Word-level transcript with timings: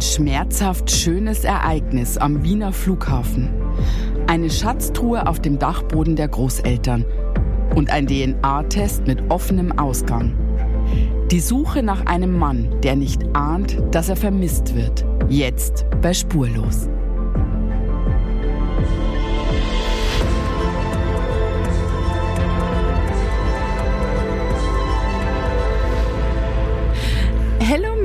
Ein 0.00 0.04
schmerzhaft 0.04 0.90
schönes 0.90 1.44
Ereignis 1.44 2.16
am 2.16 2.42
Wiener 2.42 2.72
Flughafen. 2.72 3.50
Eine 4.28 4.48
Schatztruhe 4.48 5.26
auf 5.26 5.40
dem 5.40 5.58
Dachboden 5.58 6.16
der 6.16 6.26
Großeltern. 6.26 7.04
Und 7.74 7.90
ein 7.90 8.06
DNA-Test 8.06 9.06
mit 9.06 9.30
offenem 9.30 9.78
Ausgang. 9.78 10.32
Die 11.30 11.40
Suche 11.40 11.82
nach 11.82 12.06
einem 12.06 12.38
Mann, 12.38 12.80
der 12.82 12.96
nicht 12.96 13.20
ahnt, 13.36 13.76
dass 13.90 14.08
er 14.08 14.16
vermisst 14.16 14.74
wird. 14.74 15.04
Jetzt 15.28 15.84
bei 16.00 16.14
Spurlos. 16.14 16.88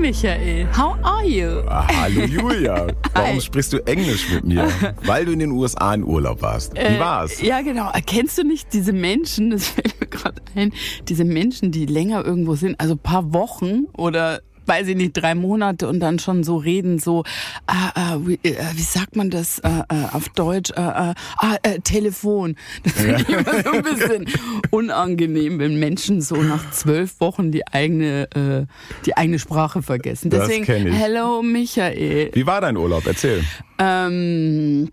Michael, 0.05 0.67
how 0.71 0.95
are 1.03 1.25
you? 1.25 1.63
Ah, 1.67 1.87
hallo 1.87 2.25
Julia, 2.27 2.85
warum 3.15 3.41
sprichst 3.41 3.73
du 3.73 3.79
Englisch 3.87 4.29
mit 4.31 4.45
mir? 4.45 4.67
Weil 5.03 5.25
du 5.25 5.31
in 5.31 5.39
den 5.39 5.49
USA 5.49 5.95
in 5.95 6.03
Urlaub 6.03 6.43
warst. 6.43 6.75
Wie 6.75 6.77
Äh, 6.77 6.99
war's? 6.99 7.41
Ja, 7.41 7.61
genau. 7.61 7.91
Kennst 8.05 8.37
du 8.37 8.43
nicht 8.43 8.71
diese 8.71 8.93
Menschen, 8.93 9.49
das 9.49 9.67
fällt 9.69 9.99
mir 9.99 10.05
gerade 10.05 10.43
ein, 10.53 10.73
diese 11.07 11.23
Menschen, 11.25 11.71
die 11.71 11.87
länger 11.87 12.23
irgendwo 12.23 12.53
sind, 12.53 12.79
also 12.79 12.95
paar 12.95 13.33
Wochen 13.33 13.85
oder 13.97 14.41
weiß 14.65 14.87
ich 14.87 14.95
nicht, 14.95 15.13
drei 15.13 15.35
Monate 15.35 15.87
und 15.87 15.99
dann 15.99 16.19
schon 16.19 16.43
so 16.43 16.57
reden, 16.57 16.99
so, 16.99 17.23
ah, 17.67 17.91
ah, 17.95 18.17
wie, 18.21 18.39
äh, 18.43 18.55
wie 18.73 18.81
sagt 18.81 19.15
man 19.15 19.29
das 19.29 19.59
äh, 19.59 19.69
äh, 19.69 20.05
auf 20.11 20.29
Deutsch? 20.29 20.71
Äh, 20.71 20.81
äh, 20.81 21.13
ah, 21.37 21.57
äh, 21.63 21.79
Telefon. 21.79 22.55
Das 22.83 22.93
finde 22.93 23.21
ich 23.21 23.29
immer 23.29 23.63
so 23.63 23.71
ein 23.71 23.83
bisschen 23.83 24.25
unangenehm, 24.69 25.59
wenn 25.59 25.79
Menschen 25.79 26.21
so 26.21 26.35
nach 26.35 26.71
zwölf 26.71 27.19
Wochen 27.19 27.51
die 27.51 27.65
eigene, 27.67 28.29
äh, 28.35 28.65
die 29.05 29.17
eigene 29.17 29.39
Sprache 29.39 29.81
vergessen. 29.81 30.29
Deswegen, 30.29 30.65
hello 30.65 31.41
Michael. 31.41 32.31
Wie 32.33 32.45
war 32.45 32.61
dein 32.61 32.77
Urlaub? 32.77 33.05
Erzähl. 33.05 33.43
Ähm, 33.79 34.91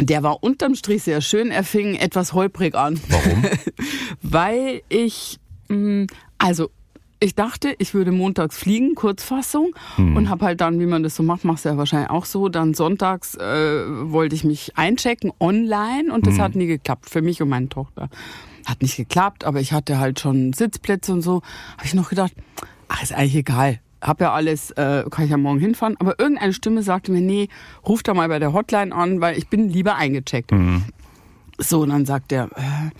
der 0.00 0.22
war 0.22 0.42
unterm 0.42 0.74
Strich 0.74 1.02
sehr 1.02 1.20
schön. 1.20 1.50
Er 1.50 1.64
fing 1.64 1.94
etwas 1.94 2.32
holprig 2.32 2.74
an. 2.74 3.00
Warum? 3.08 3.44
Weil 4.22 4.82
ich, 4.88 5.38
mh, 5.68 6.06
also 6.38 6.70
ich 7.20 7.34
dachte, 7.34 7.74
ich 7.78 7.94
würde 7.94 8.12
montags 8.12 8.56
fliegen, 8.56 8.94
Kurzfassung, 8.94 9.74
und 10.16 10.28
habe 10.28 10.44
halt 10.44 10.60
dann, 10.60 10.78
wie 10.78 10.86
man 10.86 11.02
das 11.02 11.16
so 11.16 11.22
macht, 11.22 11.44
machst 11.44 11.64
du 11.64 11.68
ja 11.70 11.76
wahrscheinlich 11.76 12.10
auch 12.10 12.24
so, 12.24 12.48
dann 12.48 12.74
sonntags 12.74 13.34
äh, 13.34 13.84
wollte 14.10 14.36
ich 14.36 14.44
mich 14.44 14.76
einchecken 14.76 15.32
online 15.40 16.12
und 16.12 16.26
das 16.26 16.38
hat 16.38 16.54
nie 16.54 16.66
geklappt 16.66 17.10
für 17.10 17.22
mich 17.22 17.42
und 17.42 17.48
meine 17.48 17.68
Tochter. 17.68 18.08
Hat 18.66 18.82
nicht 18.82 18.96
geklappt, 18.96 19.44
aber 19.44 19.60
ich 19.60 19.72
hatte 19.72 19.98
halt 19.98 20.20
schon 20.20 20.52
Sitzplätze 20.52 21.12
und 21.12 21.22
so. 21.22 21.42
Habe 21.76 21.86
ich 21.86 21.94
noch 21.94 22.10
gedacht, 22.10 22.32
ach, 22.88 23.02
ist 23.02 23.12
eigentlich 23.12 23.36
egal. 23.36 23.80
Hab 24.00 24.20
ja 24.20 24.32
alles, 24.32 24.70
äh, 24.72 25.04
kann 25.10 25.24
ich 25.24 25.30
ja 25.30 25.36
morgen 25.38 25.58
hinfahren. 25.58 25.96
Aber 25.98 26.20
irgendeine 26.20 26.52
Stimme 26.52 26.82
sagte 26.82 27.10
mir, 27.10 27.20
nee, 27.20 27.48
ruf 27.86 28.02
da 28.02 28.14
mal 28.14 28.28
bei 28.28 28.38
der 28.38 28.52
Hotline 28.52 28.94
an, 28.94 29.20
weil 29.20 29.36
ich 29.38 29.48
bin 29.48 29.70
lieber 29.70 29.96
eingecheckt. 29.96 30.52
So, 31.58 31.80
und 31.80 31.88
dann 31.88 32.06
sagt 32.06 32.30
er, 32.30 32.44
äh, 32.56 32.90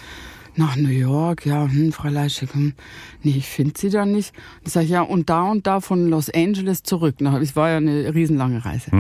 nach 0.59 0.77
New 0.77 0.89
York, 0.91 1.47
ja, 1.47 1.67
hm, 1.67 1.93
Frau 1.93 2.09
Leischig, 2.09 2.53
hm, 2.53 2.75
nee, 3.23 3.35
ich 3.39 3.47
finde 3.47 3.75
sie 3.77 3.91
da 3.91 4.05
nicht. 4.05 4.33
Ich 4.65 4.73
sage, 4.73 4.87
ja, 4.87 5.03
und 5.03 5.31
da 5.31 5.43
und 5.43 5.67
da 5.67 5.81
von 5.81 6.09
Los 6.09 6.29
Angeles 6.31 6.83
zurück. 6.83 7.17
Na, 7.21 7.39
es 7.41 7.57
war 7.57 7.71
ja 7.71 7.77
eine 7.79 8.15
riesenlange 8.15 8.65
Reise. 8.65 8.91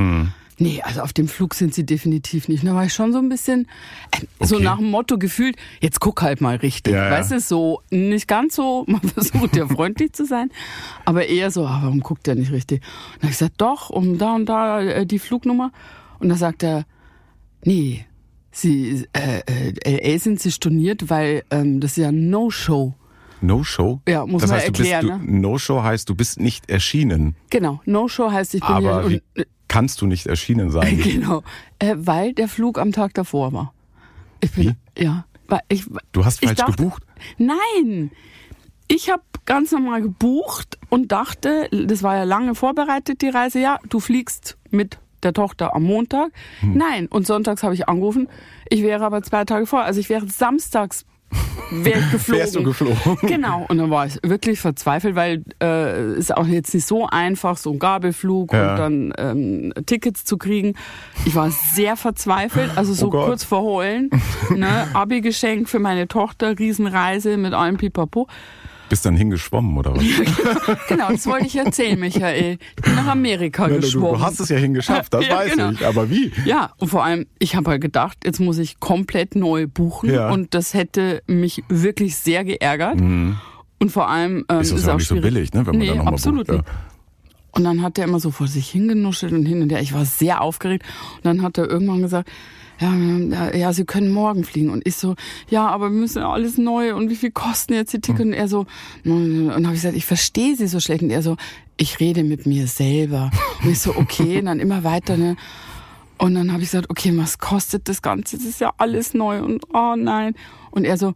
Nee, 0.60 0.82
also 0.82 1.02
auf 1.02 1.12
dem 1.12 1.28
Flug 1.28 1.54
sind 1.54 1.72
sie 1.72 1.86
definitiv 1.86 2.48
nicht. 2.48 2.62
Und 2.64 2.68
da 2.70 2.74
war 2.74 2.84
ich 2.84 2.92
schon 2.92 3.12
so 3.12 3.18
ein 3.18 3.28
bisschen 3.28 3.68
äh, 4.10 4.44
so 4.44 4.56
Okay. 4.56 4.64
nach 4.64 4.78
dem 4.78 4.90
Motto 4.90 5.16
gefühlt, 5.16 5.56
jetzt 5.80 6.00
guck 6.00 6.20
halt 6.22 6.40
mal 6.40 6.56
richtig. 6.56 6.94
Ja, 6.94 7.04
ja. 7.04 7.10
Weißt 7.12 7.30
du, 7.30 7.38
so 7.38 7.80
nicht 7.90 8.26
ganz 8.26 8.56
so, 8.56 8.84
man 8.88 9.00
versucht 9.00 9.56
ja 9.56 9.68
freundlich 9.68 10.12
zu 10.14 10.24
sein, 10.26 10.50
aber 11.04 11.26
eher 11.26 11.52
so, 11.52 11.64
ah, 11.64 11.80
warum 11.82 12.00
guckt 12.00 12.26
der 12.26 12.34
nicht 12.34 12.50
richtig? 12.50 12.80
Und 12.82 12.88
dann 12.88 13.22
habe 13.22 13.32
ich 13.32 13.38
gesagt, 13.38 13.54
doch, 13.58 13.90
um 13.90 14.18
da 14.18 14.34
und 14.34 14.46
da 14.46 14.80
äh, 14.80 15.06
die 15.06 15.20
Flugnummer. 15.20 15.70
Und 16.18 16.28
dann 16.28 16.38
sagt 16.38 16.64
er, 16.64 16.84
nee, 17.62 18.04
Sie, 18.50 19.06
äh, 19.12 19.40
äh, 19.46 20.12
LA 20.12 20.18
sind 20.18 20.40
sie 20.40 20.50
storniert, 20.50 21.10
weil 21.10 21.44
ähm, 21.50 21.80
das 21.80 21.92
ist 21.92 21.96
ja 21.98 22.10
No-Show. 22.12 22.94
No-Show? 23.40 24.00
Ja, 24.08 24.26
muss 24.26 24.42
das 24.42 24.50
man 24.50 24.58
heißt, 24.60 24.66
erklären, 24.68 25.06
Du 25.06 25.12
bist, 25.18 25.30
ne? 25.30 25.40
No-Show 25.40 25.82
heißt, 25.82 26.08
du 26.08 26.14
bist 26.14 26.40
nicht 26.40 26.68
erschienen. 26.70 27.36
Genau, 27.50 27.80
No-Show 27.84 28.32
heißt, 28.32 28.54
ich 28.54 28.60
bin 28.62 28.68
Aber 28.70 29.08
hier. 29.08 29.20
wie 29.34 29.44
kannst 29.68 30.00
du 30.00 30.06
nicht 30.06 30.26
erschienen 30.26 30.70
sein? 30.70 30.98
Genau, 31.02 31.42
äh, 31.78 31.94
weil 31.98 32.32
der 32.32 32.48
Flug 32.48 32.78
am 32.78 32.90
Tag 32.92 33.14
davor 33.14 33.52
war. 33.52 33.74
Ich 34.40 34.50
bin, 34.52 34.76
ja, 34.96 35.24
weil 35.46 35.60
ich. 35.68 35.84
Du 36.12 36.24
hast 36.24 36.44
falsch 36.44 36.56
dachte- 36.58 36.72
gebucht? 36.76 37.02
Nein, 37.36 38.10
ich 38.88 39.10
habe 39.10 39.22
ganz 39.44 39.72
normal 39.72 40.02
gebucht 40.02 40.78
und 40.88 41.12
dachte, 41.12 41.68
das 41.86 42.02
war 42.02 42.16
ja 42.16 42.24
lange 42.24 42.54
vorbereitet 42.54 43.20
die 43.22 43.28
Reise. 43.28 43.60
Ja, 43.60 43.78
du 43.88 44.00
fliegst 44.00 44.56
mit 44.70 44.98
der 45.22 45.32
Tochter 45.32 45.74
am 45.74 45.84
Montag. 45.84 46.30
Hm. 46.60 46.74
Nein, 46.76 47.06
und 47.08 47.26
sonntags 47.26 47.62
habe 47.62 47.74
ich 47.74 47.88
angerufen. 47.88 48.28
Ich 48.68 48.82
wäre 48.82 49.04
aber 49.04 49.22
zwei 49.22 49.44
Tage 49.44 49.66
vor, 49.66 49.82
also 49.82 50.00
ich 50.00 50.08
wäre 50.08 50.26
samstags 50.28 51.04
wäre 51.70 51.98
ich 51.98 52.10
geflogen. 52.10 52.40
Wärst 52.40 52.56
du 52.56 52.62
geflogen? 52.62 53.18
Genau, 53.22 53.66
und 53.68 53.76
dann 53.76 53.90
war 53.90 54.06
ich 54.06 54.18
wirklich 54.22 54.60
verzweifelt, 54.60 55.14
weil 55.14 55.44
äh, 55.62 56.14
ist 56.16 56.34
auch 56.34 56.46
jetzt 56.46 56.72
nicht 56.72 56.86
so 56.86 57.06
einfach, 57.06 57.58
so 57.58 57.72
ein 57.72 57.78
Gabelflug 57.78 58.52
Ja. 58.52 58.70
und 58.72 58.78
dann 58.78 59.12
ähm, 59.18 59.72
Tickets 59.84 60.24
zu 60.24 60.38
kriegen. 60.38 60.74
Ich 61.26 61.34
war 61.34 61.50
sehr 61.50 61.96
verzweifelt, 61.96 62.70
also 62.76 62.94
so 62.94 63.08
Oh 63.08 63.10
kurz 63.10 63.44
vor 63.44 63.62
Heulen. 63.62 64.08
Ne? 64.54 64.88
Abi-Geschenk 64.94 65.68
für 65.68 65.78
meine 65.80 66.08
Tochter, 66.08 66.58
Riesenreise 66.58 67.36
mit 67.36 67.52
allem 67.52 67.76
Pipapo. 67.76 68.26
Bist 68.88 69.04
dann 69.04 69.16
hingeschwommen 69.16 69.76
oder 69.76 69.94
was? 69.96 70.02
Genau, 70.88 71.10
das 71.10 71.26
wollte 71.26 71.46
ich 71.46 71.56
erzählen, 71.56 71.98
Michael. 71.98 72.58
Ich 72.76 72.82
bin 72.82 72.94
nach 72.94 73.06
Amerika 73.08 73.68
Ja, 73.68 73.76
geschwommen. 73.76 74.18
du 74.18 74.24
hast 74.24 74.40
es 74.40 74.48
ja 74.48 74.56
hingeschafft, 74.56 75.12
das 75.14 75.26
Ja, 75.28 75.36
weiß 75.36 75.52
genau. 75.52 75.70
ich. 75.72 75.86
Aber 75.86 76.08
wie? 76.10 76.32
Ja, 76.44 76.72
und 76.78 76.88
vor 76.88 77.04
allem, 77.04 77.26
ich 77.38 77.54
habe 77.56 77.70
halt 77.70 77.80
gedacht, 77.82 78.18
jetzt 78.24 78.40
muss 78.40 78.58
ich 78.58 78.80
komplett 78.80 79.34
neu 79.36 79.66
buchen 79.66 80.10
Ja. 80.12 80.30
und 80.30 80.54
das 80.54 80.72
hätte 80.74 81.22
mich 81.26 81.62
wirklich 81.68 82.16
sehr 82.16 82.44
geärgert. 82.44 82.96
Und 83.00 83.38
vor 83.92 84.08
allem 84.08 84.44
ähm, 84.48 84.60
Ist 84.60 84.72
das 84.72 84.86
ja 84.86 84.92
auch 84.94 84.98
nicht 84.98 85.06
so 85.08 85.14
schwierig. 85.16 85.34
billig, 85.34 85.52
ne, 85.52 85.60
wenn 85.66 85.72
man 85.72 85.78
nee, 85.78 85.88
da 85.88 85.94
nochmal 85.96 86.14
absolut 86.14 86.46
bucht, 86.46 86.56
ja. 86.56 86.62
nicht. 86.62 86.68
Und 87.52 87.64
dann 87.64 87.82
hat 87.82 87.98
er 87.98 88.04
immer 88.04 88.20
so 88.20 88.30
vor 88.30 88.46
sich 88.46 88.68
hingenuschelt 88.70 89.32
und 89.32 89.44
hin 89.46 89.62
und 89.62 89.70
her. 89.72 89.80
Ich 89.80 89.92
war 89.94 90.04
sehr 90.04 90.42
aufgeregt. 90.42 90.84
Und 91.16 91.24
dann 91.24 91.42
hat 91.42 91.58
er 91.58 91.68
irgendwann 91.68 92.02
gesagt, 92.02 92.28
ja, 92.80 93.54
ja, 93.54 93.72
Sie 93.72 93.84
können 93.84 94.10
morgen 94.12 94.44
fliegen. 94.44 94.70
Und 94.70 94.86
ich 94.86 94.96
so, 94.96 95.16
ja, 95.48 95.66
aber 95.66 95.90
wir 95.90 95.98
müssen 95.98 96.20
ja 96.20 96.30
alles 96.30 96.58
neu. 96.58 96.94
Und 96.94 97.10
wie 97.10 97.16
viel 97.16 97.30
kosten 97.30 97.74
jetzt 97.74 97.92
die 97.92 98.00
Tickets? 98.00 98.24
Und 98.24 98.32
er 98.32 98.48
so, 98.48 98.66
und 99.04 99.48
dann 99.48 99.66
habe 99.66 99.74
ich 99.74 99.82
gesagt, 99.82 99.96
ich 99.96 100.06
verstehe 100.06 100.56
Sie 100.56 100.68
so 100.68 100.78
schlecht. 100.80 101.02
Und 101.02 101.10
er 101.10 101.22
so, 101.22 101.36
ich 101.76 102.00
rede 102.00 102.24
mit 102.24 102.46
mir 102.46 102.66
selber. 102.66 103.30
Und 103.62 103.70
ich 103.70 103.80
so, 103.80 103.96
okay, 103.96 104.38
und 104.38 104.46
dann 104.46 104.60
immer 104.60 104.84
weiter, 104.84 105.16
ne? 105.16 105.36
Und 106.18 106.34
dann 106.34 106.52
habe 106.52 106.62
ich 106.62 106.70
gesagt, 106.70 106.90
okay, 106.90 107.12
was 107.16 107.38
kostet 107.38 107.88
das 107.88 108.02
Ganze? 108.02 108.36
Das 108.36 108.46
ist 108.46 108.60
ja 108.60 108.72
alles 108.76 109.14
neu 109.14 109.40
und 109.40 109.62
oh 109.72 109.94
nein. 109.96 110.34
Und 110.72 110.84
er 110.84 110.98
so, 110.98 111.14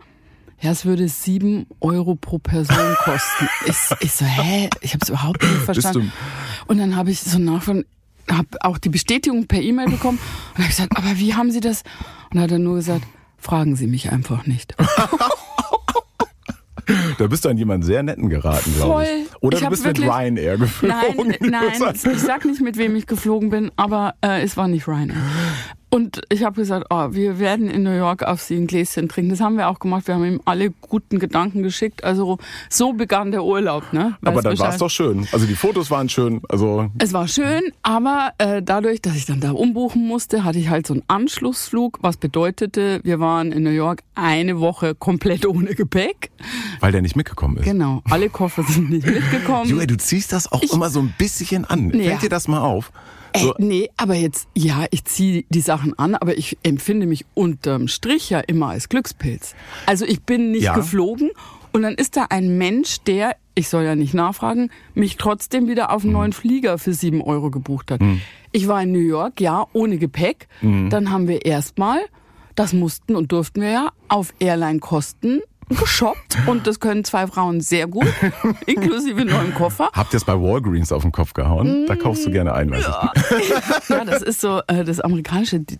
ja, 0.60 0.70
es 0.70 0.84
würde 0.84 1.08
sieben 1.08 1.66
Euro 1.80 2.14
pro 2.14 2.38
Person 2.38 2.96
kosten. 2.98 3.48
ich, 3.66 3.76
ich 4.00 4.12
so, 4.12 4.24
hä? 4.24 4.70
Ich 4.80 4.94
habe 4.94 5.02
es 5.02 5.08
überhaupt 5.08 5.42
nicht 5.42 5.54
verstanden. 5.54 6.12
Und 6.68 6.78
dann 6.78 6.94
habe 6.94 7.10
ich 7.10 7.20
so 7.20 7.38
nachfragen, 7.38 7.84
habe 8.30 8.48
auch 8.60 8.78
die 8.78 8.88
Bestätigung 8.88 9.46
per 9.46 9.60
E-Mail 9.60 9.88
bekommen 9.90 10.18
und 10.52 10.58
habe 10.58 10.68
gesagt, 10.68 10.96
aber 10.96 11.18
wie 11.18 11.34
haben 11.34 11.50
Sie 11.50 11.60
das? 11.60 11.82
Und 12.32 12.40
hat 12.40 12.50
er 12.50 12.58
nur 12.58 12.76
gesagt, 12.76 13.04
fragen 13.38 13.76
Sie 13.76 13.86
mich 13.86 14.10
einfach 14.12 14.46
nicht. 14.46 14.74
Da 17.16 17.26
bist 17.28 17.44
du 17.44 17.48
an 17.48 17.56
jemanden 17.56 17.86
sehr 17.86 18.02
netten 18.02 18.28
geraten, 18.28 18.74
glaube 18.74 19.04
ich. 19.04 19.26
Oder 19.40 19.58
Ich 19.58 19.64
du 19.64 19.70
bist 19.70 19.84
mit 19.86 19.98
wirklich- 19.98 20.12
Ryanair 20.12 20.58
geflogen. 20.58 21.36
Nein, 21.40 21.70
nein, 21.78 21.94
ich 21.94 22.18
sag 22.20 22.44
nicht, 22.44 22.60
mit 22.60 22.76
wem 22.76 22.96
ich 22.96 23.06
geflogen 23.06 23.50
bin, 23.50 23.70
aber 23.76 24.14
äh, 24.20 24.42
es 24.42 24.56
war 24.56 24.66
nicht 24.66 24.88
Ryanair. 24.88 25.16
Und 25.94 26.22
ich 26.30 26.42
habe 26.42 26.56
gesagt, 26.56 26.86
oh, 26.88 27.08
wir 27.10 27.38
werden 27.38 27.68
in 27.68 27.82
New 27.82 27.94
York 27.94 28.22
auf 28.22 28.40
sie 28.40 28.56
ein 28.56 28.66
Gläschen 28.66 29.10
trinken. 29.10 29.28
Das 29.28 29.40
haben 29.42 29.58
wir 29.58 29.68
auch 29.68 29.78
gemacht. 29.78 30.06
Wir 30.06 30.14
haben 30.14 30.24
ihm 30.24 30.40
alle 30.46 30.70
guten 30.70 31.18
Gedanken 31.18 31.62
geschickt. 31.62 32.02
Also 32.02 32.38
so 32.70 32.94
begann 32.94 33.30
der 33.30 33.44
Urlaub. 33.44 33.92
Ne? 33.92 34.16
Aber 34.24 34.40
dann 34.40 34.58
war 34.58 34.70
es 34.70 34.78
doch 34.78 34.88
schön. 34.88 35.28
Also 35.32 35.44
die 35.44 35.54
Fotos 35.54 35.90
waren 35.90 36.08
schön. 36.08 36.40
Also 36.48 36.88
Es 36.98 37.12
war 37.12 37.28
schön, 37.28 37.60
aber 37.82 38.32
äh, 38.38 38.62
dadurch, 38.62 39.02
dass 39.02 39.16
ich 39.16 39.26
dann 39.26 39.40
da 39.40 39.50
umbuchen 39.50 40.06
musste, 40.06 40.44
hatte 40.44 40.58
ich 40.58 40.70
halt 40.70 40.86
so 40.86 40.94
einen 40.94 41.02
Anschlussflug, 41.08 41.98
was 42.00 42.16
bedeutete, 42.16 43.00
wir 43.04 43.20
waren 43.20 43.52
in 43.52 43.62
New 43.62 43.68
York 43.68 44.02
eine 44.14 44.60
Woche 44.60 44.94
komplett 44.94 45.44
ohne 45.44 45.74
Gepäck. 45.74 46.30
weil 46.80 46.92
der 46.92 47.02
nicht 47.02 47.16
mitgekommen 47.16 47.58
ist. 47.58 47.64
Genau, 47.64 48.00
alle 48.08 48.30
Koffer 48.30 48.62
sind 48.62 48.88
nicht 48.88 49.06
mitgekommen. 49.06 49.68
Julia, 49.68 49.84
du 49.84 49.98
ziehst 49.98 50.32
das 50.32 50.50
auch 50.50 50.62
immer 50.62 50.88
so 50.88 51.00
ein 51.00 51.12
bisschen 51.18 51.66
an. 51.66 51.90
Ja. 51.90 52.12
Fällt 52.12 52.22
dir 52.22 52.28
das 52.30 52.48
mal 52.48 52.60
auf? 52.60 52.92
So, 53.36 53.54
Äh, 53.54 53.62
nee, 53.62 53.90
aber 53.96 54.14
jetzt, 54.14 54.48
ja, 54.54 54.84
ich 54.90 55.04
ziehe 55.04 55.44
die 55.48 55.60
Sachen 55.60 55.98
an, 55.98 56.14
aber 56.14 56.36
ich 56.36 56.58
empfinde 56.62 57.06
mich 57.06 57.24
unterm 57.34 57.88
Strich 57.88 58.30
ja 58.30 58.40
immer 58.40 58.68
als 58.68 58.88
Glückspilz. 58.88 59.54
Also 59.86 60.04
ich 60.04 60.22
bin 60.22 60.50
nicht 60.50 60.64
Ja. 60.64 60.74
geflogen 60.74 61.30
und 61.72 61.82
dann 61.82 61.94
ist 61.94 62.16
da 62.16 62.26
ein 62.30 62.58
Mensch, 62.58 62.98
der, 63.06 63.36
ich 63.54 63.68
soll 63.68 63.84
ja 63.84 63.94
nicht 63.94 64.12
nachfragen, 64.14 64.70
mich 64.94 65.16
trotzdem 65.16 65.66
wieder 65.68 65.90
auf 65.92 66.04
einen 66.04 66.12
neuen 66.12 66.32
Flieger 66.32 66.78
für 66.78 66.92
sieben 66.92 67.22
Euro 67.22 67.50
gebucht 67.50 67.90
hat. 67.90 68.00
Ich 68.52 68.68
war 68.68 68.82
in 68.82 68.92
New 68.92 68.98
York, 68.98 69.40
ja, 69.40 69.66
ohne 69.72 69.96
Gepäck. 69.98 70.48
Dann 70.60 71.10
haben 71.10 71.26
wir 71.28 71.46
erstmal, 71.46 72.00
das 72.54 72.74
mussten 72.74 73.16
und 73.16 73.32
durften 73.32 73.62
wir 73.62 73.70
ja, 73.70 73.88
auf 74.08 74.34
Airline-Kosten 74.40 75.40
geshoppt 75.74 76.38
und 76.46 76.66
das 76.66 76.80
können 76.80 77.04
zwei 77.04 77.26
Frauen 77.26 77.60
sehr 77.60 77.86
gut, 77.86 78.06
inklusive 78.66 79.24
neuem 79.24 79.54
Koffer. 79.54 79.90
Habt 79.92 80.12
ihr 80.12 80.16
es 80.16 80.24
bei 80.24 80.34
Walgreens 80.34 80.92
auf 80.92 81.02
den 81.02 81.12
Kopf 81.12 81.34
gehauen? 81.34 81.86
Da 81.86 81.96
kaufst 81.96 82.26
du 82.26 82.30
gerne 82.30 82.54
ein, 82.54 82.70
weiß 82.70 82.84
ja. 82.84 83.12
ich. 83.38 83.88
ja, 83.88 84.04
das 84.04 84.22
ist 84.22 84.40
so 84.40 84.60
äh, 84.66 84.84
das 84.84 85.00
amerikanische 85.00 85.60
D 85.60 85.78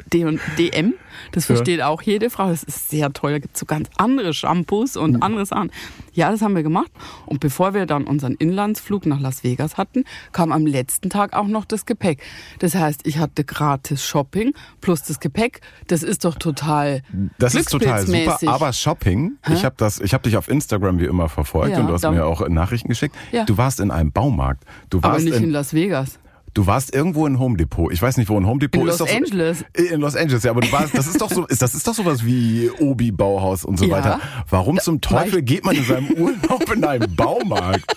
DM. 0.59 0.95
Das 1.33 1.47
versteht 1.47 1.81
ja. 1.81 1.89
auch 1.89 2.03
jede 2.03 2.31
Frau. 2.31 2.49
Das 2.49 2.63
ist 2.63 2.91
sehr 2.91 3.13
teuer. 3.13 3.33
Da 3.33 3.39
gibt 3.41 3.57
so 3.57 3.67
ganz 3.67 3.89
andere 3.97 4.35
Shampoos 4.35 4.97
und 4.97 5.17
mhm. 5.17 5.23
andere 5.23 5.47
Sachen. 5.47 5.71
Ja, 6.13 6.31
das 6.31 6.43
haben 6.43 6.55
wir 6.55 6.63
gemacht. 6.63 6.91
Und 7.27 7.41
bevor 7.41 7.75
wir 7.75 7.87
dann 7.87 8.05
unseren 8.05 8.35
Inlandsflug 8.35 9.07
nach 9.07 9.21
Las 9.21 9.45
Vegas 9.45 9.77
hatten, 9.77 10.05
kam 10.33 10.53
am 10.53 10.67
letzten 10.67 11.11
Tag 11.11 11.33
auch 11.35 11.47
noch 11.47 11.65
das 11.65 11.87
Gepäck. 11.87 12.23
Das 12.59 12.75
heißt, 12.75 13.01
ich 13.05 13.19
hatte 13.19 13.45
gratis 13.45 14.05
Shopping 14.05 14.53
plus 14.81 15.03
das 15.03 15.21
Gepäck. 15.21 15.61
Das 15.89 16.03
ist 16.03 16.25
doch 16.25 16.37
total 16.37 17.03
Das 17.39 17.55
ist 17.55 17.71
total 17.71 18.07
super. 18.07 18.39
Aber 18.47 18.73
Shopping, 18.73 19.33
Hä? 19.43 19.55
ich 19.55 19.65
habe 19.65 19.75
das, 19.79 20.01
ich 20.01 20.15
habe 20.15 20.25
dich 20.25 20.37
auf 20.37 20.49
Instagram 20.49 20.99
wie 20.99 21.07
immer 21.07 21.29
verfolgt 21.29 21.73
ja, 21.73 21.81
und 21.81 21.89
du 21.89 21.95
hast 21.95 22.03
mir 22.03 22.27
auch 22.27 22.47
Nachrichten 22.49 22.89
geschickt. 22.89 23.15
Ja. 23.33 23.45
Du 23.45 23.57
warst 23.57 23.81
in 23.81 23.91
einem 23.91 24.13
Baumarkt. 24.13 24.65
Du 24.91 25.03
warst 25.03 25.15
Aber 25.15 25.25
nicht 25.25 25.37
in, 25.37 25.45
in 25.45 25.51
Las 25.51 25.75
Vegas. 25.75 26.19
Du 26.55 26.67
warst 26.67 26.95
irgendwo 26.95 27.27
in 27.27 27.39
Home 27.39 27.57
Depot. 27.57 27.91
Ich 27.93 28.03
weiß 28.03 28.19
nicht, 28.19 28.29
wo 28.29 28.39
ein 28.39 28.47
Home 28.47 28.61
Depot 28.61 28.83
in 28.83 28.89
ist. 28.89 28.99
Los 29.01 29.11
Angeles. 29.11 29.65
So, 29.75 29.83
in 29.83 30.01
Los 30.01 30.17
Angeles, 30.17 30.43
ja, 30.43 30.51
aber 30.51 30.61
du 30.61 30.71
warst, 30.71 30.97
das 30.97 31.07
ist 31.07 31.21
doch 31.21 31.31
so, 31.31 31.47
das 31.47 31.75
ist 31.75 31.87
doch 31.87 31.95
sowas 31.95 32.27
wie 32.27 32.71
Obi 32.79 33.11
Bauhaus 33.11 33.65
und 33.65 33.79
so 33.79 33.87
ja. 33.87 33.97
weiter. 33.97 34.21
Warum 34.51 34.79
zum 34.79 35.01
Teufel 35.01 35.41
geht 35.43 35.65
man 35.65 35.77
in 35.77 35.85
seinem 35.85 36.11
Urlaub 36.17 36.71
in 36.75 36.85
einen 36.85 37.17
Baumarkt? 37.17 37.97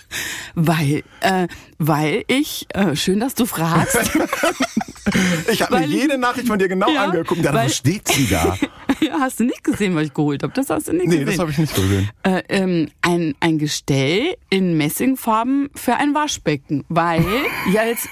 Weil, 0.56 1.04
äh, 1.20 1.48
weil 1.80 2.24
ich, 2.28 2.68
äh, 2.70 2.96
schön, 2.96 3.20
dass 3.20 3.36
du 3.36 3.46
fragst. 3.46 3.98
ich 5.52 5.62
habe 5.62 5.80
mir 5.80 5.86
jede 5.86 6.18
Nachricht 6.18 6.48
von 6.48 6.58
dir 6.58 6.70
genau 6.70 6.90
ja, 6.90 7.06
angeguckt. 7.06 7.44
Da 7.44 7.68
steht 7.68 8.08
sie 8.08 8.28
da? 8.28 8.58
ja, 9.02 9.20
hast 9.20 9.40
du 9.42 9.44
nicht 9.44 9.66
gesehen, 9.66 9.96
was 9.96 10.04
ich 10.04 10.14
geholt 10.14 10.44
habe? 10.44 10.54
Das 10.54 10.70
hast 10.70 10.88
du 10.88 10.94
nicht 10.94 11.08
nee, 11.08 11.18
gesehen. 11.18 11.26
Nee, 11.26 11.32
das 11.32 11.40
habe 11.40 11.52
ich 11.52 11.58
nicht 11.58 11.76
gesehen. 11.76 12.10
Äh, 12.24 12.44
ähm, 12.48 12.90
ein, 13.02 13.36
ein 13.42 13.58
Gestell 13.58 14.38
in 14.50 14.78
Messingfarben 14.78 15.70
für 15.76 15.96
ein 15.96 16.14
Waschbecken, 16.14 16.86
weil 16.88 17.26
ja 17.74 17.84
jetzt 17.86 18.08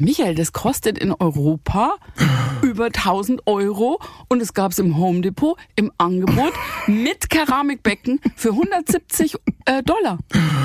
Michael, 0.00 0.34
das 0.34 0.52
kostet 0.52 0.98
in 0.98 1.12
Europa 1.12 1.96
über 2.62 2.86
1000 2.86 3.46
Euro 3.46 4.00
und 4.28 4.40
es 4.40 4.54
gab 4.54 4.72
es 4.72 4.78
im 4.78 4.96
Home 4.96 5.20
Depot 5.20 5.58
im 5.76 5.92
Angebot 5.98 6.54
mit 6.86 7.28
Keramikbecken 7.28 8.18
für 8.34 8.50
170 8.50 9.34
äh, 9.66 9.82
Dollar. 9.82 10.18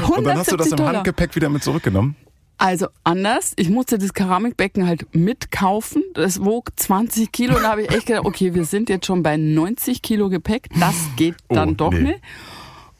170 0.04 0.18
und 0.18 0.24
dann 0.24 0.38
hast 0.38 0.52
du 0.54 0.56
das 0.58 0.68
im 0.68 0.78
Dollar. 0.78 0.94
Handgepäck 0.96 1.36
wieder 1.36 1.50
mit 1.50 1.64
zurückgenommen? 1.64 2.16
Also 2.58 2.88
anders, 3.04 3.52
ich 3.58 3.70
musste 3.70 3.98
das 3.98 4.14
Keramikbecken 4.14 4.88
halt 4.88 5.14
mitkaufen. 5.14 6.02
Das 6.14 6.44
wog 6.44 6.70
20 6.74 7.34
Kilo 7.34 7.58
und 7.58 7.64
da 7.64 7.72
habe 7.72 7.82
ich 7.82 7.92
echt 7.92 8.06
gedacht, 8.06 8.24
okay, 8.24 8.54
wir 8.54 8.64
sind 8.64 8.88
jetzt 8.88 9.06
schon 9.06 9.22
bei 9.22 9.36
90 9.36 10.02
Kilo 10.02 10.30
Gepäck. 10.30 10.70
Das 10.80 10.96
geht 11.18 11.36
dann 11.50 11.72
oh, 11.72 11.74
doch 11.74 11.92
nee. 11.92 12.00
nicht. 12.00 12.22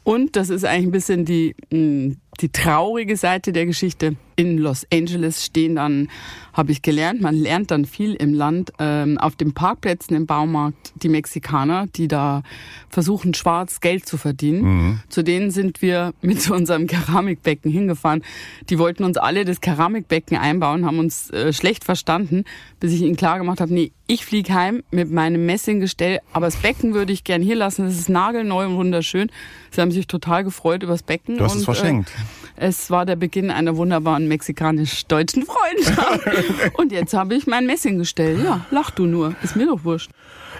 Und 0.04 0.36
das 0.36 0.50
ist 0.50 0.66
eigentlich 0.66 0.86
ein 0.86 0.92
bisschen 0.92 1.24
die, 1.24 1.56
hm, 1.70 2.18
die 2.42 2.50
traurige 2.50 3.16
Seite 3.16 3.52
der 3.52 3.64
Geschichte 3.64 4.16
in 4.36 4.58
Los 4.58 4.86
Angeles 4.92 5.44
stehen 5.44 5.76
dann, 5.76 6.08
habe 6.52 6.72
ich 6.72 6.82
gelernt, 6.82 7.20
man 7.20 7.34
lernt 7.34 7.70
dann 7.70 7.84
viel 7.84 8.14
im 8.14 8.32
Land, 8.32 8.72
ähm, 8.78 9.18
auf 9.18 9.36
den 9.36 9.52
Parkplätzen 9.52 10.16
im 10.16 10.26
Baumarkt, 10.26 10.92
die 11.02 11.08
Mexikaner, 11.08 11.86
die 11.86 12.08
da 12.08 12.42
versuchen, 12.88 13.34
schwarz 13.34 13.80
Geld 13.80 14.06
zu 14.06 14.16
verdienen. 14.16 14.62
Mhm. 14.62 15.00
Zu 15.08 15.22
denen 15.22 15.50
sind 15.50 15.82
wir 15.82 16.14
mit 16.20 16.50
unserem 16.50 16.86
Keramikbecken 16.86 17.70
hingefahren. 17.70 18.22
Die 18.70 18.78
wollten 18.78 19.04
uns 19.04 19.16
alle 19.16 19.44
das 19.44 19.60
Keramikbecken 19.60 20.36
einbauen, 20.36 20.86
haben 20.86 20.98
uns 20.98 21.30
äh, 21.30 21.52
schlecht 21.52 21.84
verstanden, 21.84 22.44
bis 22.80 22.92
ich 22.92 23.02
ihnen 23.02 23.16
klar 23.16 23.38
gemacht 23.38 23.60
habe, 23.60 23.72
nee, 23.72 23.92
ich 24.06 24.24
fliege 24.24 24.54
heim 24.54 24.82
mit 24.90 25.10
meinem 25.10 25.46
Messinggestell, 25.46 26.20
aber 26.32 26.46
das 26.46 26.56
Becken 26.56 26.94
würde 26.94 27.12
ich 27.12 27.24
gern 27.24 27.42
hier 27.42 27.56
lassen. 27.56 27.86
Das 27.86 27.98
ist 27.98 28.08
nagelneu 28.08 28.66
und 28.66 28.76
wunderschön. 28.76 29.30
Sie 29.70 29.80
haben 29.80 29.90
sich 29.90 30.06
total 30.06 30.44
gefreut 30.44 30.82
über 30.82 30.92
das 30.92 31.02
Becken. 31.02 31.38
Du 31.38 31.44
hast 31.44 31.54
und, 31.54 31.58
es 31.58 31.64
verschenkt. 31.64 32.10
Äh, 32.10 32.45
es 32.56 32.90
war 32.90 33.06
der 33.06 33.16
Beginn 33.16 33.50
einer 33.50 33.76
wunderbaren 33.76 34.28
mexikanisch-deutschen 34.28 35.44
Freundschaft. 35.44 36.74
Und 36.78 36.92
jetzt 36.92 37.14
habe 37.14 37.34
ich 37.34 37.46
mein 37.46 37.66
Messinggestell. 37.66 38.42
Ja, 38.42 38.66
lach 38.70 38.90
du 38.90 39.06
nur. 39.06 39.34
Ist 39.42 39.56
mir 39.56 39.66
doch 39.66 39.84
wurscht. 39.84 40.10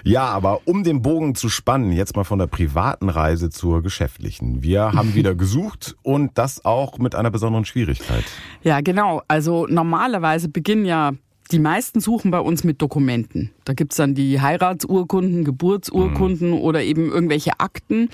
Ja, 0.05 0.27
aber 0.27 0.61
um 0.67 0.85
den 0.85 1.03
Bogen 1.03 1.35
zu 1.35 1.49
spannen, 1.49 1.91
jetzt 1.91 2.15
mal 2.15 2.25
von 2.25 2.39
der 2.39 2.47
privaten 2.47 3.09
Reise 3.09 3.51
zur 3.51 3.83
geschäftlichen. 3.83 4.63
Wir 4.63 4.93
haben 4.93 5.15
wieder 5.17 5.35
gesucht 5.35 5.97
und 6.03 6.37
das 6.39 6.65
auch 6.65 6.99
mit 6.99 7.15
einer 7.15 7.31
besonderen 7.31 7.65
Schwierigkeit. 7.65 8.25
Ja, 8.63 8.81
genau. 8.83 9.23
Also 9.27 9.67
normalerweise 9.69 10.49
beginnen 10.49 10.85
ja 10.85 11.13
die 11.53 11.59
meisten 11.59 12.01
suchen 12.01 12.31
bei 12.31 12.41
uns 12.41 12.65
mit 12.65 12.83
Dokumenten. 12.83 13.53
Da 13.65 13.73
gibt's 13.73 13.97
dann 13.97 14.15
die 14.15 14.41
Heiratsurkunden, 14.41 15.45
Geburtsurkunden 15.45 16.51
mhm. 16.51 16.59
oder 16.59 16.83
eben 16.83 17.11
irgendwelche 17.11 17.61
Akten. 17.61 18.09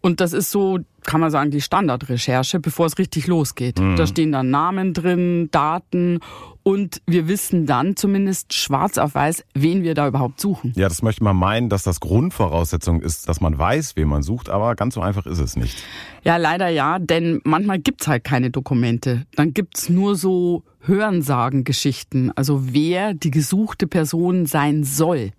Und 0.00 0.20
das 0.20 0.32
ist 0.32 0.50
so, 0.50 0.78
kann 1.04 1.20
man 1.20 1.30
sagen, 1.30 1.50
die 1.50 1.60
Standardrecherche, 1.60 2.58
bevor 2.58 2.86
es 2.86 2.98
richtig 2.98 3.26
losgeht. 3.26 3.78
Mhm. 3.78 3.96
Da 3.96 4.06
stehen 4.06 4.32
dann 4.32 4.50
Namen 4.50 4.94
drin, 4.94 5.48
Daten 5.50 6.20
und 6.62 7.02
wir 7.06 7.28
wissen 7.28 7.66
dann 7.66 7.96
zumindest 7.96 8.54
schwarz 8.54 8.98
auf 8.98 9.14
weiß, 9.14 9.44
wen 9.54 9.82
wir 9.82 9.94
da 9.94 10.06
überhaupt 10.06 10.40
suchen. 10.40 10.72
Ja, 10.76 10.88
das 10.88 11.02
möchte 11.02 11.24
man 11.24 11.36
meinen, 11.36 11.68
dass 11.68 11.82
das 11.82 12.00
Grundvoraussetzung 12.00 13.00
ist, 13.00 13.28
dass 13.28 13.40
man 13.40 13.58
weiß, 13.58 13.96
wen 13.96 14.08
man 14.08 14.22
sucht, 14.22 14.48
aber 14.48 14.74
ganz 14.74 14.94
so 14.94 15.00
einfach 15.00 15.26
ist 15.26 15.38
es 15.38 15.56
nicht. 15.56 15.82
Ja, 16.22 16.36
leider 16.36 16.68
ja, 16.68 16.98
denn 16.98 17.40
manchmal 17.44 17.78
gibt's 17.78 18.08
halt 18.08 18.24
keine 18.24 18.50
Dokumente. 18.50 19.26
Dann 19.36 19.52
gibt's 19.52 19.88
nur 19.88 20.16
so 20.16 20.62
Hörensagengeschichten, 20.80 22.32
also 22.36 22.72
wer 22.72 23.12
die 23.12 23.30
gesuchte 23.30 23.86
Person 23.86 24.46
sein 24.46 24.84
soll 24.84 25.32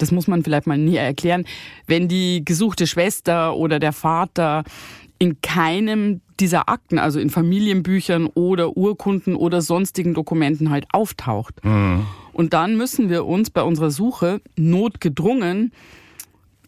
das 0.00 0.12
muss 0.12 0.26
man 0.26 0.42
vielleicht 0.42 0.66
mal 0.66 0.78
nie 0.78 0.96
erklären, 0.96 1.44
wenn 1.86 2.08
die 2.08 2.44
gesuchte 2.44 2.86
Schwester 2.86 3.56
oder 3.56 3.78
der 3.78 3.92
Vater 3.92 4.64
in 5.18 5.40
keinem 5.42 6.22
dieser 6.40 6.68
Akten, 6.70 6.98
also 6.98 7.20
in 7.20 7.28
Familienbüchern 7.28 8.26
oder 8.26 8.76
Urkunden 8.76 9.36
oder 9.36 9.60
sonstigen 9.60 10.14
Dokumenten 10.14 10.70
halt 10.70 10.86
auftaucht. 10.92 11.62
Mhm. 11.62 12.06
Und 12.32 12.54
dann 12.54 12.76
müssen 12.76 13.10
wir 13.10 13.26
uns 13.26 13.50
bei 13.50 13.62
unserer 13.62 13.90
Suche 13.90 14.40
notgedrungen 14.56 15.72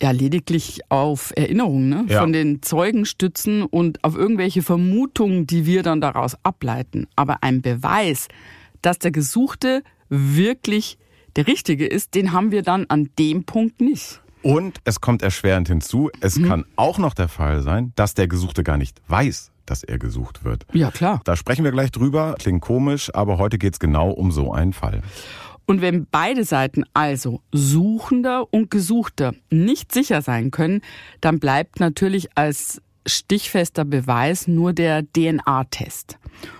ja 0.02 0.10
lediglich 0.10 0.80
auf 0.88 1.32
Erinnerungen 1.36 1.88
ne, 1.88 2.04
ja. 2.08 2.20
von 2.20 2.32
den 2.32 2.60
Zeugen 2.60 3.06
stützen 3.06 3.62
und 3.62 4.02
auf 4.02 4.16
irgendwelche 4.16 4.62
Vermutungen, 4.62 5.46
die 5.46 5.64
wir 5.64 5.82
dann 5.82 6.00
daraus 6.00 6.36
ableiten. 6.42 7.06
Aber 7.14 7.42
ein 7.42 7.62
Beweis, 7.62 8.26
dass 8.82 8.98
der 8.98 9.12
Gesuchte 9.12 9.82
wirklich 10.08 10.98
der 11.36 11.46
richtige 11.46 11.86
ist, 11.86 12.14
den 12.14 12.32
haben 12.32 12.50
wir 12.50 12.62
dann 12.62 12.86
an 12.88 13.10
dem 13.18 13.44
Punkt 13.44 13.80
nicht. 13.80 14.20
Und 14.42 14.78
es 14.84 15.00
kommt 15.00 15.22
erschwerend 15.22 15.68
hinzu, 15.68 16.10
es 16.20 16.36
mhm. 16.36 16.48
kann 16.48 16.64
auch 16.76 16.98
noch 16.98 17.14
der 17.14 17.28
Fall 17.28 17.62
sein, 17.62 17.92
dass 17.94 18.14
der 18.14 18.26
Gesuchte 18.26 18.64
gar 18.64 18.76
nicht 18.76 19.00
weiß, 19.06 19.52
dass 19.66 19.84
er 19.84 19.98
gesucht 19.98 20.44
wird. 20.44 20.66
Ja, 20.72 20.90
klar. 20.90 21.20
Da 21.24 21.36
sprechen 21.36 21.64
wir 21.64 21.70
gleich 21.70 21.92
drüber. 21.92 22.34
Klingt 22.38 22.60
komisch, 22.60 23.14
aber 23.14 23.38
heute 23.38 23.58
geht 23.58 23.74
es 23.74 23.78
genau 23.78 24.10
um 24.10 24.32
so 24.32 24.52
einen 24.52 24.72
Fall. 24.72 25.02
Und 25.64 25.80
wenn 25.80 26.06
beide 26.10 26.44
Seiten, 26.44 26.84
also 26.92 27.40
Suchender 27.52 28.52
und 28.52 28.70
Gesuchter, 28.70 29.32
nicht 29.50 29.92
sicher 29.92 30.20
sein 30.20 30.50
können, 30.50 30.82
dann 31.20 31.38
bleibt 31.38 31.78
natürlich 31.78 32.36
als 32.36 32.82
stichfester 33.06 33.84
Beweis 33.84 34.48
nur 34.48 34.72
der 34.72 35.04
DNA-Test. 35.12 36.18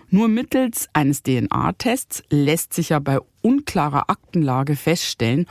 Nur 0.09 0.29
mittels 0.29 0.89
eines 0.93 1.23
DNA-Tests 1.23 2.23
lässt 2.31 2.75
sich 2.75 2.91
ja 2.91 2.99
bei 3.01 3.19
unklarer 3.43 4.09
Aktenlage 4.09 4.77
feststellen, 4.77 5.47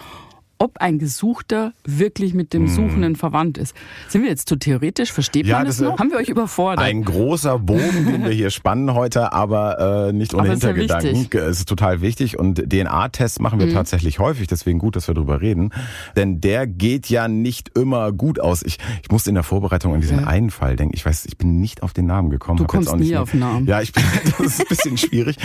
ob 0.61 0.77
ein 0.77 0.99
Gesuchter 0.99 1.73
wirklich 1.85 2.33
mit 2.33 2.53
dem 2.53 2.67
hm. 2.67 2.75
Suchenden 2.75 3.15
verwandt 3.15 3.57
ist. 3.57 3.75
Sind 4.07 4.21
wir 4.21 4.29
jetzt 4.29 4.47
zu 4.47 4.55
theoretisch? 4.55 5.11
Versteht 5.11 5.47
ja, 5.47 5.57
man 5.57 5.65
das, 5.65 5.77
das 5.77 5.87
noch? 5.87 5.99
Haben 5.99 6.11
wir 6.11 6.17
euch 6.17 6.29
überfordert? 6.29 6.85
Ein 6.85 7.03
großer 7.03 7.57
Bogen, 7.57 8.05
den 8.05 8.23
wir 8.23 8.31
hier 8.31 8.51
spannen 8.51 8.93
heute, 8.93 9.33
aber 9.33 10.09
äh, 10.09 10.13
nicht 10.13 10.33
ohne 10.33 10.43
aber 10.43 10.51
Hintergedanken. 10.51 11.27
Ja 11.33 11.41
es 11.51 11.59
ist 11.59 11.69
total 11.69 12.01
wichtig 12.01 12.37
und 12.37 12.57
DNA-Tests 12.71 13.39
machen 13.39 13.59
wir 13.59 13.67
mhm. 13.67 13.73
tatsächlich 13.73 14.19
häufig, 14.19 14.47
deswegen 14.47 14.79
gut, 14.79 14.95
dass 14.95 15.07
wir 15.07 15.15
darüber 15.15 15.41
reden. 15.41 15.71
Denn 16.15 16.41
der 16.41 16.67
geht 16.67 17.09
ja 17.09 17.27
nicht 17.27 17.75
immer 17.77 18.11
gut 18.11 18.39
aus. 18.39 18.61
Ich, 18.63 18.77
ich 19.01 19.09
musste 19.09 19.29
in 19.29 19.35
der 19.35 19.43
Vorbereitung 19.43 19.93
an 19.93 20.01
diesen 20.01 20.19
ja. 20.19 20.27
einen 20.27 20.51
Fall 20.51 20.75
denken. 20.75 20.93
Ich 20.95 21.05
weiß, 21.05 21.25
ich 21.25 21.37
bin 21.37 21.59
nicht 21.59 21.81
auf 21.81 21.93
den 21.93 22.05
Namen 22.05 22.29
gekommen. 22.29 22.57
Du 22.57 22.65
kommst 22.65 22.95
nie 22.95 23.15
auf 23.15 23.33
Namen. 23.33 23.65
Ja, 23.65 23.81
ich 23.81 23.93
bin, 23.93 24.03
das 24.37 24.39
ist 24.39 24.59
ein 24.61 24.67
bisschen 24.69 24.97
schwierig. 24.97 25.37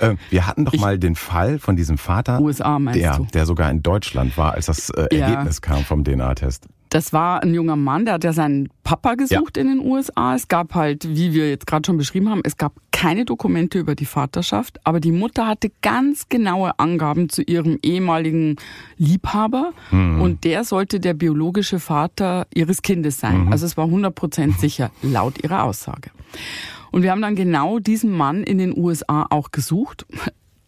Äh, 0.00 0.16
wir 0.30 0.46
hatten 0.46 0.64
doch 0.64 0.74
ich, 0.74 0.80
mal 0.80 0.98
den 0.98 1.14
Fall 1.14 1.58
von 1.58 1.76
diesem 1.76 1.98
Vater, 1.98 2.40
USA 2.40 2.78
meinst 2.78 3.00
der, 3.00 3.16
du? 3.16 3.26
der 3.32 3.46
sogar 3.46 3.70
in 3.70 3.82
Deutschland 3.82 4.36
war, 4.36 4.54
als 4.54 4.63
das 4.66 4.90
äh, 4.90 5.08
ja. 5.12 5.26
Ergebnis 5.26 5.62
kam 5.62 5.84
vom 5.84 6.04
DNA-Test. 6.04 6.66
Das 6.94 7.12
war 7.12 7.42
ein 7.42 7.52
junger 7.52 7.74
Mann, 7.74 8.04
der 8.04 8.14
hat 8.14 8.24
ja 8.24 8.32
seinen 8.32 8.68
Papa 8.84 9.16
gesucht 9.16 9.56
ja. 9.56 9.62
in 9.62 9.68
den 9.68 9.80
USA. 9.80 10.36
Es 10.36 10.46
gab 10.46 10.76
halt, 10.76 11.08
wie 11.08 11.34
wir 11.34 11.50
jetzt 11.50 11.66
gerade 11.66 11.84
schon 11.84 11.96
beschrieben 11.96 12.30
haben, 12.30 12.42
es 12.44 12.56
gab 12.56 12.74
keine 12.92 13.24
Dokumente 13.24 13.80
über 13.80 13.96
die 13.96 14.04
Vaterschaft, 14.06 14.78
aber 14.84 15.00
die 15.00 15.10
Mutter 15.10 15.48
hatte 15.48 15.72
ganz 15.82 16.28
genaue 16.28 16.78
Angaben 16.78 17.28
zu 17.28 17.42
ihrem 17.42 17.80
ehemaligen 17.82 18.56
Liebhaber 18.96 19.72
mhm. 19.90 20.20
und 20.20 20.44
der 20.44 20.62
sollte 20.62 21.00
der 21.00 21.14
biologische 21.14 21.80
Vater 21.80 22.46
ihres 22.54 22.80
Kindes 22.82 23.18
sein. 23.18 23.46
Mhm. 23.46 23.52
Also 23.52 23.66
es 23.66 23.76
war 23.76 23.86
100 23.86 24.14
Prozent 24.14 24.60
sicher, 24.60 24.92
laut 25.02 25.42
ihrer 25.42 25.64
Aussage. 25.64 26.10
Und 26.92 27.02
wir 27.02 27.10
haben 27.10 27.22
dann 27.22 27.34
genau 27.34 27.80
diesen 27.80 28.12
Mann 28.12 28.44
in 28.44 28.58
den 28.58 28.78
USA 28.78 29.26
auch 29.30 29.50
gesucht 29.50 30.06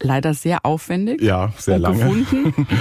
leider 0.01 0.33
sehr 0.33 0.65
aufwendig. 0.65 1.21
Ja, 1.21 1.51
sehr 1.57 1.79
lange. 1.79 1.97
Gefunden. 1.97 2.67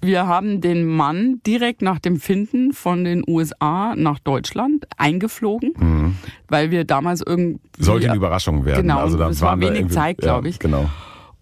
Wir 0.00 0.26
haben 0.26 0.60
den 0.60 0.86
Mann 0.86 1.40
direkt 1.44 1.82
nach 1.82 1.98
dem 1.98 2.20
Finden 2.20 2.72
von 2.72 3.02
den 3.02 3.24
USA 3.26 3.94
nach 3.96 4.20
Deutschland 4.20 4.86
eingeflogen, 4.96 5.72
mhm. 5.76 6.16
weil 6.46 6.70
wir 6.70 6.84
damals 6.84 7.20
irgendwie... 7.26 7.58
Sollte 7.78 8.06
eine 8.06 8.16
Überraschung 8.16 8.64
werden. 8.64 8.82
Genau, 8.82 9.00
also 9.00 9.20
es 9.24 9.40
war 9.40 9.58
wenig 9.58 9.88
Zeit, 9.88 10.18
glaube 10.18 10.48
ich. 10.48 10.54
Ja, 10.54 10.60
genau. 10.60 10.88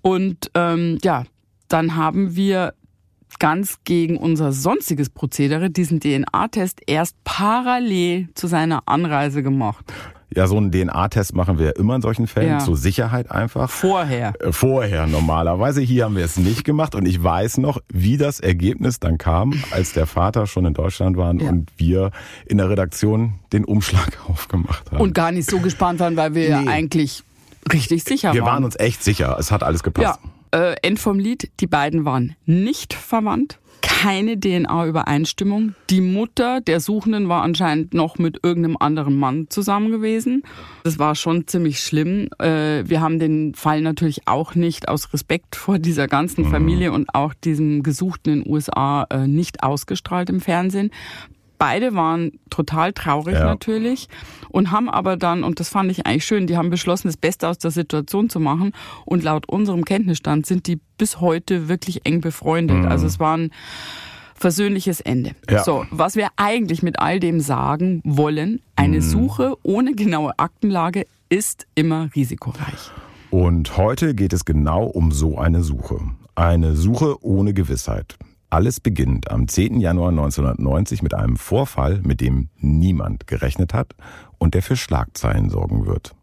Und 0.00 0.50
ähm, 0.54 0.98
ja, 1.02 1.24
dann 1.68 1.96
haben 1.96 2.34
wir 2.34 2.72
ganz 3.38 3.80
gegen 3.84 4.16
unser 4.16 4.52
sonstiges 4.52 5.10
Prozedere 5.10 5.68
diesen 5.70 6.00
DNA-Test 6.00 6.80
erst 6.86 7.22
parallel 7.24 8.28
zu 8.34 8.46
seiner 8.46 8.84
Anreise 8.86 9.42
gemacht. 9.42 9.92
Ja, 10.34 10.46
so 10.46 10.56
einen 10.56 10.72
DNA-Test 10.72 11.34
machen 11.34 11.58
wir 11.58 11.76
immer 11.76 11.94
in 11.94 12.02
solchen 12.02 12.26
Fällen, 12.26 12.48
ja. 12.48 12.58
zur 12.58 12.76
Sicherheit 12.76 13.30
einfach. 13.30 13.70
Vorher. 13.70 14.34
Äh, 14.40 14.52
vorher 14.52 15.06
normalerweise. 15.06 15.80
Hier 15.80 16.04
haben 16.04 16.16
wir 16.16 16.24
es 16.24 16.36
nicht 16.36 16.64
gemacht 16.64 16.94
und 16.94 17.06
ich 17.06 17.22
weiß 17.22 17.58
noch, 17.58 17.80
wie 17.88 18.16
das 18.16 18.40
Ergebnis 18.40 18.98
dann 18.98 19.18
kam, 19.18 19.62
als 19.70 19.92
der 19.92 20.06
Vater 20.06 20.46
schon 20.46 20.66
in 20.66 20.74
Deutschland 20.74 21.16
war 21.16 21.32
ja. 21.34 21.48
und 21.48 21.70
wir 21.76 22.10
in 22.46 22.58
der 22.58 22.68
Redaktion 22.68 23.34
den 23.52 23.64
Umschlag 23.64 24.18
aufgemacht 24.28 24.90
haben. 24.90 25.00
Und 25.00 25.14
gar 25.14 25.30
nicht 25.30 25.48
so 25.48 25.60
gespannt 25.60 26.00
waren, 26.00 26.16
weil 26.16 26.34
wir 26.34 26.58
nee. 26.58 26.66
ja 26.66 26.72
eigentlich 26.72 27.22
richtig 27.72 28.04
sicher 28.04 28.32
wir 28.32 28.40
waren. 28.40 28.46
Wir 28.46 28.52
waren 28.52 28.64
uns 28.64 28.76
echt 28.76 29.04
sicher, 29.04 29.36
es 29.38 29.52
hat 29.52 29.62
alles 29.62 29.82
gepasst. 29.82 30.18
Ja. 30.52 30.70
Äh, 30.70 30.76
End 30.82 30.98
vom 30.98 31.18
Lied, 31.18 31.50
die 31.60 31.66
beiden 31.66 32.04
waren 32.04 32.34
nicht 32.46 32.94
verwandt 32.94 33.58
keine 33.86 34.38
DNA-Übereinstimmung. 34.38 35.74
Die 35.90 36.00
Mutter 36.00 36.60
der 36.60 36.80
Suchenden 36.80 37.28
war 37.28 37.42
anscheinend 37.42 37.94
noch 37.94 38.18
mit 38.18 38.40
irgendeinem 38.42 38.76
anderen 38.78 39.16
Mann 39.16 39.46
zusammen 39.48 39.92
gewesen. 39.92 40.42
Das 40.82 40.98
war 40.98 41.14
schon 41.14 41.46
ziemlich 41.46 41.80
schlimm. 41.80 42.28
Äh, 42.38 42.82
wir 42.84 43.00
haben 43.00 43.20
den 43.20 43.54
Fall 43.54 43.80
natürlich 43.82 44.26
auch 44.26 44.56
nicht 44.56 44.88
aus 44.88 45.12
Respekt 45.12 45.54
vor 45.54 45.78
dieser 45.78 46.08
ganzen 46.08 46.46
mhm. 46.46 46.50
Familie 46.50 46.92
und 46.92 47.14
auch 47.14 47.32
diesem 47.32 47.84
Gesuchten 47.84 48.32
in 48.32 48.42
den 48.42 48.52
USA 48.52 49.06
äh, 49.08 49.28
nicht 49.28 49.62
ausgestrahlt 49.62 50.30
im 50.30 50.40
Fernsehen. 50.40 50.90
Beide 51.58 51.94
waren 51.94 52.32
total 52.50 52.92
traurig 52.92 53.34
ja. 53.34 53.44
natürlich 53.44 54.08
und 54.56 54.70
haben 54.70 54.88
aber 54.88 55.18
dann, 55.18 55.44
und 55.44 55.60
das 55.60 55.68
fand 55.68 55.90
ich 55.90 56.06
eigentlich 56.06 56.24
schön, 56.24 56.46
die 56.46 56.56
haben 56.56 56.70
beschlossen, 56.70 57.08
das 57.08 57.18
Beste 57.18 57.46
aus 57.46 57.58
der 57.58 57.70
Situation 57.70 58.30
zu 58.30 58.40
machen. 58.40 58.72
Und 59.04 59.22
laut 59.22 59.46
unserem 59.50 59.84
Kenntnisstand 59.84 60.46
sind 60.46 60.66
die 60.66 60.80
bis 60.96 61.20
heute 61.20 61.68
wirklich 61.68 62.06
eng 62.06 62.22
befreundet. 62.22 62.78
Mhm. 62.78 62.86
Also 62.86 63.06
es 63.06 63.20
war 63.20 63.36
ein 63.36 63.50
versöhnliches 64.34 65.02
Ende. 65.02 65.32
Ja. 65.50 65.62
So, 65.62 65.84
was 65.90 66.16
wir 66.16 66.28
eigentlich 66.36 66.82
mit 66.82 67.00
all 67.00 67.20
dem 67.20 67.40
sagen 67.40 68.00
wollen, 68.02 68.62
eine 68.76 68.96
mhm. 68.96 69.02
Suche 69.02 69.56
ohne 69.62 69.94
genaue 69.94 70.32
Aktenlage 70.38 71.04
ist 71.28 71.66
immer 71.74 72.08
risikoreich. 72.16 72.90
Und 73.28 73.76
heute 73.76 74.14
geht 74.14 74.32
es 74.32 74.46
genau 74.46 74.84
um 74.84 75.12
so 75.12 75.36
eine 75.36 75.62
Suche. 75.62 76.00
Eine 76.34 76.76
Suche 76.76 77.22
ohne 77.22 77.52
Gewissheit. 77.52 78.16
Alles 78.56 78.80
beginnt 78.80 79.30
am 79.30 79.48
10. 79.48 79.80
Januar 79.80 80.08
1990 80.08 81.02
mit 81.02 81.12
einem 81.12 81.36
Vorfall, 81.36 82.00
mit 82.02 82.22
dem 82.22 82.48
niemand 82.56 83.26
gerechnet 83.26 83.74
hat 83.74 83.94
und 84.38 84.54
der 84.54 84.62
für 84.62 84.76
Schlagzeilen 84.76 85.50
sorgen 85.50 85.84
wird. 85.84 86.14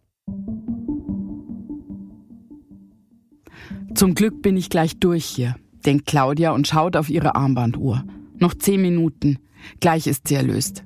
Zum 3.93 4.15
Glück 4.15 4.41
bin 4.41 4.57
ich 4.57 4.71
gleich 4.71 4.99
durch 4.99 5.25
hier, 5.25 5.57
denkt 5.85 6.07
Claudia 6.07 6.53
und 6.53 6.67
schaut 6.67 6.95
auf 6.95 7.11
ihre 7.11 7.35
Armbanduhr. 7.35 8.03
Noch 8.39 8.55
zehn 8.55 8.81
Minuten. 8.81 9.37
Gleich 9.79 10.07
ist 10.07 10.27
sie 10.27 10.33
erlöst. 10.33 10.83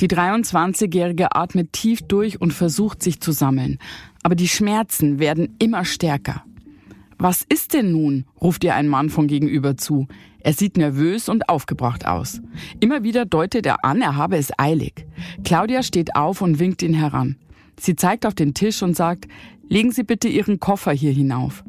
Die 0.00 0.08
23-Jährige 0.08 1.34
atmet 1.34 1.72
tief 1.72 2.02
durch 2.02 2.42
und 2.42 2.52
versucht 2.52 3.02
sich 3.02 3.22
zu 3.22 3.32
sammeln. 3.32 3.78
Aber 4.22 4.34
die 4.34 4.48
Schmerzen 4.48 5.18
werden 5.18 5.56
immer 5.58 5.86
stärker. 5.86 6.44
Was 7.18 7.42
ist 7.42 7.72
denn 7.72 7.90
nun? 7.90 8.26
ruft 8.38 8.64
ihr 8.64 8.74
ein 8.74 8.88
Mann 8.88 9.08
von 9.08 9.28
gegenüber 9.28 9.78
zu. 9.78 10.08
Er 10.44 10.52
sieht 10.52 10.76
nervös 10.76 11.30
und 11.30 11.48
aufgebracht 11.48 12.06
aus. 12.06 12.42
Immer 12.78 13.02
wieder 13.02 13.24
deutet 13.24 13.64
er 13.64 13.82
an, 13.82 14.02
er 14.02 14.14
habe 14.14 14.36
es 14.36 14.52
eilig. 14.58 15.06
Claudia 15.42 15.82
steht 15.82 16.14
auf 16.16 16.42
und 16.42 16.58
winkt 16.58 16.82
ihn 16.82 16.92
heran. 16.92 17.36
Sie 17.80 17.96
zeigt 17.96 18.26
auf 18.26 18.34
den 18.34 18.52
Tisch 18.52 18.82
und 18.82 18.94
sagt, 18.94 19.26
legen 19.70 19.90
Sie 19.90 20.02
bitte 20.02 20.28
Ihren 20.28 20.60
Koffer 20.60 20.92
hier 20.92 21.12
hinauf. 21.12 21.64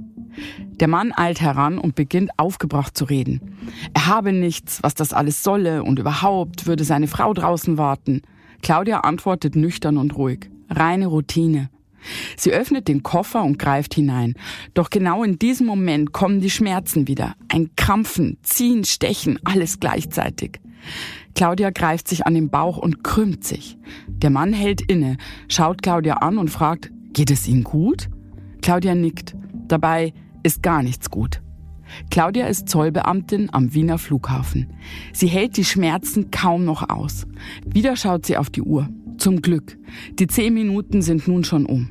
Der 0.82 0.90
Mann 0.90 1.14
eilt 1.16 1.40
heran 1.40 1.78
und 1.78 1.96
beginnt 1.96 2.32
aufgebracht 2.38 2.98
zu 2.98 3.06
reden. 3.06 3.56
Er 3.94 4.08
habe 4.08 4.34
nichts, 4.34 4.84
was 4.84 4.94
das 4.94 5.14
alles 5.14 5.42
solle 5.42 5.82
und 5.82 5.98
überhaupt 5.98 6.68
würde 6.68 6.84
seine 6.84 7.08
Frau 7.08 7.34
draußen 7.34 7.78
warten. 7.78 8.24
Claudia 8.62 9.00
antwortet 9.00 9.56
nüchtern 9.56 9.98
und 9.98 10.18
ruhig. 10.18 10.50
Reine 10.70 11.08
Routine. 11.08 11.70
Sie 12.38 12.52
öffnet 12.52 12.88
den 12.88 13.04
Koffer 13.04 13.44
und 13.44 13.60
greift 13.60 13.94
hinein. 13.94 14.34
Doch 14.74 14.90
genau 14.90 15.24
in 15.24 15.40
diesem 15.40 15.68
Moment 15.68 16.12
kommen 16.12 16.42
die 16.42 16.50
Schmerzen 16.50 17.08
wieder. 17.08 17.36
Ein 17.48 17.72
Krampfen, 17.76 18.38
Ziehen, 18.44 18.84
Stechen, 18.84 19.40
alles 19.44 19.80
gleichzeitig. 19.80 20.60
Claudia 21.36 21.70
greift 21.70 22.08
sich 22.08 22.26
an 22.26 22.34
den 22.34 22.50
Bauch 22.50 22.78
und 22.78 23.04
krümmt 23.04 23.44
sich. 23.44 23.78
Der 24.08 24.30
Mann 24.30 24.54
hält 24.54 24.82
inne, 24.82 25.18
schaut 25.50 25.82
Claudia 25.82 26.16
an 26.16 26.38
und 26.38 26.50
fragt, 26.50 26.92
geht 27.14 27.32
es 27.32 27.48
Ihnen 27.48 27.64
gut? 27.64 28.10
Claudia 28.62 28.96
nickt. 28.96 29.36
Dabei 29.68 30.14
ist 30.44 30.64
gar 30.64 30.84
nichts 30.84 31.10
gut. 31.10 31.42
Claudia 32.10 32.48
ist 32.48 32.70
Zollbeamtin 32.70 33.50
am 33.52 33.74
Wiener 33.74 33.98
Flughafen. 33.98 34.74
Sie 35.14 35.28
hält 35.28 35.58
die 35.58 35.66
Schmerzen 35.66 36.32
kaum 36.32 36.66
noch 36.66 36.90
aus. 36.90 37.26
Wieder 37.66 37.96
schaut 37.96 38.26
sie 38.26 38.38
auf 38.38 38.50
die 38.50 38.62
Uhr. 38.62 38.90
Zum 39.18 39.42
Glück. 39.42 39.78
Die 40.20 40.28
zehn 40.28 40.54
Minuten 40.54 41.02
sind 41.02 41.28
nun 41.28 41.44
schon 41.44 41.66
um. 41.66 41.90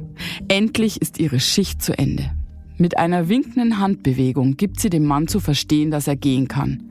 Endlich 0.49 1.01
ist 1.01 1.19
ihre 1.19 1.41
Schicht 1.41 1.83
zu 1.83 1.97
Ende. 1.97 2.31
Mit 2.77 2.99
einer 2.99 3.29
winkenden 3.29 3.79
Handbewegung 3.79 4.57
gibt 4.57 4.81
sie 4.81 4.91
dem 4.91 5.05
Mann 5.05 5.29
zu 5.29 5.41
verstehen, 5.41 5.91
dass 5.91 6.09
er 6.09 6.17
gehen 6.17 6.49
kann. 6.49 6.83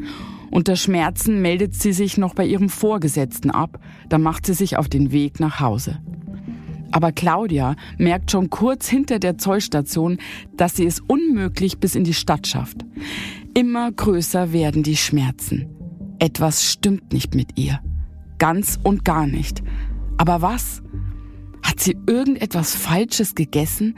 Unter 0.50 0.76
Schmerzen 0.76 1.42
meldet 1.42 1.74
sie 1.74 1.94
sich 1.94 2.18
noch 2.18 2.36
bei 2.36 2.46
ihrem 2.46 2.70
Vorgesetzten 2.70 3.52
ab, 3.52 3.80
dann 4.08 4.22
macht 4.22 4.46
sie 4.46 4.54
sich 4.54 4.78
auf 4.78 4.88
den 4.88 5.12
Weg 5.12 5.40
nach 5.40 5.60
Hause. 5.60 6.00
Aber 6.92 7.12
Claudia 7.12 7.76
merkt 7.98 8.30
schon 8.30 8.52
kurz 8.52 8.88
hinter 8.88 9.18
der 9.18 9.40
Zollstation, 9.40 10.20
dass 10.56 10.76
sie 10.76 10.86
es 10.86 11.00
unmöglich 11.00 11.80
bis 11.80 11.96
in 11.96 12.04
die 12.04 12.14
Stadt 12.14 12.46
schafft. 12.46 12.86
Immer 13.56 13.92
größer 13.92 14.54
werden 14.54 14.84
die 14.84 14.96
Schmerzen. 14.96 15.66
Etwas 16.20 16.64
stimmt 16.64 17.12
nicht 17.12 17.34
mit 17.34 17.58
ihr. 17.58 17.80
Ganz 18.38 18.80
und 18.84 19.04
gar 19.04 19.26
nicht. 19.26 19.64
Aber 20.18 20.42
was? 20.42 20.82
Hat 21.64 21.80
sie 21.80 21.98
irgendetwas 22.06 22.76
Falsches 22.76 23.36
gegessen? 23.36 23.96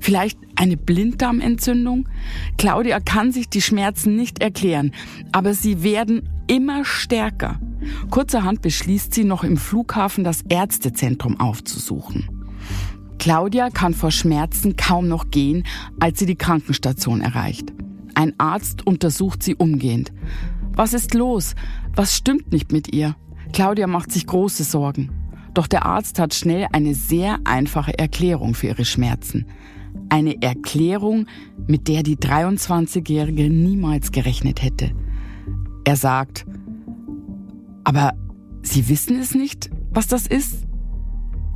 Vielleicht 0.00 0.38
eine 0.54 0.76
Blinddarmentzündung? 0.76 2.08
Claudia 2.56 3.00
kann 3.00 3.32
sich 3.32 3.48
die 3.48 3.60
Schmerzen 3.60 4.16
nicht 4.16 4.40
erklären, 4.40 4.92
aber 5.32 5.54
sie 5.54 5.82
werden 5.82 6.28
immer 6.46 6.84
stärker. 6.84 7.60
Kurzerhand 8.10 8.62
beschließt 8.62 9.12
sie 9.12 9.24
noch 9.24 9.44
im 9.44 9.56
Flughafen 9.56 10.24
das 10.24 10.42
Ärztezentrum 10.48 11.38
aufzusuchen. 11.40 12.28
Claudia 13.18 13.70
kann 13.70 13.94
vor 13.94 14.12
Schmerzen 14.12 14.76
kaum 14.76 15.08
noch 15.08 15.30
gehen, 15.30 15.64
als 15.98 16.20
sie 16.20 16.26
die 16.26 16.36
Krankenstation 16.36 17.20
erreicht. 17.20 17.72
Ein 18.14 18.34
Arzt 18.38 18.86
untersucht 18.86 19.42
sie 19.42 19.56
umgehend. 19.56 20.12
Was 20.72 20.92
ist 20.92 21.14
los? 21.14 21.54
Was 21.94 22.14
stimmt 22.14 22.52
nicht 22.52 22.72
mit 22.72 22.94
ihr? 22.94 23.16
Claudia 23.52 23.86
macht 23.86 24.12
sich 24.12 24.26
große 24.26 24.62
Sorgen. 24.62 25.10
Doch 25.58 25.66
der 25.66 25.86
Arzt 25.86 26.20
hat 26.20 26.34
schnell 26.34 26.68
eine 26.70 26.94
sehr 26.94 27.40
einfache 27.42 27.98
Erklärung 27.98 28.54
für 28.54 28.68
ihre 28.68 28.84
Schmerzen. 28.84 29.44
Eine 30.08 30.40
Erklärung, 30.40 31.26
mit 31.66 31.88
der 31.88 32.04
die 32.04 32.14
23-Jährige 32.14 33.50
niemals 33.50 34.12
gerechnet 34.12 34.62
hätte. 34.62 34.92
Er 35.82 35.96
sagt, 35.96 36.46
aber 37.82 38.12
Sie 38.62 38.88
wissen 38.88 39.18
es 39.18 39.34
nicht, 39.34 39.68
was 39.90 40.06
das 40.06 40.28
ist? 40.28 40.64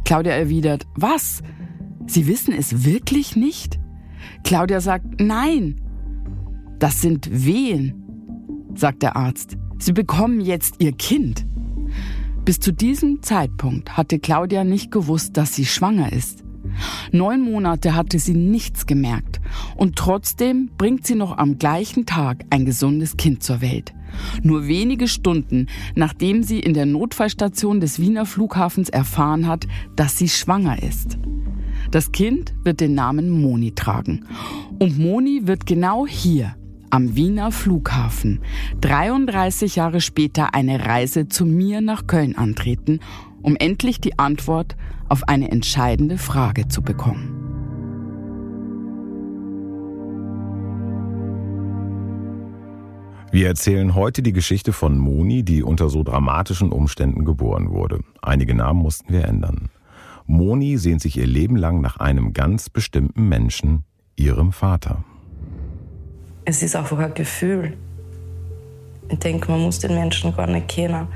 Claudia 0.05 0.33
erwidert, 0.33 0.85
was? 0.97 1.41
Sie 2.09 2.27
wissen 2.27 2.53
es 2.53 2.85
wirklich 2.85 3.37
nicht? 3.37 3.79
Claudia 4.43 4.81
sagt, 4.81 5.21
nein. 5.21 5.81
Das 6.81 7.01
sind 7.03 7.29
Wehen, 7.31 8.03
sagt 8.75 9.05
der 9.05 9.15
Arzt. 9.15 9.57
Sie 9.79 9.93
bekommen 9.93 10.41
jetzt 10.41 10.83
Ihr 10.83 10.91
Kind. 10.91 11.47
Bis 12.45 12.59
zu 12.59 12.73
diesem 12.73 13.23
Zeitpunkt 13.23 13.97
hatte 13.97 14.19
Claudia 14.19 14.65
nicht 14.65 14.91
gewusst, 14.91 15.37
dass 15.37 15.55
sie 15.55 15.65
schwanger 15.65 16.13
ist. 16.13 16.43
Neun 17.13 17.41
Monate 17.41 17.95
hatte 17.95 18.19
sie 18.19 18.35
nichts 18.35 18.87
gemerkt 18.87 19.41
und 19.77 19.95
trotzdem 19.95 20.71
bringt 20.77 21.07
sie 21.07 21.15
noch 21.15 21.39
am 21.39 21.59
gleichen 21.59 22.05
Tag 22.05 22.45
ein 22.51 22.65
gesundes 22.65 23.17
Kind 23.17 23.45
zur 23.45 23.61
Welt. 23.61 23.95
Nur 24.43 24.67
wenige 24.67 25.07
Stunden, 25.07 25.69
nachdem 25.95 26.43
sie 26.43 26.59
in 26.59 26.75
der 26.75 26.87
Notfallstation 26.87 27.81
des 27.81 28.01
Wiener 28.01 28.27
Flughafens 28.27 28.89
erfahren 28.89 29.47
hat, 29.47 29.69
dass 29.95 30.19
sie 30.19 30.29
schwanger 30.29 30.83
ist. 30.83 31.19
Das 31.93 32.11
Kind 32.11 32.55
wird 32.65 32.81
den 32.81 32.95
Namen 32.95 33.31
Moni 33.31 33.73
tragen. 33.73 34.27
Und 34.79 34.99
Moni 34.99 35.43
wird 35.47 35.67
genau 35.67 36.07
hier 36.07 36.57
am 36.93 37.17
Wiener 37.17 37.53
Flughafen 37.53 38.43
33 38.83 39.77
Jahre 39.77 40.03
später 40.03 40.55
eine 40.55 40.85
Reise 40.85 41.27
zu 41.27 41.47
mir 41.47 41.81
nach 41.81 42.07
Köln 42.07 42.37
antreten, 42.37 43.01
um 43.41 43.57
endlich 43.57 43.99
die 43.99 44.19
Antwort 44.19 44.77
auf 45.09 45.27
eine 45.27 45.51
entscheidende 45.51 46.19
Frage 46.19 46.69
zu 46.69 46.83
bekommen. 46.83 47.39
Wir 53.33 53.47
erzählen 53.47 53.95
heute 53.95 54.23
die 54.23 54.35
Geschichte 54.35 54.75
von 54.75 54.99
Moni, 54.99 55.43
die 55.43 55.63
unter 55.63 55.89
so 55.89 56.03
dramatischen 56.03 56.71
Umständen 56.71 57.25
geboren 57.25 57.71
wurde. 57.71 58.01
Einige 58.21 58.55
Namen 58.55 58.83
mussten 58.83 59.15
wir 59.15 59.25
ändern. 59.25 59.71
Moni 60.27 60.77
sehnt 60.77 61.01
sich 61.01 61.17
ihr 61.17 61.27
Leben 61.27 61.57
lang 61.57 61.81
nach 61.81 61.97
einem 61.97 62.35
ganz 62.35 62.69
bestimmten 62.69 63.31
Menschen, 63.31 63.85
ihrem 64.15 64.53
Vater. 64.53 65.05
Es 66.45 66.63
ist 66.63 66.75
einfach 66.75 66.99
ein 66.99 67.15
Gefühl. 67.15 67.75
Ich 69.09 69.19
denke, 69.19 69.51
man 69.51 69.61
muss 69.61 69.79
den 69.79 69.95
Menschen 69.95 70.35
gar 70.35 70.47
nicht 70.47 70.69
kennen. 70.69 71.07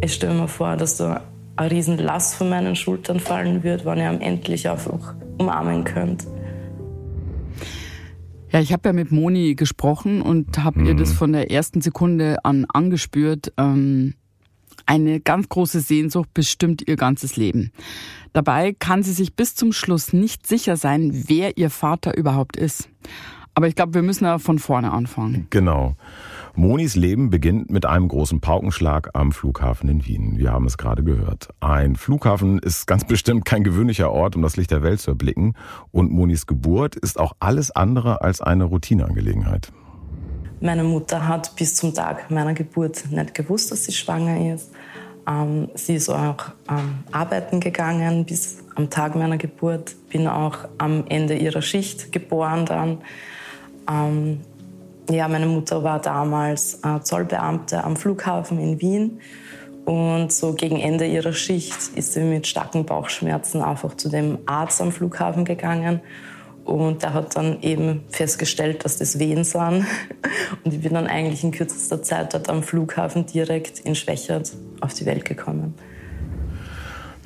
Ich 0.00 0.14
stelle 0.14 0.34
mir 0.34 0.48
vor, 0.48 0.76
dass 0.76 0.96
da 0.98 1.22
ein 1.56 1.68
riesen 1.68 1.98
Lass 1.98 2.34
von 2.34 2.48
meinen 2.48 2.76
Schultern 2.76 3.18
fallen 3.18 3.62
wird, 3.64 3.84
wenn 3.84 3.98
ihr 3.98 4.12
ihn 4.12 4.20
endlich 4.20 4.68
einfach 4.68 5.14
umarmen 5.38 5.84
könnt. 5.84 6.26
Ja, 8.52 8.60
ich 8.60 8.72
habe 8.72 8.88
ja 8.88 8.92
mit 8.92 9.10
Moni 9.10 9.54
gesprochen 9.56 10.22
und 10.22 10.62
habe 10.62 10.80
mhm. 10.80 10.86
ihr 10.86 10.94
das 10.94 11.12
von 11.12 11.32
der 11.32 11.50
ersten 11.50 11.80
Sekunde 11.80 12.44
an 12.44 12.64
angespürt. 12.66 13.52
Ähm, 13.58 14.14
eine 14.86 15.20
ganz 15.20 15.48
große 15.48 15.80
Sehnsucht 15.80 16.32
bestimmt 16.32 16.86
ihr 16.86 16.96
ganzes 16.96 17.36
Leben. 17.36 17.72
Dabei 18.32 18.72
kann 18.72 19.02
sie 19.02 19.12
sich 19.12 19.34
bis 19.34 19.54
zum 19.54 19.72
Schluss 19.72 20.12
nicht 20.12 20.46
sicher 20.46 20.76
sein, 20.76 21.24
wer 21.26 21.58
ihr 21.58 21.68
Vater 21.68 22.16
überhaupt 22.16 22.56
ist. 22.56 22.88
Aber 23.58 23.66
ich 23.66 23.74
glaube, 23.74 23.94
wir 23.94 24.02
müssen 24.02 24.24
ja 24.24 24.38
von 24.38 24.60
vorne 24.60 24.92
anfangen. 24.92 25.48
Genau. 25.50 25.96
Monis 26.54 26.94
Leben 26.94 27.28
beginnt 27.28 27.72
mit 27.72 27.86
einem 27.86 28.06
großen 28.06 28.40
Paukenschlag 28.40 29.10
am 29.14 29.32
Flughafen 29.32 29.88
in 29.88 30.06
Wien. 30.06 30.38
Wir 30.38 30.52
haben 30.52 30.64
es 30.64 30.78
gerade 30.78 31.02
gehört. 31.02 31.48
Ein 31.58 31.96
Flughafen 31.96 32.60
ist 32.60 32.86
ganz 32.86 33.04
bestimmt 33.04 33.44
kein 33.44 33.64
gewöhnlicher 33.64 34.12
Ort, 34.12 34.36
um 34.36 34.42
das 34.42 34.56
Licht 34.56 34.70
der 34.70 34.84
Welt 34.84 35.00
zu 35.00 35.10
erblicken. 35.10 35.54
Und 35.90 36.12
Monis 36.12 36.46
Geburt 36.46 36.94
ist 36.94 37.18
auch 37.18 37.32
alles 37.40 37.72
andere 37.72 38.20
als 38.20 38.40
eine 38.40 38.62
Routineangelegenheit. 38.62 39.72
Meine 40.60 40.84
Mutter 40.84 41.26
hat 41.26 41.56
bis 41.56 41.74
zum 41.74 41.92
Tag 41.92 42.30
meiner 42.30 42.54
Geburt 42.54 43.10
nicht 43.10 43.34
gewusst, 43.34 43.72
dass 43.72 43.86
sie 43.86 43.92
schwanger 43.92 44.54
ist. 44.54 44.70
Ähm, 45.28 45.68
sie 45.74 45.96
ist 45.96 46.08
auch 46.10 46.52
ähm, 46.70 47.00
arbeiten 47.10 47.58
gegangen 47.58 48.24
bis 48.24 48.58
am 48.76 48.88
Tag 48.88 49.16
meiner 49.16 49.36
Geburt. 49.36 49.96
Bin 50.10 50.28
auch 50.28 50.58
am 50.78 51.06
Ende 51.08 51.34
ihrer 51.34 51.60
Schicht 51.60 52.12
geboren 52.12 52.64
dann. 52.64 52.98
Ähm, 53.90 54.40
ja, 55.10 55.26
meine 55.28 55.46
Mutter 55.46 55.82
war 55.82 56.00
damals 56.00 56.80
äh, 56.84 57.00
Zollbeamte 57.00 57.82
am 57.82 57.96
Flughafen 57.96 58.58
in 58.58 58.80
Wien. 58.80 59.20
Und 59.86 60.30
so 60.32 60.52
gegen 60.52 60.78
Ende 60.78 61.06
ihrer 61.06 61.32
Schicht 61.32 61.96
ist 61.96 62.12
sie 62.12 62.20
mit 62.20 62.46
starken 62.46 62.84
Bauchschmerzen 62.84 63.62
einfach 63.62 63.96
zu 63.96 64.10
dem 64.10 64.38
Arzt 64.44 64.82
am 64.82 64.92
Flughafen 64.92 65.46
gegangen. 65.46 66.00
Und 66.66 67.02
der 67.02 67.14
hat 67.14 67.34
dann 67.34 67.62
eben 67.62 68.04
festgestellt, 68.10 68.84
dass 68.84 68.98
das 68.98 69.18
Wehen 69.18 69.44
sind. 69.44 69.86
Und 70.64 70.74
ich 70.74 70.82
bin 70.82 70.92
dann 70.92 71.06
eigentlich 71.06 71.42
in 71.42 71.52
kürzester 71.52 72.02
Zeit 72.02 72.34
dort 72.34 72.50
am 72.50 72.62
Flughafen 72.62 73.24
direkt 73.24 73.80
in 73.80 73.94
Schwächert 73.94 74.52
auf 74.82 74.92
die 74.92 75.06
Welt 75.06 75.24
gekommen. 75.24 75.74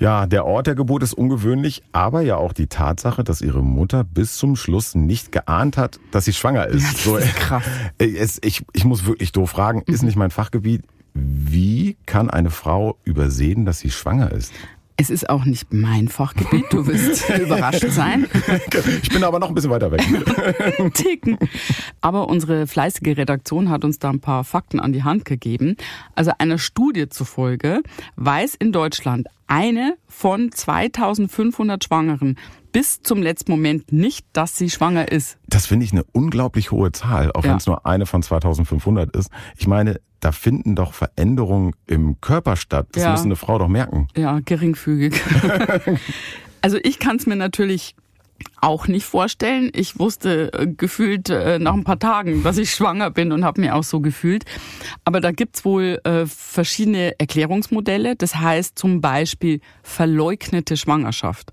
Ja, 0.03 0.27
der 0.27 0.47
Ort 0.47 0.67
der 0.67 0.75
Geburt 0.75 1.05
ist 1.05 1.15
ungewöhnlich, 1.15 1.85
aber 1.93 2.23
ja 2.23 2.35
auch 2.35 2.53
die 2.53 2.67
Tatsache, 2.67 3.23
dass 3.23 3.41
ihre 3.41 3.63
Mutter 3.63 4.03
bis 4.03 4.37
zum 4.37 4.57
Schluss 4.57 4.97
nicht 4.97 5.31
geahnt 5.31 5.77
hat, 5.77 6.01
dass 6.11 6.25
sie 6.25 6.33
schwanger 6.33 6.67
ist. 6.67 6.83
Ja, 6.83 6.91
das 6.91 7.05
so, 7.05 7.17
ist 7.19 7.37
krass. 7.37 7.63
ich, 7.99 8.65
ich 8.73 8.85
muss 8.85 9.07
wirklich 9.07 9.31
doof 9.31 9.51
fragen, 9.51 9.85
ist 9.87 10.03
mhm. 10.03 10.07
nicht 10.07 10.17
mein 10.17 10.33
Fachgebiet. 10.33 10.83
Wie 11.15 11.97
kann 12.05 12.31
eine 12.31 12.51
Frau 12.51 12.97
übersehen, 13.05 13.65
dass 13.65 13.79
sie 13.79 13.93
schwanger 13.93 14.33
ist? 14.33 14.53
Es 14.97 15.11
ist 15.11 15.29
auch 15.31 15.45
nicht 15.45 15.73
mein 15.73 16.09
Fachgebiet, 16.09 16.67
du 16.71 16.87
wirst 16.87 17.29
überrascht 17.41 17.87
sein. 17.91 18.27
Ich 19.03 19.09
bin 19.09 19.25
aber 19.25 19.39
noch 19.39 19.49
ein 19.49 19.55
bisschen 19.55 19.71
weiter 19.71 19.91
weg. 19.91 20.03
Ticken. 20.95 21.39
Aber 22.01 22.29
unsere 22.29 22.67
fleißige 22.67 23.17
Redaktion 23.17 23.71
hat 23.71 23.85
uns 23.85 23.99
da 23.99 24.11
ein 24.11 24.21
paar 24.21 24.45
Fakten 24.45 24.81
an 24.81 24.93
die 24.93 25.03
Hand 25.03 25.25
gegeben. 25.25 25.77
Also 26.15 26.33
einer 26.39 26.59
Studie 26.59 27.09
zufolge 27.09 27.83
weiß 28.17 28.55
in 28.55 28.73
Deutschland 28.73 29.29
eine 29.47 29.97
von 30.09 30.53
2500 30.53 31.85
Schwangeren 31.85 32.37
bis 32.73 33.03
zum 33.03 33.23
letzten 33.23 33.51
Moment 33.51 33.93
nicht, 33.93 34.27
dass 34.33 34.57
sie 34.57 34.71
schwanger 34.71 35.13
ist. 35.13 35.39
Das 35.47 35.67
finde 35.67 35.85
ich 35.85 35.93
eine 35.93 36.05
unglaublich 36.13 36.71
hohe 36.71 36.91
Zahl, 36.93 37.31
auch 37.33 37.45
ja. 37.45 37.51
wenn 37.51 37.57
es 37.59 37.67
nur 37.67 37.87
eine 37.87 38.07
von 38.07 38.23
2500 38.23 39.15
ist. 39.15 39.31
Ich 39.57 39.67
meine, 39.67 40.01
da 40.23 40.31
finden 40.31 40.77
doch 40.77 40.95
Veränderungen 40.95 41.75
im 41.87 42.21
Körper 42.21 42.57
statt. 42.57 42.87
Das 42.93 43.03
ja. 43.03 43.11
muss 43.11 43.25
eine 43.25 43.37
Frau 43.37 43.59
doch 43.59 43.69
merken. 43.69 44.07
Ja, 44.17 44.39
geringfügig. 44.39 45.21
also 46.63 46.79
ich 46.83 47.01
kann 47.01 47.17
es 47.17 47.27
mir 47.27 47.37
natürlich 47.37 47.97
auch 48.61 48.87
nicht 48.87 49.05
vorstellen. 49.05 49.71
Ich 49.75 49.99
wusste 49.99 50.53
äh, 50.53 50.67
gefühlt 50.67 51.29
äh, 51.29 51.59
nach 51.59 51.75
ein 51.75 51.85
paar 51.85 51.99
Tagen, 51.99 52.43
dass 52.43 52.57
ich 52.57 52.71
schwanger 52.71 53.11
bin 53.11 53.33
und 53.33 53.45
habe 53.45 53.61
mir 53.61 53.75
auch 53.75 53.83
so 53.83 54.01
gefühlt. 54.01 54.45
Aber 55.05 55.21
da 55.21 55.33
gibt's 55.33 55.65
wohl 55.65 56.01
äh, 56.05 56.27
verschiedene 56.27 57.19
Erklärungsmodelle. 57.19 58.15
Das 58.17 58.37
heißt 58.37 58.79
zum 58.79 59.01
Beispiel 59.01 59.61
verleugnete 59.83 60.77
Schwangerschaft. 60.77 61.53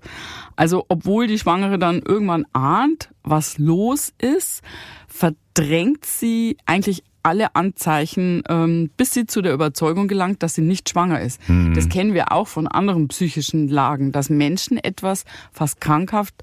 Also 0.54 0.84
obwohl 0.88 1.26
die 1.26 1.38
Schwangere 1.38 1.78
dann 1.78 2.02
irgendwann 2.04 2.46
ahnt, 2.52 3.10
was 3.22 3.58
los 3.58 4.12
ist, 4.18 4.62
verdrängt 5.08 6.04
sie 6.04 6.56
eigentlich 6.66 7.02
alle 7.22 7.54
Anzeichen, 7.54 8.42
ähm, 8.48 8.90
bis 8.96 9.12
sie 9.12 9.26
zu 9.26 9.42
der 9.42 9.52
Überzeugung 9.52 10.08
gelangt, 10.08 10.42
dass 10.42 10.54
sie 10.54 10.62
nicht 10.62 10.88
schwanger 10.88 11.20
ist. 11.20 11.46
Mhm. 11.48 11.74
Das 11.74 11.88
kennen 11.88 12.14
wir 12.14 12.32
auch 12.32 12.48
von 12.48 12.66
anderen 12.66 13.08
psychischen 13.08 13.68
Lagen, 13.68 14.12
dass 14.12 14.30
Menschen 14.30 14.78
etwas 14.78 15.24
fast 15.52 15.80
krankhaft 15.80 16.34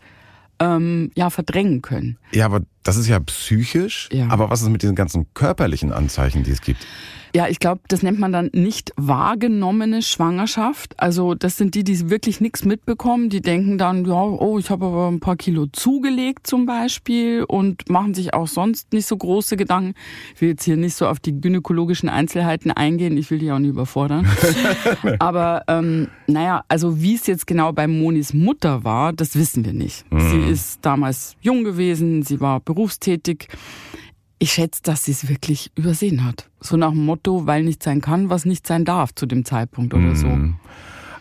ähm, 0.59 1.11
ja 1.15 1.29
verdrängen 1.29 1.81
können. 1.81 2.17
Ja, 2.31 2.45
aber 2.45 2.61
das 2.83 2.97
ist 2.97 3.07
ja 3.07 3.19
psychisch. 3.19 4.09
Ja. 4.11 4.27
Aber 4.29 4.49
was 4.49 4.61
ist 4.61 4.69
mit 4.69 4.81
diesen 4.81 4.95
ganzen 4.95 5.27
körperlichen 5.33 5.91
Anzeichen, 5.91 6.43
die 6.43 6.51
es 6.51 6.61
gibt? 6.61 6.85
Ja, 7.35 7.47
ich 7.47 7.59
glaube, 7.59 7.81
das 7.87 8.03
nennt 8.03 8.19
man 8.19 8.31
dann 8.31 8.49
nicht 8.53 8.91
wahrgenommene 8.95 10.01
Schwangerschaft. 10.01 10.99
Also 10.99 11.35
das 11.35 11.57
sind 11.57 11.75
die, 11.75 11.83
die 11.83 12.09
wirklich 12.09 12.41
nichts 12.41 12.65
mitbekommen. 12.65 13.29
Die 13.29 13.41
denken 13.41 13.77
dann, 13.77 14.05
ja, 14.05 14.21
oh, 14.21 14.57
ich 14.59 14.69
habe 14.69 14.85
aber 14.85 15.07
ein 15.09 15.19
paar 15.19 15.35
Kilo 15.35 15.67
zugelegt 15.67 16.47
zum 16.47 16.65
Beispiel 16.65 17.43
und 17.43 17.89
machen 17.89 18.13
sich 18.13 18.33
auch 18.33 18.47
sonst 18.47 18.93
nicht 18.93 19.05
so 19.05 19.17
große 19.17 19.57
Gedanken. 19.57 19.93
Ich 20.35 20.41
will 20.41 20.49
jetzt 20.49 20.63
hier 20.63 20.77
nicht 20.77 20.95
so 20.95 21.07
auf 21.07 21.19
die 21.19 21.39
gynäkologischen 21.39 22.09
Einzelheiten 22.09 22.71
eingehen. 22.71 23.17
Ich 23.17 23.29
will 23.31 23.39
die 23.39 23.51
auch 23.51 23.59
nicht 23.59 23.69
überfordern. 23.69 24.27
aber 25.19 25.63
ähm, 25.67 26.07
naja, 26.27 26.63
also 26.67 27.01
wie 27.01 27.15
es 27.15 27.27
jetzt 27.27 27.47
genau 27.47 27.71
bei 27.73 27.87
Monis 27.87 28.33
Mutter 28.33 28.83
war, 28.83 29.13
das 29.13 29.35
wissen 29.35 29.65
wir 29.65 29.73
nicht. 29.73 30.09
Mhm. 30.11 30.29
Sie 30.29 30.51
ist 30.51 30.79
damals 30.85 31.35
jung 31.41 31.63
gewesen, 31.63 32.23
sie 32.23 32.39
war 32.39 32.59
berufstätig. 32.59 33.47
Ich 34.39 34.51
schätze, 34.53 34.81
dass 34.83 35.05
sie 35.05 35.11
es 35.11 35.29
wirklich 35.29 35.71
übersehen 35.75 36.23
hat. 36.23 36.49
So 36.59 36.77
nach 36.77 36.91
dem 36.91 37.05
Motto, 37.05 37.47
weil 37.47 37.63
nicht 37.63 37.81
sein 37.81 38.01
kann, 38.01 38.29
was 38.29 38.45
nicht 38.45 38.67
sein 38.67 38.85
darf 38.85 39.13
zu 39.15 39.25
dem 39.25 39.45
Zeitpunkt 39.45 39.93
oder 39.93 40.15
so. 40.15 40.27
Mhm. 40.27 40.57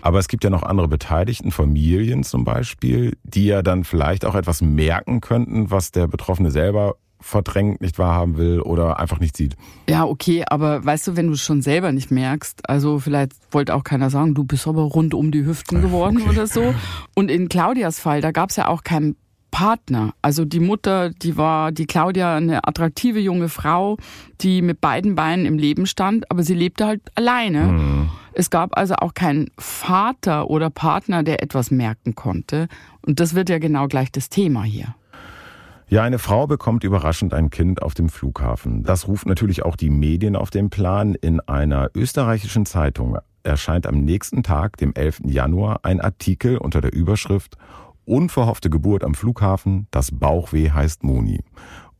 Aber 0.02 0.18
es 0.18 0.28
gibt 0.28 0.44
ja 0.44 0.50
noch 0.50 0.62
andere 0.62 0.86
Beteiligten, 0.86 1.50
Familien 1.50 2.22
zum 2.22 2.44
Beispiel, 2.44 3.16
die 3.24 3.46
ja 3.46 3.62
dann 3.62 3.82
vielleicht 3.84 4.24
auch 4.24 4.34
etwas 4.34 4.62
merken 4.62 5.20
könnten, 5.20 5.70
was 5.70 5.90
der 5.90 6.06
Betroffene 6.06 6.50
selber 6.50 6.94
verdrängt, 7.20 7.80
nicht 7.80 7.98
wahrhaben 7.98 8.36
will 8.36 8.60
oder 8.60 9.00
einfach 9.00 9.18
nicht 9.18 9.36
sieht. 9.36 9.56
Ja, 9.88 10.04
okay, 10.04 10.44
aber 10.48 10.84
weißt 10.84 11.08
du, 11.08 11.16
wenn 11.16 11.26
du 11.26 11.32
es 11.32 11.42
schon 11.42 11.62
selber 11.62 11.90
nicht 11.92 12.10
merkst, 12.10 12.68
also 12.68 12.98
vielleicht 12.98 13.32
wollte 13.50 13.74
auch 13.74 13.84
keiner 13.84 14.10
sagen, 14.10 14.34
du 14.34 14.44
bist 14.44 14.68
aber 14.68 14.82
rund 14.82 15.14
um 15.14 15.32
die 15.32 15.44
Hüften 15.44 15.82
geworden 15.82 16.18
okay. 16.20 16.30
oder 16.30 16.46
so. 16.46 16.74
Und 17.14 17.30
in 17.30 17.48
Claudias 17.48 17.98
Fall, 17.98 18.20
da 18.20 18.30
gab 18.30 18.50
es 18.50 18.56
ja 18.56 18.68
auch 18.68 18.84
keinen 18.84 19.16
Partner. 19.50 20.12
Also 20.22 20.44
die 20.44 20.60
Mutter, 20.60 21.10
die 21.10 21.36
war, 21.36 21.72
die 21.72 21.86
Claudia, 21.86 22.36
eine 22.36 22.66
attraktive 22.66 23.20
junge 23.20 23.48
Frau, 23.48 23.96
die 24.40 24.62
mit 24.62 24.80
beiden 24.80 25.14
Beinen 25.14 25.46
im 25.46 25.58
Leben 25.58 25.86
stand, 25.86 26.30
aber 26.30 26.42
sie 26.42 26.54
lebte 26.54 26.86
halt 26.86 27.02
alleine. 27.14 27.62
Mhm. 27.64 28.10
Es 28.32 28.50
gab 28.50 28.76
also 28.76 28.96
auch 28.96 29.14
keinen 29.14 29.50
Vater 29.58 30.50
oder 30.50 30.68
Partner, 30.68 31.22
der 31.22 31.42
etwas 31.42 31.70
merken 31.70 32.14
konnte. 32.14 32.68
Und 33.00 33.18
das 33.18 33.34
wird 33.34 33.48
ja 33.48 33.58
genau 33.58 33.88
gleich 33.88 34.12
das 34.12 34.28
Thema 34.28 34.62
hier. 34.62 34.94
Ja, 35.88 36.02
eine 36.02 36.18
Frau 36.18 36.48
bekommt 36.48 36.82
überraschend 36.82 37.32
ein 37.32 37.48
Kind 37.48 37.80
auf 37.80 37.94
dem 37.94 38.08
Flughafen. 38.08 38.82
Das 38.82 39.06
ruft 39.06 39.26
natürlich 39.26 39.64
auch 39.64 39.76
die 39.76 39.88
Medien 39.88 40.34
auf 40.34 40.50
den 40.50 40.68
Plan. 40.68 41.14
In 41.14 41.40
einer 41.40 41.90
österreichischen 41.94 42.66
Zeitung 42.66 43.18
erscheint 43.44 43.86
am 43.86 44.00
nächsten 44.00 44.42
Tag, 44.42 44.76
dem 44.78 44.92
11. 44.92 45.20
Januar, 45.26 45.80
ein 45.84 46.00
Artikel 46.00 46.58
unter 46.58 46.80
der 46.80 46.92
Überschrift 46.92 47.56
Unverhoffte 48.06 48.70
Geburt 48.70 49.02
am 49.02 49.14
Flughafen, 49.14 49.88
das 49.90 50.12
Bauchweh 50.12 50.70
heißt 50.70 51.02
Moni. 51.02 51.40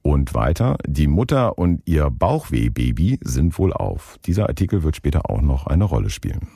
Und 0.03 0.35
weiter, 0.35 0.79
die 0.87 1.09
Mutter 1.09 1.59
und 1.59 1.83
ihr 1.85 2.11
Bauchweh-Baby 2.11 3.19
sind 3.23 3.59
wohl 3.59 3.73
auf. 3.73 4.16
Dieser 4.25 4.49
Artikel 4.49 4.85
wird 4.85 4.95
später 4.95 5.29
auch 5.29 5.42
noch 5.42 5.66
eine 5.66 5.83
Rolle 5.83 6.11
spielen. 6.11 6.47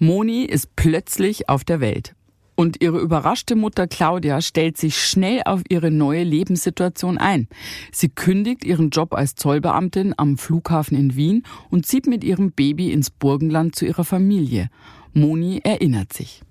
Moni 0.00 0.42
ist 0.42 0.74
plötzlich 0.74 1.48
auf 1.48 1.62
der 1.62 1.78
Welt. 1.78 2.16
Und 2.56 2.82
ihre 2.82 2.98
überraschte 2.98 3.54
Mutter 3.54 3.86
Claudia 3.86 4.40
stellt 4.40 4.76
sich 4.76 4.96
schnell 4.96 5.42
auf 5.44 5.62
ihre 5.68 5.92
neue 5.92 6.24
Lebenssituation 6.24 7.16
ein. 7.16 7.46
Sie 7.92 8.08
kündigt 8.08 8.64
ihren 8.64 8.90
Job 8.90 9.14
als 9.14 9.36
Zollbeamtin 9.36 10.14
am 10.16 10.36
Flughafen 10.36 10.98
in 10.98 11.14
Wien 11.14 11.44
und 11.70 11.86
zieht 11.86 12.08
mit 12.08 12.24
ihrem 12.24 12.50
Baby 12.50 12.90
ins 12.90 13.10
Burgenland 13.10 13.76
zu 13.76 13.86
ihrer 13.86 14.04
Familie. 14.04 14.68
Moni 15.12 15.60
erinnert 15.62 16.12
sich. 16.12 16.42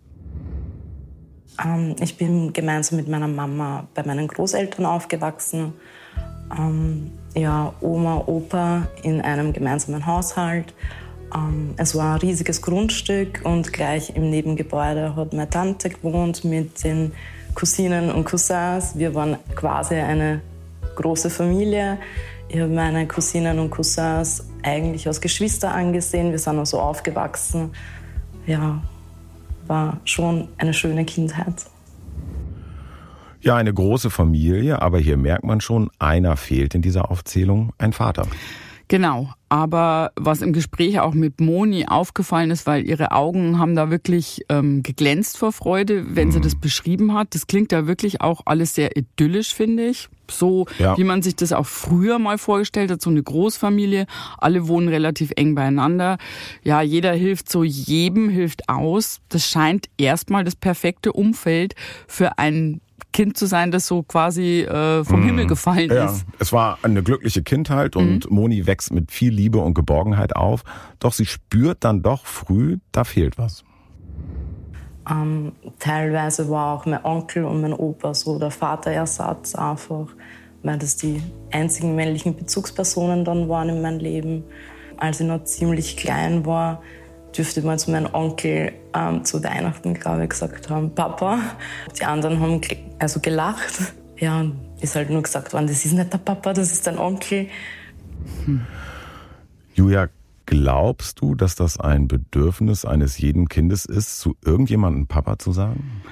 Ähm, 1.64 1.96
ich 2.00 2.18
bin 2.18 2.54
gemeinsam 2.54 2.98
mit 2.98 3.08
meiner 3.08 3.28
Mama 3.28 3.88
bei 3.94 4.04
meinen 4.04 4.28
Großeltern 4.28 4.86
aufgewachsen. 4.86 5.74
ähm, 6.58 7.12
ja, 7.36 7.74
Oma, 7.82 8.24
Opa 8.28 8.88
in 9.02 9.22
einem 9.22 9.54
gemeinsamen 9.54 10.06
Haushalt. 10.06 10.74
Ähm, 11.36 11.74
es 11.78 11.96
war 11.96 12.16
ein 12.16 12.20
riesiges 12.20 12.62
Grundstück 12.62 13.42
und 13.44 13.74
gleich 13.74 14.16
im 14.16 14.30
Nebengebäude 14.30 15.16
hat 15.16 15.34
meine 15.34 15.50
Tante 15.50 15.90
gewohnt 15.90 16.44
mit 16.44 16.84
den 16.84 17.12
Cousinen 17.56 18.12
und 18.12 18.26
Cousins. 18.26 18.98
Wir 18.98 19.14
waren 19.16 19.38
quasi 19.56 19.96
eine 19.96 20.42
große 20.96 21.30
Familie. 21.30 21.98
Ich 22.50 22.60
habe 22.60 22.72
meine 22.72 23.08
Cousinen 23.08 23.58
und 23.60 23.72
Cousins 23.72 24.46
eigentlich 24.64 25.08
als 25.08 25.22
Geschwister 25.22 25.74
angesehen. 25.74 26.32
Wir 26.32 26.40
sind 26.40 26.60
also 26.60 26.80
aufgewachsen. 26.80 27.72
Ja, 28.46 28.82
war 29.68 30.00
schon 30.06 30.50
eine 30.58 30.74
schöne 30.74 31.06
Kindheit. 31.06 31.66
Ja, 33.42 33.58
eine 33.58 33.74
große 33.74 34.10
Familie, 34.10 34.82
aber 34.82 35.00
hier 35.00 35.18
merkt 35.18 35.44
man 35.44 35.60
schon, 35.60 35.90
einer 36.00 36.38
fehlt 36.38 36.76
in 36.76 36.82
dieser 36.82 37.12
Aufzählung, 37.12 37.74
ein 37.78 37.92
Vater. 37.92 38.26
Genau, 38.88 39.30
aber 39.50 40.12
was 40.16 40.42
im 40.42 40.52
Gespräch 40.54 41.00
auch 41.00 41.14
mit 41.14 41.40
Moni 41.40 41.86
aufgefallen 41.88 42.52
ist, 42.52 42.68
weil 42.68 42.88
ihre 42.88 43.12
Augen 43.12 43.60
haben 43.60 43.76
da 43.76 43.90
wirklich 43.90 44.46
ähm, 44.50 44.84
geglänzt 44.84 45.38
vor 45.38 45.52
Freude, 45.52 46.16
wenn 46.16 46.28
mhm. 46.28 46.32
sie 46.34 46.42
das 46.42 46.56
beschrieben 46.56 47.14
hat. 47.14 47.34
Das 47.34 47.48
klingt 47.48 47.72
da 47.72 47.88
wirklich 47.88 48.22
auch 48.22 48.42
alles 48.46 48.76
sehr 48.76 48.96
idyllisch, 48.98 49.54
finde 49.54 49.86
ich. 49.88 50.10
So 50.30 50.66
ja. 50.80 50.98
wie 50.98 51.04
man 51.04 51.22
sich 51.22 51.36
das 51.36 51.54
auch 51.54 51.66
früher 51.66 52.20
mal 52.20 52.38
vorgestellt 52.38 52.92
hat, 52.92 53.02
so 53.02 53.10
eine 53.10 53.22
Großfamilie, 53.22 54.06
alle 54.38 54.68
wohnen 54.68 54.88
relativ 54.88 55.32
eng 55.36 55.56
beieinander. 55.56 56.18
Ja, 56.64 56.82
jeder 56.82 57.14
hilft 57.14 57.50
so 57.50 57.64
jedem, 57.64 58.30
hilft 58.30 58.70
aus. 58.70 59.22
Das 59.30 59.48
scheint 59.48 59.88
erstmal 59.98 60.44
das 60.44 60.56
perfekte 60.56 61.14
Umfeld 61.14 61.76
für 62.08 62.38
ein 62.38 62.82
Kind 63.12 63.38
zu 63.38 63.46
sein, 63.46 63.72
das 63.72 63.88
so 63.88 64.04
quasi 64.04 64.62
äh, 64.62 65.04
vom 65.04 65.22
mm, 65.22 65.26
Himmel 65.26 65.48
gefallen 65.48 65.92
ja. 65.92 66.06
ist. 66.06 66.26
Es 66.40 66.52
war 66.52 66.80
eine 66.82 67.04
glückliche 67.04 67.44
Kindheit 67.44 67.96
und 67.96 68.30
mhm. 68.30 68.36
Moni 68.36 68.66
wächst 68.66 68.92
mit 68.92 69.12
viel 69.12 69.34
Liebe 69.34 69.60
und 69.60 69.74
Geborgenheit 69.74 70.36
auf. 70.36 70.64
Doch 71.00 71.14
sie 71.14 71.26
spürt 71.26 71.84
dann 71.84 72.02
doch 72.02 72.26
früh, 72.26 72.78
da 72.92 73.04
fehlt 73.04 73.38
was. 73.38 73.64
Ähm, 75.10 75.52
teilweise 75.80 76.50
war 76.50 76.74
auch 76.74 76.86
mein 76.86 77.04
Onkel 77.04 77.46
und 77.46 77.62
mein 77.62 77.74
Opa 77.74 78.14
so 78.14 78.40
der 78.40 78.52
Vaterersatz 78.52 79.54
einfach, 79.54 80.08
weil 80.64 80.78
das 80.78 80.96
die 80.96 81.22
einzigen 81.52 81.96
männlichen 81.96 82.36
Bezugspersonen 82.36 83.26
dann 83.26 83.50
waren 83.50 83.70
in 83.70 83.82
meinem 83.82 84.00
Leben. 84.00 84.44
Als 84.98 85.20
ich 85.20 85.28
noch 85.28 85.44
ziemlich 85.44 85.98
klein 85.98 86.46
war, 86.46 86.82
dürfte 87.38 87.62
mal 87.62 87.78
zu 87.80 87.92
meinem 87.92 88.14
Onkel 88.14 88.74
ähm, 88.94 89.26
zu 89.26 89.44
Weihnachten, 89.44 89.94
glaube 89.94 90.28
gesagt 90.28 90.70
haben, 90.70 90.94
Papa. 90.94 91.40
Die 92.00 92.06
anderen 92.06 92.40
haben 92.40 92.62
also 93.00 93.20
gelacht. 93.20 93.94
Ja, 94.18 94.46
ist 94.80 94.96
halt 94.96 95.10
nur 95.10 95.24
gesagt 95.24 95.54
worden, 95.54 95.68
das 95.68 95.84
ist 95.86 95.94
nicht 95.94 96.14
der 96.14 96.18
Papa, 96.18 96.54
das 96.54 96.72
ist 96.72 96.88
dein 96.88 96.98
Onkel. 96.98 97.48
Hm. 98.46 98.62
Julia, 99.74 100.08
glaubst 100.46 101.20
du, 101.20 101.36
dass 101.36 101.56
das 101.56 101.80
ein 101.80 102.08
Bedürfnis 102.08 102.86
eines 102.86 103.18
jeden 103.18 103.50
Kindes 103.50 103.86
ist, 103.86 104.20
zu 104.20 104.36
irgendjemandem 104.46 105.08
Papa 105.08 105.40
zu 105.40 105.52
sagen? 105.52 106.04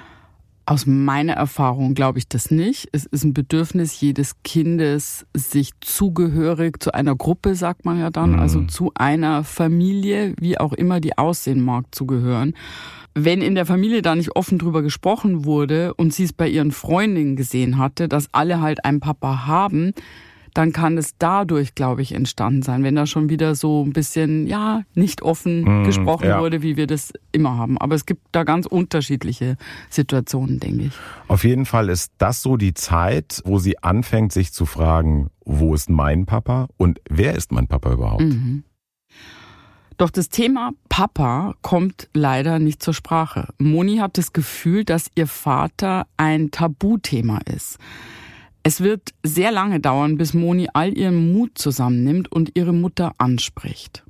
Aus 0.71 0.85
meiner 0.85 1.33
Erfahrung 1.33 1.95
glaube 1.95 2.17
ich 2.17 2.29
das 2.29 2.49
nicht. 2.49 2.87
Es 2.93 3.05
ist 3.05 3.25
ein 3.25 3.33
Bedürfnis 3.33 3.99
jedes 3.99 4.41
Kindes, 4.43 5.25
sich 5.35 5.71
zugehörig 5.81 6.81
zu 6.81 6.93
einer 6.93 7.13
Gruppe, 7.13 7.55
sagt 7.55 7.83
man 7.83 7.99
ja 7.99 8.09
dann, 8.09 8.39
also 8.39 8.59
mhm. 8.59 8.67
also 8.67 8.77
zu 8.77 8.91
einer 8.95 9.43
Familie, 9.43 10.33
wie 10.39 10.57
auch 10.57 10.71
immer 10.71 11.01
die 11.01 11.17
aussehen 11.17 11.59
mag, 11.59 11.93
zu 11.93 12.05
gehören. 12.05 12.53
Wenn 13.13 13.41
in 13.41 13.53
der 13.53 13.65
Familie 13.65 14.01
da 14.01 14.15
nicht 14.15 14.33
offen 14.37 14.59
drüber 14.59 14.81
gesprochen 14.81 15.43
wurde 15.43 15.93
und 15.95 16.13
sie 16.13 16.23
es 16.23 16.31
bei 16.31 16.47
ihren 16.47 16.71
Freundinnen 16.71 17.35
gesehen 17.35 17.77
hatte, 17.77 18.07
dass 18.07 18.33
alle 18.33 18.61
halt 18.61 18.85
einen 18.85 19.01
Papa 19.01 19.45
haben, 19.45 19.91
dann 20.53 20.73
kann 20.73 20.97
es 20.97 21.17
dadurch, 21.17 21.75
glaube 21.75 22.01
ich, 22.01 22.13
entstanden 22.13 22.61
sein, 22.61 22.83
wenn 22.83 22.95
da 22.95 23.05
schon 23.05 23.29
wieder 23.29 23.55
so 23.55 23.83
ein 23.83 23.93
bisschen, 23.93 24.47
ja, 24.47 24.83
nicht 24.93 25.21
offen 25.21 25.81
mm, 25.81 25.83
gesprochen 25.85 26.27
ja. 26.27 26.41
wurde, 26.41 26.61
wie 26.61 26.77
wir 26.77 26.87
das 26.87 27.13
immer 27.31 27.57
haben. 27.57 27.77
Aber 27.77 27.95
es 27.95 28.05
gibt 28.05 28.21
da 28.31 28.43
ganz 28.43 28.65
unterschiedliche 28.65 29.57
Situationen, 29.89 30.59
denke 30.59 30.85
ich. 30.85 30.93
Auf 31.27 31.43
jeden 31.43 31.65
Fall 31.65 31.89
ist 31.89 32.11
das 32.17 32.41
so 32.41 32.57
die 32.57 32.73
Zeit, 32.73 33.41
wo 33.45 33.59
sie 33.59 33.81
anfängt, 33.81 34.33
sich 34.33 34.51
zu 34.51 34.65
fragen, 34.65 35.29
wo 35.45 35.73
ist 35.73 35.89
mein 35.89 36.25
Papa 36.25 36.67
und 36.77 36.99
wer 37.09 37.35
ist 37.35 37.51
mein 37.51 37.67
Papa 37.67 37.93
überhaupt? 37.93 38.23
Mhm. 38.23 38.63
Doch 39.97 40.09
das 40.09 40.29
Thema 40.29 40.71
Papa 40.89 41.53
kommt 41.61 42.09
leider 42.15 42.57
nicht 42.57 42.81
zur 42.81 42.95
Sprache. 42.95 43.49
Moni 43.59 43.97
hat 43.97 44.17
das 44.17 44.33
Gefühl, 44.33 44.83
dass 44.83 45.11
ihr 45.13 45.27
Vater 45.27 46.07
ein 46.17 46.49
Tabuthema 46.49 47.39
ist. 47.45 47.77
Es 48.63 48.81
wird 48.81 49.13
sehr 49.23 49.51
lange 49.51 49.79
dauern, 49.79 50.17
bis 50.17 50.33
Moni 50.33 50.69
all 50.73 50.95
ihren 50.95 51.33
Mut 51.33 51.57
zusammennimmt 51.57 52.31
und 52.31 52.55
ihre 52.55 52.73
Mutter 52.73 53.13
anspricht. 53.17 54.03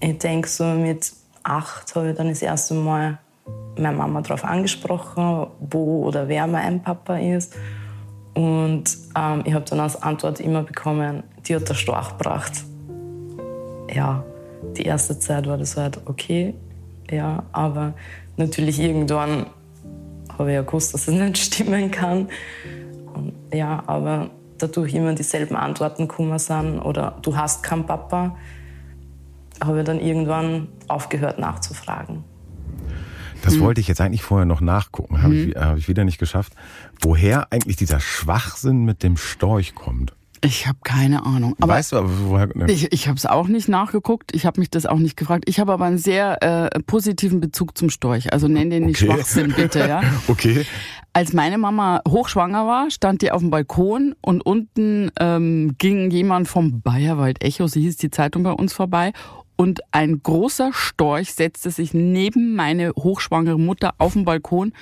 Ich 0.00 0.18
denke, 0.18 0.48
so 0.48 0.64
mit 0.64 1.12
acht 1.42 1.94
habe 1.96 2.10
ich 2.10 2.16
dann 2.16 2.28
das 2.28 2.42
erste 2.42 2.74
Mal 2.74 3.18
meine 3.76 3.96
Mama 3.96 4.20
darauf 4.20 4.44
angesprochen, 4.44 5.48
wo 5.58 6.04
oder 6.04 6.28
wer 6.28 6.46
mein 6.46 6.82
Papa 6.82 7.18
ist. 7.18 7.56
Und 8.34 8.84
ähm, 9.16 9.42
ich 9.44 9.52
habe 9.52 9.64
dann 9.68 9.80
als 9.80 10.00
Antwort 10.00 10.38
immer 10.38 10.62
bekommen, 10.62 11.24
die 11.46 11.56
hat 11.56 11.68
der 11.68 11.74
Storch 11.74 12.10
gebracht. 12.10 12.52
Ja, 13.92 14.22
die 14.76 14.82
erste 14.82 15.18
Zeit 15.18 15.46
war 15.46 15.56
das 15.56 15.76
halt 15.76 16.00
okay, 16.06 16.54
ja, 17.10 17.42
aber 17.52 17.94
natürlich 18.36 18.78
irgendwann 18.78 19.46
habe 20.38 20.50
ich 20.50 20.54
ja 20.54 20.62
gewusst, 20.62 20.94
dass 20.94 21.08
es 21.08 21.14
nicht 21.14 21.38
stimmen 21.38 21.90
kann. 21.90 22.28
Ja, 23.52 23.82
aber 23.86 24.30
dadurch 24.58 24.94
immer 24.94 25.14
dieselben 25.14 25.56
Antworten 25.56 26.08
gekommen 26.08 26.38
sind 26.38 26.80
oder 26.80 27.18
du 27.22 27.36
hast 27.36 27.62
keinen 27.62 27.86
Papa, 27.86 28.36
habe 29.62 29.80
ich 29.80 29.84
dann 29.84 30.00
irgendwann 30.00 30.68
aufgehört 30.88 31.38
nachzufragen. 31.38 32.24
Das 33.42 33.54
hm. 33.54 33.60
wollte 33.60 33.80
ich 33.80 33.88
jetzt 33.88 34.00
eigentlich 34.00 34.22
vorher 34.22 34.46
noch 34.46 34.60
nachgucken, 34.60 35.22
habe 35.22 35.34
hm. 35.34 35.50
ich, 35.50 35.56
hab 35.56 35.76
ich 35.76 35.88
wieder 35.88 36.04
nicht 36.04 36.18
geschafft. 36.18 36.54
Woher 37.00 37.52
eigentlich 37.52 37.76
dieser 37.76 38.00
Schwachsinn 38.00 38.84
mit 38.84 39.02
dem 39.02 39.16
Storch 39.16 39.74
kommt? 39.74 40.14
Ich 40.42 40.66
habe 40.66 40.78
keine 40.84 41.24
Ahnung. 41.26 41.54
Aber 41.60 41.74
weißt 41.74 41.92
du, 41.92 41.96
aber 41.96 42.10
woher? 42.24 42.48
Ne? 42.54 42.66
Ich, 42.70 42.92
ich 42.92 43.08
habe 43.08 43.16
es 43.16 43.26
auch 43.26 43.48
nicht 43.48 43.68
nachgeguckt. 43.68 44.34
Ich 44.34 44.46
habe 44.46 44.60
mich 44.60 44.70
das 44.70 44.86
auch 44.86 44.98
nicht 44.98 45.16
gefragt. 45.16 45.44
Ich 45.46 45.58
habe 45.60 45.72
aber 45.72 45.84
einen 45.84 45.98
sehr 45.98 46.42
äh, 46.42 46.80
positiven 46.80 47.40
Bezug 47.40 47.76
zum 47.76 47.90
Storch. 47.90 48.32
Also 48.32 48.48
nenn 48.48 48.70
den 48.70 48.86
nicht 48.86 49.02
okay. 49.02 49.12
Schwachsinn, 49.12 49.52
bitte. 49.56 49.80
Ja? 49.80 50.02
okay. 50.28 50.64
Als 51.12 51.32
meine 51.32 51.58
Mama 51.58 52.00
hochschwanger 52.06 52.66
war, 52.66 52.90
stand 52.90 53.22
die 53.22 53.32
auf 53.32 53.40
dem 53.40 53.50
Balkon 53.50 54.14
und 54.20 54.44
unten 54.44 55.10
ähm, 55.18 55.74
ging 55.78 56.10
jemand 56.10 56.46
vom 56.48 56.80
Bayerwald 56.80 57.42
Echo, 57.42 57.66
so 57.66 57.80
hieß 57.80 57.96
die 57.96 58.10
Zeitung 58.10 58.44
bei 58.44 58.52
uns 58.52 58.72
vorbei. 58.72 59.12
Und 59.56 59.80
ein 59.90 60.22
großer 60.22 60.70
Storch 60.72 61.34
setzte 61.34 61.72
sich 61.72 61.92
neben 61.92 62.54
meine 62.54 62.92
hochschwangere 62.92 63.58
Mutter 63.58 63.94
auf 63.98 64.12
dem 64.12 64.24
Balkon 64.24 64.72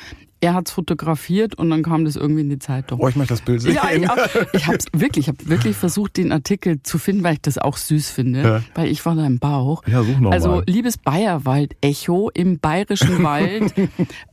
er 0.47 0.55
hat 0.55 0.69
es 0.69 0.73
fotografiert 0.73 1.57
und 1.57 1.71
dann 1.71 1.83
kam 1.83 2.05
das 2.05 2.15
irgendwie 2.15 2.43
in 2.43 2.49
die 2.49 2.61
Zeitung. 2.61 3.01
Oh, 3.01 3.09
ich 3.09 3.17
möchte 3.17 3.35
das 3.35 3.41
Bild 3.41 3.61
sehen. 3.61 3.75
Ja, 3.75 3.91
ich, 3.91 4.09
auch, 4.09 4.17
ich 4.53 4.67
habe 4.69 4.79
wirklich, 4.93 5.25
ich 5.25 5.29
habe 5.29 5.49
wirklich 5.49 5.77
versucht, 5.77 6.17
den 6.17 6.31
Artikel 6.31 6.81
zu 6.85 6.99
finden, 6.99 7.25
weil 7.25 7.35
ich 7.35 7.41
das 7.41 7.59
auch 7.59 7.77
süß 7.77 8.11
finde, 8.11 8.43
ja. 8.43 8.63
weil 8.77 8.89
ich 8.89 9.05
war 9.05 9.17
da 9.17 9.27
im 9.27 9.41
Bauch. 9.41 9.83
Ja, 9.89 10.05
such 10.05 10.21
noch 10.21 10.31
Also 10.31 10.49
mal. 10.49 10.65
liebes 10.69 10.99
Bayerwald-Echo 10.99 12.31
im 12.33 12.61
Bayerischen 12.61 13.23
Wald, 13.25 13.75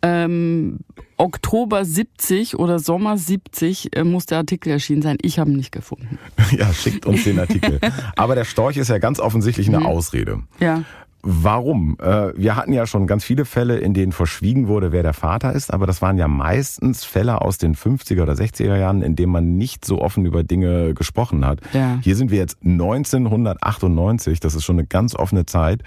ähm, 0.03 0.81
Oktober 1.17 1.83
70 1.83 2.59
oder 2.59 2.77
Sommer 2.77 3.17
70 3.17 3.95
äh, 3.95 4.03
muss 4.03 4.27
der 4.27 4.37
Artikel 4.37 4.69
erschienen 4.69 5.01
sein. 5.01 5.17
Ich 5.21 5.39
habe 5.39 5.49
ihn 5.49 5.57
nicht 5.57 5.71
gefunden. 5.71 6.19
Ja, 6.51 6.71
schickt 6.71 7.07
uns 7.07 7.23
den 7.23 7.39
Artikel. 7.39 7.79
Aber 8.15 8.35
der 8.35 8.43
Storch 8.43 8.77
ist 8.77 8.89
ja 8.89 8.99
ganz 8.99 9.19
offensichtlich 9.19 9.67
eine 9.69 9.79
mhm. 9.79 9.85
Ausrede. 9.87 10.43
Ja. 10.59 10.83
Warum? 11.25 11.95
Äh, 12.01 12.33
wir 12.35 12.57
hatten 12.57 12.73
ja 12.73 12.85
schon 12.85 13.07
ganz 13.07 13.23
viele 13.23 13.45
Fälle, 13.45 13.77
in 13.77 13.93
denen 13.93 14.11
verschwiegen 14.11 14.67
wurde, 14.67 14.91
wer 14.91 15.03
der 15.03 15.13
Vater 15.13 15.53
ist, 15.53 15.73
aber 15.73 15.87
das 15.87 16.01
waren 16.01 16.17
ja 16.17 16.27
meistens 16.27 17.05
Fälle 17.05 17.41
aus 17.41 17.57
den 17.57 17.75
50er 17.75 18.23
oder 18.23 18.33
60er 18.33 18.75
Jahren, 18.75 19.01
in 19.01 19.15
denen 19.15 19.31
man 19.31 19.55
nicht 19.55 19.85
so 19.85 20.01
offen 20.01 20.25
über 20.25 20.43
Dinge 20.43 20.93
gesprochen 20.93 21.45
hat. 21.45 21.61
Ja. 21.71 21.97
Hier 22.01 22.17
sind 22.17 22.29
wir 22.29 22.39
jetzt 22.39 22.57
1998, 22.65 24.41
das 24.41 24.53
ist 24.53 24.65
schon 24.65 24.77
eine 24.77 24.85
ganz 24.85 25.15
offene 25.15 25.45
Zeit. 25.45 25.81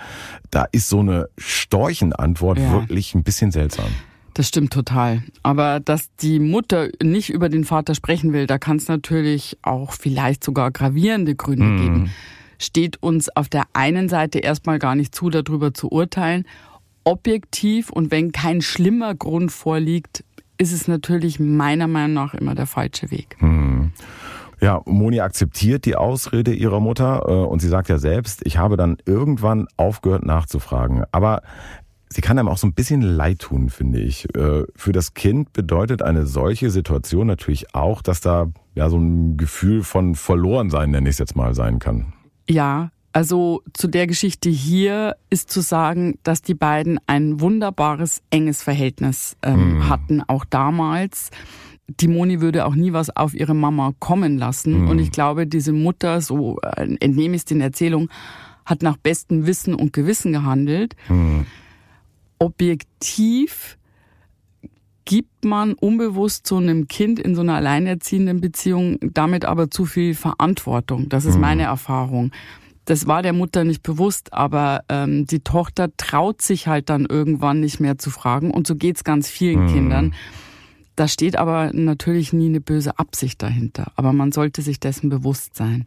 Da 0.50 0.64
ist 0.72 0.88
so 0.88 1.00
eine 1.00 1.28
Storchenantwort 1.36 2.58
ja. 2.58 2.72
wirklich 2.72 3.14
ein 3.14 3.22
bisschen 3.22 3.52
seltsam. 3.52 3.88
Das 4.32 4.48
stimmt 4.48 4.72
total. 4.72 5.22
Aber 5.42 5.80
dass 5.80 6.14
die 6.16 6.40
Mutter 6.40 6.88
nicht 7.02 7.28
über 7.28 7.50
den 7.50 7.64
Vater 7.64 7.94
sprechen 7.94 8.32
will, 8.32 8.46
da 8.46 8.56
kann 8.56 8.78
es 8.78 8.88
natürlich 8.88 9.58
auch 9.60 9.92
vielleicht 9.92 10.42
sogar 10.42 10.70
gravierende 10.70 11.34
Gründe 11.34 11.66
mm. 11.66 11.76
geben 11.78 12.10
steht 12.58 13.02
uns 13.02 13.28
auf 13.34 13.48
der 13.48 13.64
einen 13.72 14.08
Seite 14.08 14.38
erstmal 14.38 14.78
gar 14.78 14.94
nicht 14.94 15.14
zu, 15.14 15.30
darüber 15.30 15.74
zu 15.74 15.90
urteilen. 15.90 16.46
Objektiv 17.04 17.90
und 17.90 18.10
wenn 18.10 18.32
kein 18.32 18.62
schlimmer 18.62 19.14
Grund 19.14 19.52
vorliegt, 19.52 20.24
ist 20.58 20.72
es 20.72 20.88
natürlich 20.88 21.38
meiner 21.38 21.86
Meinung 21.86 22.14
nach 22.14 22.34
immer 22.34 22.54
der 22.54 22.66
falsche 22.66 23.10
Weg. 23.10 23.36
Hm. 23.38 23.92
Ja, 24.60 24.80
Moni 24.86 25.20
akzeptiert 25.20 25.84
die 25.84 25.96
Ausrede 25.96 26.52
ihrer 26.52 26.80
Mutter 26.80 27.24
äh, 27.26 27.32
und 27.32 27.60
sie 27.60 27.68
sagt 27.68 27.88
ja 27.88 27.98
selbst, 27.98 28.40
ich 28.44 28.56
habe 28.56 28.76
dann 28.76 28.96
irgendwann 29.04 29.68
aufgehört 29.76 30.24
nachzufragen. 30.24 31.04
Aber 31.12 31.42
sie 32.08 32.22
kann 32.22 32.38
einem 32.38 32.48
auch 32.48 32.56
so 32.56 32.66
ein 32.66 32.72
bisschen 32.72 33.02
leid 33.02 33.40
tun, 33.40 33.68
finde 33.68 34.00
ich. 34.00 34.34
Äh, 34.34 34.64
für 34.74 34.92
das 34.92 35.12
Kind 35.12 35.52
bedeutet 35.52 36.00
eine 36.00 36.26
solche 36.26 36.70
Situation 36.70 37.26
natürlich 37.26 37.74
auch, 37.74 38.00
dass 38.00 38.20
da 38.20 38.46
ja 38.74 38.88
so 38.88 38.96
ein 38.98 39.36
Gefühl 39.36 39.82
von 39.82 40.14
Verlorensein, 40.14 40.90
nenne 40.90 41.08
ich 41.08 41.14
es 41.14 41.18
jetzt 41.18 41.36
mal, 41.36 41.54
sein 41.54 41.78
kann. 41.78 42.14
Ja, 42.48 42.90
also 43.12 43.62
zu 43.72 43.88
der 43.88 44.06
Geschichte 44.06 44.50
hier 44.50 45.16
ist 45.30 45.50
zu 45.50 45.62
sagen, 45.62 46.18
dass 46.22 46.42
die 46.42 46.54
beiden 46.54 47.00
ein 47.06 47.40
wunderbares, 47.40 48.20
enges 48.28 48.62
Verhältnis 48.62 49.36
ähm, 49.42 49.76
mhm. 49.76 49.88
hatten, 49.88 50.22
auch 50.26 50.44
damals. 50.44 51.30
Die 51.88 52.08
Moni 52.08 52.42
würde 52.42 52.66
auch 52.66 52.74
nie 52.74 52.92
was 52.92 53.14
auf 53.16 53.32
ihre 53.32 53.54
Mama 53.54 53.94
kommen 54.00 54.36
lassen. 54.36 54.82
Mhm. 54.82 54.88
Und 54.90 54.98
ich 54.98 55.12
glaube, 55.12 55.46
diese 55.46 55.72
Mutter, 55.72 56.20
so 56.20 56.58
äh, 56.60 56.94
entnehme 57.00 57.36
ich 57.36 57.40
es 57.40 57.44
den 57.46 57.62
Erzählungen, 57.62 58.10
hat 58.66 58.82
nach 58.82 58.98
bestem 58.98 59.46
Wissen 59.46 59.74
und 59.74 59.94
Gewissen 59.94 60.32
gehandelt. 60.32 60.94
Mhm. 61.08 61.46
Objektiv 62.38 63.78
gibt 65.06 65.44
man 65.44 65.72
unbewusst 65.72 66.46
so 66.46 66.58
einem 66.58 66.88
Kind 66.88 67.18
in 67.18 67.34
so 67.34 67.40
einer 67.40 67.54
alleinerziehenden 67.54 68.42
Beziehung 68.42 68.98
damit 69.00 69.46
aber 69.46 69.70
zu 69.70 69.86
viel 69.86 70.14
Verantwortung. 70.14 71.08
Das 71.08 71.24
ist 71.24 71.36
mhm. 71.36 71.40
meine 71.40 71.62
Erfahrung. 71.62 72.32
Das 72.84 73.06
war 73.06 73.22
der 73.22 73.32
Mutter 73.32 73.64
nicht 73.64 73.82
bewusst, 73.82 74.32
aber 74.32 74.84
ähm, 74.88 75.26
die 75.26 75.40
Tochter 75.40 75.88
traut 75.96 76.42
sich 76.42 76.66
halt 76.68 76.90
dann 76.90 77.06
irgendwann 77.06 77.60
nicht 77.60 77.80
mehr 77.80 77.98
zu 77.98 78.10
fragen. 78.10 78.50
Und 78.50 78.66
so 78.66 78.76
geht's 78.76 79.02
ganz 79.02 79.28
vielen 79.28 79.64
mhm. 79.64 79.68
Kindern. 79.68 80.14
Da 80.94 81.08
steht 81.08 81.36
aber 81.36 81.72
natürlich 81.72 82.32
nie 82.32 82.46
eine 82.46 82.60
böse 82.60 82.98
Absicht 82.98 83.42
dahinter. 83.42 83.92
Aber 83.96 84.12
man 84.12 84.32
sollte 84.32 84.62
sich 84.62 84.80
dessen 84.80 85.08
bewusst 85.08 85.56
sein. 85.56 85.86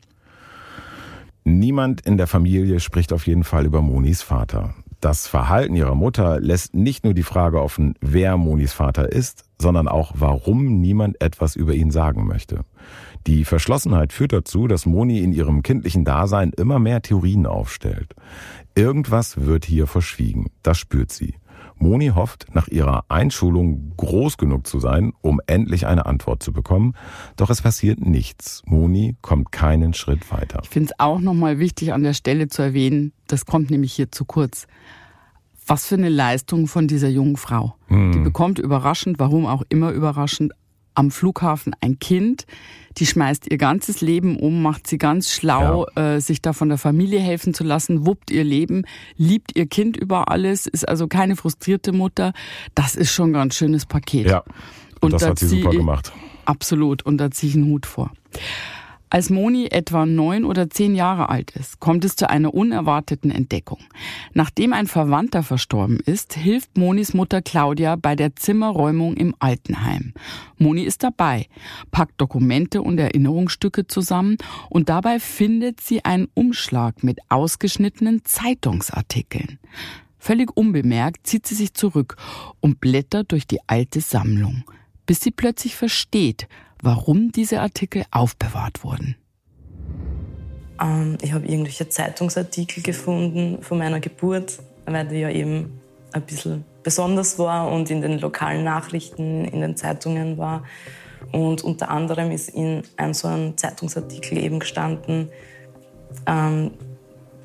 Niemand 1.43 2.01
in 2.01 2.17
der 2.17 2.27
Familie 2.27 2.79
spricht 2.79 3.13
auf 3.13 3.27
jeden 3.27 3.43
Fall 3.43 3.65
über 3.65 3.82
Monis 3.82 4.21
Vater. 4.21 4.75
Das 4.99 5.27
Verhalten 5.27 5.75
ihrer 5.75 5.95
Mutter 5.95 6.41
lässt 6.41 6.75
nicht 6.75 7.05
nur 7.05 7.13
die 7.13 7.23
Frage 7.23 7.62
offen, 7.62 7.95
wer 8.01 8.35
Monis 8.35 8.73
Vater 8.73 9.12
ist, 9.12 9.45
sondern 9.57 9.88
auch, 9.88 10.12
warum 10.15 10.81
niemand 10.81 11.21
etwas 11.21 11.55
über 11.55 11.73
ihn 11.73 11.89
sagen 11.89 12.27
möchte. 12.27 12.65
Die 13.25 13.45
Verschlossenheit 13.45 14.12
führt 14.12 14.33
dazu, 14.33 14.67
dass 14.67 14.85
Moni 14.85 15.19
in 15.19 15.31
ihrem 15.31 15.63
kindlichen 15.63 16.03
Dasein 16.03 16.51
immer 16.51 16.79
mehr 16.79 17.01
Theorien 17.01 17.45
aufstellt. 17.45 18.13
Irgendwas 18.75 19.45
wird 19.45 19.65
hier 19.65 19.88
verschwiegen, 19.88 20.47
das 20.63 20.77
spürt 20.77 21.12
sie. 21.12 21.35
Moni 21.80 22.08
hofft, 22.10 22.48
nach 22.54 22.68
ihrer 22.68 23.06
Einschulung 23.10 23.94
groß 23.98 24.38
genug 24.38 24.68
zu 24.68 24.80
sein, 24.80 25.13
um 25.22 25.42
endlich 25.48 25.88
eine 25.88 26.06
Antwort 26.06 26.44
zu 26.44 26.54
bekommen. 26.54 26.94
Doch 27.38 27.50
es 27.50 27.62
passiert 27.62 28.00
nichts. 28.00 28.62
Moni 28.65 29.15
kommt 29.22 29.52
keinen 29.52 29.94
Schritt 29.94 30.32
weiter. 30.32 30.60
Ich 30.63 30.70
finde 30.70 30.92
es 30.92 31.00
auch 31.00 31.20
nochmal 31.20 31.60
wichtig 31.60 31.94
an 31.94 32.04
der 32.04 32.13
Stelle 32.13 32.48
zu 32.48 32.62
erwähnen, 32.62 33.13
das 33.28 33.46
kommt 33.46 33.72
nämlich 33.72 33.94
hier 33.94 34.12
zu 34.12 34.26
kurz. 34.26 34.68
Was 35.65 35.86
für 35.86 35.96
eine 35.96 36.10
Leistung 36.10 36.68
von 36.68 36.88
dieser 36.88 37.10
jungen 37.10 37.38
Frau. 37.38 37.76
Hm. 37.88 38.12
Die 38.12 38.20
bekommt 38.20 38.60
überraschend, 38.60 39.20
warum 39.20 39.46
auch 39.46 39.63
immer 39.70 39.92
überraschend, 39.92 40.54
am 40.95 41.12
Flughafen 41.12 41.75
ein 41.82 41.99
Kind. 41.99 42.45
Die 42.97 43.06
schmeißt 43.06 43.49
ihr 43.49 43.58
ganzes 43.58 44.02
Leben 44.02 44.38
um, 44.38 44.62
macht 44.62 44.88
sie 44.88 44.97
ganz 44.97 45.32
schlau, 45.32 45.88
ja. 45.95 46.15
äh, 46.15 46.21
sich 46.21 46.41
da 46.41 46.54
von 46.54 46.69
der 46.69 46.78
Familie 46.78 47.19
helfen 47.19 47.54
zu 47.54 47.63
lassen, 47.63 48.06
wuppt 48.06 48.32
ihr 48.32 48.43
Leben, 48.43 48.84
liebt 49.15 49.56
ihr 49.56 49.67
Kind 49.67 49.95
über 49.95 50.30
alles, 50.30 50.67
ist 50.67 50.88
also 50.88 51.08
keine 51.08 51.36
frustrierte 51.36 51.91
Mutter. 51.91 52.34
Das 52.75 52.95
ist 52.95 53.12
schon 53.12 53.30
ein 53.30 53.34
ganz 53.34 53.56
schönes 53.56 53.86
Paket. 53.86 54.28
Ja, 54.28 54.39
und, 54.99 55.13
und 55.13 55.13
das 55.13 55.25
hat 55.25 55.39
sie 55.39 55.47
super 55.47 55.71
gemacht. 55.71 56.12
Absolut, 56.45 57.04
und 57.06 57.17
da 57.17 57.32
ziehe 57.32 57.52
ich 57.52 57.56
einen 57.56 57.67
Hut 57.67 57.86
vor. 57.86 58.12
Als 59.12 59.32
Moni 59.32 59.65
etwa 59.72 60.06
neun 60.06 60.45
oder 60.45 60.69
zehn 60.69 60.93
Jahre 60.93 61.30
alt 61.30 61.52
ist, 61.52 61.80
kommt 61.80 62.06
es 62.06 62.15
zu 62.15 62.30
einer 62.30 62.54
unerwarteten 62.54 63.32
Entdeckung. 63.32 63.80
Nachdem 64.34 64.72
ein 64.72 64.86
Verwandter 64.86 65.41
verstorben 65.41 66.00
ist, 66.00 66.34
hilft 66.34 66.78
Monis 66.78 67.15
Mutter 67.15 67.41
Claudia 67.41 67.95
bei 67.95 68.15
der 68.15 68.36
Zimmerräumung 68.36 69.15
im 69.15 69.36
Altenheim. 69.39 70.13
Moni 70.60 70.84
ist 70.84 71.02
dabei, 71.02 71.48
packt 71.89 72.22
Dokumente 72.22 72.84
und 72.84 73.00
Erinnerungsstücke 73.00 73.88
zusammen 73.88 74.38
und 74.69 74.89
dabei 74.89 75.19
findet 75.19 75.82
sie 75.82 76.06
einen 76.06 76.28
Umschlag 76.36 77.04
mit 77.04 77.19
ausgeschnittenen 77.30 78.24
Zeitungsartikeln. 78.26 79.58
Völlig 80.19 80.56
unbemerkt 80.56 81.26
zieht 81.26 81.48
sie 81.48 81.56
sich 81.56 81.74
zurück 81.74 82.15
und 82.60 82.80
blättert 82.80 83.32
durch 83.32 83.48
die 83.48 83.60
alte 83.65 84.02
Sammlung, 84.02 84.65
bis 85.08 85.22
sie 85.22 85.32
plötzlich 85.32 85.76
versteht, 85.76 86.48
warum 86.82 87.32
diese 87.32 87.62
Artikel 87.62 88.04
aufbewahrt 88.12 88.84
wurden. 88.84 89.15
Ähm, 90.82 91.18
ich 91.22 91.34
habe 91.34 91.46
irgendwelche 91.46 91.89
Zeitungsartikel 91.89 92.84
gefunden 92.84 93.62
von 93.62 93.78
meiner 93.78 94.00
Geburt, 94.00 94.60
weil 94.86 95.08
die 95.08 95.18
ja 95.18 95.30
eben 95.30 95.80
ein 96.12 96.22
bisschen 96.24 96.65
besonders 96.84 97.38
war 97.38 97.72
und 97.72 97.89
in 97.92 98.02
den 98.02 98.20
lokalen 98.20 98.63
Nachrichten, 98.63 99.46
in 99.46 99.62
den 99.62 99.76
Zeitungen 99.76 100.38
war. 100.38 100.63
Und 101.32 101.63
unter 101.63 101.89
anderem 101.89 102.32
ist 102.32 102.50
in 102.50 102.84
einem 102.98 103.13
so 103.13 103.28
einem 103.28 103.58
Zeitungsartikel 103.58 104.38
eben 104.38 104.60
gestanden, 104.60 105.30
ähm, 106.26 106.72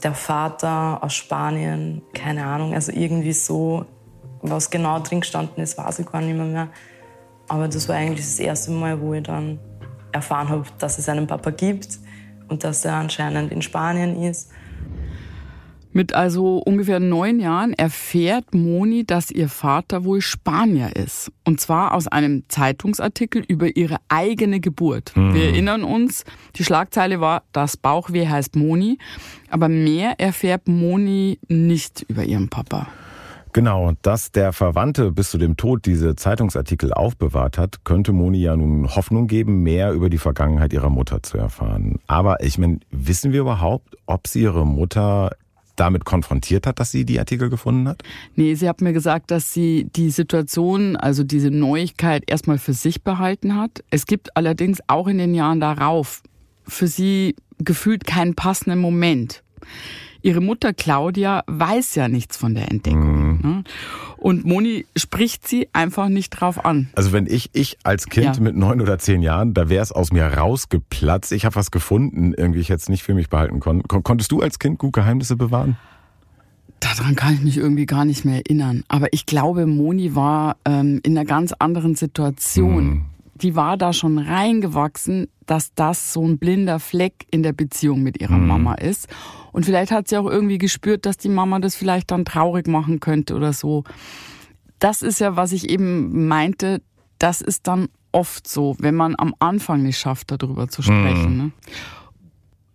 der 0.02 0.14
Vater 0.14 1.02
aus 1.02 1.14
Spanien, 1.14 2.02
keine 2.12 2.44
Ahnung, 2.44 2.74
also 2.74 2.92
irgendwie 2.92 3.32
so, 3.32 3.86
was 4.42 4.70
genau 4.70 5.00
drin 5.00 5.20
gestanden 5.20 5.62
ist, 5.62 5.76
weiß 5.78 6.00
ich 6.00 6.06
gar 6.06 6.20
nicht 6.20 6.36
mehr. 6.36 6.44
mehr. 6.44 6.68
Aber 7.48 7.68
das 7.68 7.88
war 7.88 7.96
eigentlich 7.96 8.24
das 8.24 8.38
erste 8.38 8.70
Mal, 8.70 9.00
wo 9.00 9.14
ich 9.14 9.22
dann 9.22 9.58
erfahren 10.12 10.48
habe, 10.48 10.64
dass 10.78 10.98
es 10.98 11.08
einen 11.08 11.26
Papa 11.26 11.50
gibt 11.50 11.98
und 12.48 12.64
dass 12.64 12.84
er 12.84 12.94
anscheinend 12.94 13.52
in 13.52 13.62
Spanien 13.62 14.22
ist. 14.22 14.50
Mit 15.96 16.12
also 16.12 16.58
ungefähr 16.58 16.98
neun 16.98 17.38
Jahren 17.38 17.72
erfährt 17.72 18.52
Moni, 18.52 19.04
dass 19.06 19.30
ihr 19.30 19.48
Vater 19.48 20.04
wohl 20.04 20.20
Spanier 20.20 20.96
ist. 20.96 21.30
Und 21.44 21.60
zwar 21.60 21.94
aus 21.94 22.08
einem 22.08 22.42
Zeitungsartikel 22.48 23.44
über 23.46 23.76
ihre 23.76 23.98
eigene 24.08 24.58
Geburt. 24.58 25.12
Mhm. 25.14 25.34
Wir 25.34 25.44
erinnern 25.44 25.84
uns, 25.84 26.24
die 26.56 26.64
Schlagzeile 26.64 27.20
war, 27.20 27.44
das 27.52 27.76
Bauchweh 27.76 28.26
heißt 28.26 28.56
Moni. 28.56 28.98
Aber 29.50 29.68
mehr 29.68 30.18
erfährt 30.18 30.66
Moni 30.66 31.38
nicht 31.46 32.04
über 32.08 32.24
ihren 32.24 32.48
Papa. 32.48 32.88
Genau, 33.54 33.92
dass 34.02 34.32
der 34.32 34.52
Verwandte 34.52 35.12
bis 35.12 35.30
zu 35.30 35.38
dem 35.38 35.56
Tod 35.56 35.86
diese 35.86 36.16
Zeitungsartikel 36.16 36.92
aufbewahrt 36.92 37.56
hat, 37.56 37.84
könnte 37.84 38.12
Moni 38.12 38.38
ja 38.38 38.56
nun 38.56 38.96
Hoffnung 38.96 39.28
geben, 39.28 39.62
mehr 39.62 39.92
über 39.92 40.10
die 40.10 40.18
Vergangenheit 40.18 40.72
ihrer 40.72 40.90
Mutter 40.90 41.22
zu 41.22 41.38
erfahren. 41.38 42.00
Aber 42.08 42.42
ich 42.42 42.58
meine, 42.58 42.80
wissen 42.90 43.32
wir 43.32 43.42
überhaupt, 43.42 43.96
ob 44.06 44.26
sie 44.26 44.42
ihre 44.42 44.66
Mutter 44.66 45.30
damit 45.76 46.04
konfrontiert 46.04 46.66
hat, 46.66 46.80
dass 46.80 46.90
sie 46.90 47.04
die 47.04 47.20
Artikel 47.20 47.48
gefunden 47.48 47.86
hat? 47.86 48.02
Nee, 48.34 48.56
sie 48.56 48.68
hat 48.68 48.80
mir 48.80 48.92
gesagt, 48.92 49.30
dass 49.30 49.52
sie 49.52 49.86
die 49.94 50.10
Situation, 50.10 50.96
also 50.96 51.22
diese 51.22 51.52
Neuigkeit 51.52 52.24
erstmal 52.26 52.58
für 52.58 52.72
sich 52.72 53.04
behalten 53.04 53.54
hat. 53.54 53.84
Es 53.88 54.06
gibt 54.06 54.36
allerdings 54.36 54.80
auch 54.88 55.06
in 55.06 55.18
den 55.18 55.32
Jahren 55.32 55.60
darauf 55.60 56.24
für 56.66 56.88
sie 56.88 57.36
gefühlt 57.60 58.04
keinen 58.04 58.34
passenden 58.34 58.80
Moment. 58.80 59.44
Ihre 60.24 60.40
Mutter 60.40 60.72
Claudia 60.72 61.44
weiß 61.48 61.96
ja 61.96 62.08
nichts 62.08 62.38
von 62.38 62.54
der 62.54 62.70
Entdeckung. 62.70 63.36
Mhm. 63.36 63.40
Ne? 63.42 63.64
Und 64.16 64.46
Moni 64.46 64.86
spricht 64.96 65.46
sie 65.46 65.68
einfach 65.74 66.08
nicht 66.08 66.30
drauf 66.30 66.64
an. 66.64 66.88
Also 66.94 67.12
wenn 67.12 67.26
ich, 67.26 67.50
ich 67.52 67.76
als 67.82 68.06
Kind 68.06 68.36
ja. 68.36 68.42
mit 68.42 68.56
neun 68.56 68.80
oder 68.80 68.98
zehn 68.98 69.20
Jahren, 69.20 69.52
da 69.52 69.68
wäre 69.68 69.82
es 69.82 69.92
aus 69.92 70.12
mir 70.12 70.24
rausgeplatzt. 70.24 71.30
Ich 71.32 71.44
habe 71.44 71.56
was 71.56 71.70
gefunden, 71.70 72.32
irgendwie 72.32 72.60
ich 72.60 72.68
jetzt 72.68 72.88
nicht 72.88 73.02
für 73.02 73.12
mich 73.12 73.28
behalten 73.28 73.60
konnte. 73.60 73.86
Konntest 73.86 74.32
du 74.32 74.40
als 74.40 74.58
Kind 74.58 74.78
gut 74.78 74.94
Geheimnisse 74.94 75.36
bewahren? 75.36 75.76
Daran 76.80 77.16
kann 77.16 77.34
ich 77.34 77.42
mich 77.42 77.58
irgendwie 77.58 77.84
gar 77.84 78.06
nicht 78.06 78.24
mehr 78.24 78.36
erinnern. 78.36 78.82
Aber 78.88 79.12
ich 79.12 79.26
glaube, 79.26 79.66
Moni 79.66 80.14
war 80.14 80.56
ähm, 80.64 81.00
in 81.02 81.18
einer 81.18 81.26
ganz 81.26 81.52
anderen 81.52 81.96
Situation. 81.96 82.84
Mhm 82.84 83.04
die 83.34 83.54
war 83.54 83.76
da 83.76 83.92
schon 83.92 84.18
reingewachsen, 84.18 85.28
dass 85.46 85.74
das 85.74 86.12
so 86.12 86.26
ein 86.26 86.38
blinder 86.38 86.78
Fleck 86.80 87.26
in 87.30 87.42
der 87.42 87.52
Beziehung 87.52 88.02
mit 88.02 88.20
ihrer 88.20 88.38
mhm. 88.38 88.46
Mama 88.46 88.74
ist. 88.74 89.08
Und 89.52 89.66
vielleicht 89.66 89.92
hat 89.92 90.08
sie 90.08 90.16
auch 90.16 90.26
irgendwie 90.28 90.58
gespürt, 90.58 91.06
dass 91.06 91.16
die 91.16 91.28
Mama 91.28 91.58
das 91.58 91.74
vielleicht 91.74 92.10
dann 92.10 92.24
traurig 92.24 92.66
machen 92.66 93.00
könnte 93.00 93.34
oder 93.34 93.52
so. 93.52 93.84
Das 94.78 95.02
ist 95.02 95.20
ja, 95.20 95.36
was 95.36 95.52
ich 95.52 95.68
eben 95.68 96.26
meinte, 96.26 96.82
das 97.18 97.40
ist 97.40 97.66
dann 97.66 97.88
oft 98.12 98.46
so, 98.46 98.76
wenn 98.78 98.94
man 98.94 99.14
am 99.18 99.34
Anfang 99.38 99.82
nicht 99.82 99.98
schafft, 99.98 100.30
darüber 100.30 100.68
zu 100.68 100.82
sprechen. 100.82 101.32
Mhm. 101.32 101.36
Ne? 101.36 101.52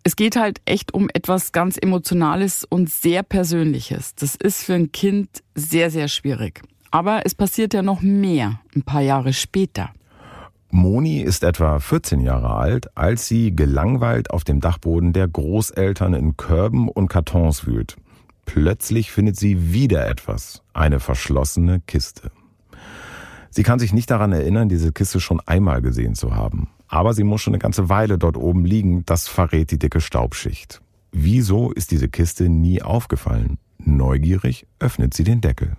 Es 0.03 0.15
geht 0.15 0.35
halt 0.35 0.61
echt 0.65 0.93
um 0.93 1.09
etwas 1.13 1.51
ganz 1.51 1.77
Emotionales 1.77 2.65
und 2.65 2.89
sehr 2.89 3.23
Persönliches. 3.23 4.15
Das 4.15 4.35
ist 4.35 4.63
für 4.63 4.73
ein 4.73 4.91
Kind 4.91 5.43
sehr, 5.55 5.91
sehr 5.91 6.07
schwierig. 6.07 6.61
Aber 6.91 7.25
es 7.25 7.35
passiert 7.35 7.73
ja 7.73 7.81
noch 7.81 8.01
mehr, 8.01 8.59
ein 8.75 8.83
paar 8.83 9.01
Jahre 9.01 9.33
später. 9.33 9.91
Moni 10.71 11.21
ist 11.21 11.43
etwa 11.43 11.79
14 11.79 12.19
Jahre 12.21 12.53
alt, 12.53 12.95
als 12.95 13.27
sie 13.27 13.55
gelangweilt 13.55 14.29
auf 14.29 14.43
dem 14.43 14.59
Dachboden 14.59 15.13
der 15.13 15.27
Großeltern 15.27 16.13
in 16.13 16.37
Körben 16.37 16.89
und 16.89 17.07
Kartons 17.07 17.65
wühlt. 17.65 17.97
Plötzlich 18.45 19.11
findet 19.11 19.35
sie 19.35 19.73
wieder 19.73 20.07
etwas, 20.07 20.61
eine 20.73 20.99
verschlossene 20.99 21.81
Kiste. 21.81 22.31
Sie 23.49 23.63
kann 23.63 23.79
sich 23.79 23.93
nicht 23.93 24.11
daran 24.11 24.31
erinnern, 24.31 24.69
diese 24.69 24.91
Kiste 24.91 25.19
schon 25.19 25.39
einmal 25.39 25.81
gesehen 25.81 26.13
zu 26.13 26.35
haben. 26.35 26.69
Aber 26.87 27.13
sie 27.13 27.23
muss 27.23 27.41
schon 27.41 27.53
eine 27.53 27.61
ganze 27.61 27.89
Weile 27.89 28.19
dort 28.19 28.37
oben 28.37 28.63
liegen, 28.63 29.05
das 29.05 29.27
verrät 29.27 29.71
die 29.71 29.79
dicke 29.79 30.01
Staubschicht. 30.01 30.81
Wieso 31.11 31.71
ist 31.71 31.89
diese 31.89 32.09
Kiste 32.09 32.47
nie 32.47 32.83
aufgefallen? 32.83 33.57
Neugierig 33.79 34.67
öffnet 34.79 35.15
sie 35.15 35.23
den 35.23 35.41
Deckel. 35.41 35.77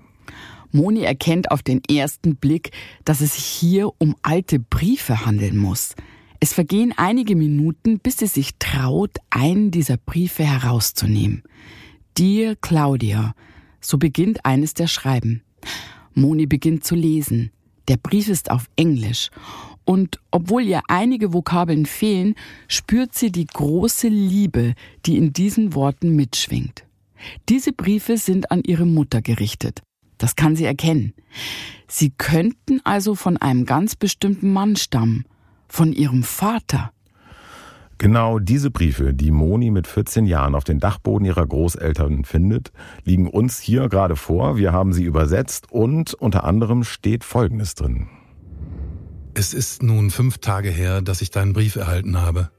Moni 0.73 1.03
erkennt 1.03 1.51
auf 1.51 1.63
den 1.63 1.83
ersten 1.85 2.37
Blick, 2.37 2.71
dass 3.05 3.21
es 3.21 3.35
sich 3.35 3.45
hier 3.45 3.91
um 3.99 4.15
alte 4.23 4.59
Briefe 4.59 5.27
handeln 5.27 5.57
muss. 5.57 5.95
Es 6.39 6.53
vergehen 6.55 6.95
einige 6.97 7.37
Minuten, 7.37 7.99
bis 7.99 8.19
sie 8.19 8.27
sich 8.27 8.53
traut, 8.59 9.17
einen 9.29 9.71
dieser 9.71 9.99
Briefe 9.99 10.45
herauszunehmen. 10.45 11.43
Dear 12.17 12.57
Claudia, 12.57 13.35
so 13.81 13.99
beginnt 13.99 14.45
eines 14.47 14.75
der 14.75 14.87
Schreiben. 14.87 15.43
Moni 16.15 16.47
beginnt 16.47 16.85
zu 16.85 16.95
lesen. 16.95 17.51
Der 17.89 17.97
Brief 17.97 18.29
ist 18.29 18.51
auf 18.51 18.71
Englisch. 18.77 19.31
Und 19.85 20.21
obwohl 20.31 20.63
ihr 20.63 20.83
einige 20.89 21.33
Vokabeln 21.33 21.85
fehlen, 21.85 22.37
spürt 22.69 23.15
sie 23.15 23.33
die 23.33 23.47
große 23.47 24.09
Liebe, 24.09 24.75
die 25.05 25.17
in 25.17 25.33
diesen 25.33 25.75
Worten 25.75 26.15
mitschwingt. 26.15 26.85
Diese 27.49 27.73
Briefe 27.73 28.17
sind 28.17 28.51
an 28.51 28.63
ihre 28.63 28.87
Mutter 28.87 29.21
gerichtet. 29.21 29.83
Das 30.21 30.37
kann 30.37 30.55
sie 30.55 30.67
erkennen. 30.67 31.15
Sie 31.89 32.11
könnten 32.11 32.81
also 32.85 33.15
von 33.15 33.39
einem 33.39 33.65
ganz 33.65 33.97
bestimmten 33.97 34.53
Mann 34.53 34.77
stammen, 34.77 35.25
von 35.67 35.93
ihrem 35.93 36.23
Vater. 36.23 36.93
Genau 37.97 38.39
diese 38.39 38.71
Briefe, 38.71 39.13
die 39.15 39.31
Moni 39.31 39.71
mit 39.71 39.87
14 39.87 40.27
Jahren 40.27 40.55
auf 40.55 40.65
den 40.65 40.79
Dachboden 40.79 41.27
ihrer 41.27 41.47
Großeltern 41.47 42.25
findet, 42.25 42.71
liegen 43.05 43.29
uns 43.29 43.61
hier 43.61 43.89
gerade 43.89 44.15
vor. 44.15 44.57
Wir 44.57 44.73
haben 44.73 44.93
sie 44.93 45.05
übersetzt 45.05 45.73
und 45.73 46.15
unter 46.15 46.45
anderem 46.45 46.85
steht 46.85 47.25
Folgendes 47.25 47.75
drin. 47.75 48.09
Es 49.33 49.55
ist 49.55 49.83
nun 49.83 50.11
fünf 50.11 50.39
Tage 50.39 50.71
her, 50.71 51.03
dass 51.03 51.23
ich 51.23 51.31
deinen 51.31 51.55
Brief 51.55 51.77
erhalten 51.77 52.21
habe. 52.21 52.51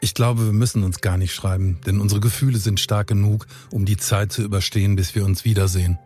Ich 0.00 0.14
glaube, 0.14 0.46
wir 0.46 0.52
müssen 0.52 0.84
uns 0.84 1.02
gar 1.02 1.18
nicht 1.18 1.34
schreiben, 1.34 1.78
denn 1.86 2.00
unsere 2.00 2.20
Gefühle 2.20 2.58
sind 2.58 2.80
stark 2.80 3.08
genug, 3.08 3.46
um 3.70 3.84
die 3.84 3.98
Zeit 3.98 4.32
zu 4.32 4.42
überstehen, 4.42 4.96
bis 4.96 5.14
wir 5.14 5.24
uns 5.26 5.44
wiedersehen. 5.44 5.98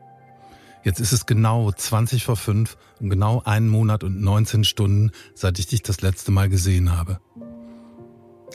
Jetzt 0.84 1.00
ist 1.00 1.12
es 1.12 1.24
genau 1.24 1.72
20 1.72 2.24
vor 2.24 2.36
5 2.36 2.76
und 3.00 3.08
genau 3.08 3.40
einen 3.44 3.68
Monat 3.68 4.04
und 4.04 4.20
19 4.20 4.64
Stunden, 4.64 5.12
seit 5.34 5.58
ich 5.58 5.66
dich 5.66 5.82
das 5.82 6.02
letzte 6.02 6.30
Mal 6.30 6.50
gesehen 6.50 6.96
habe. 6.96 7.20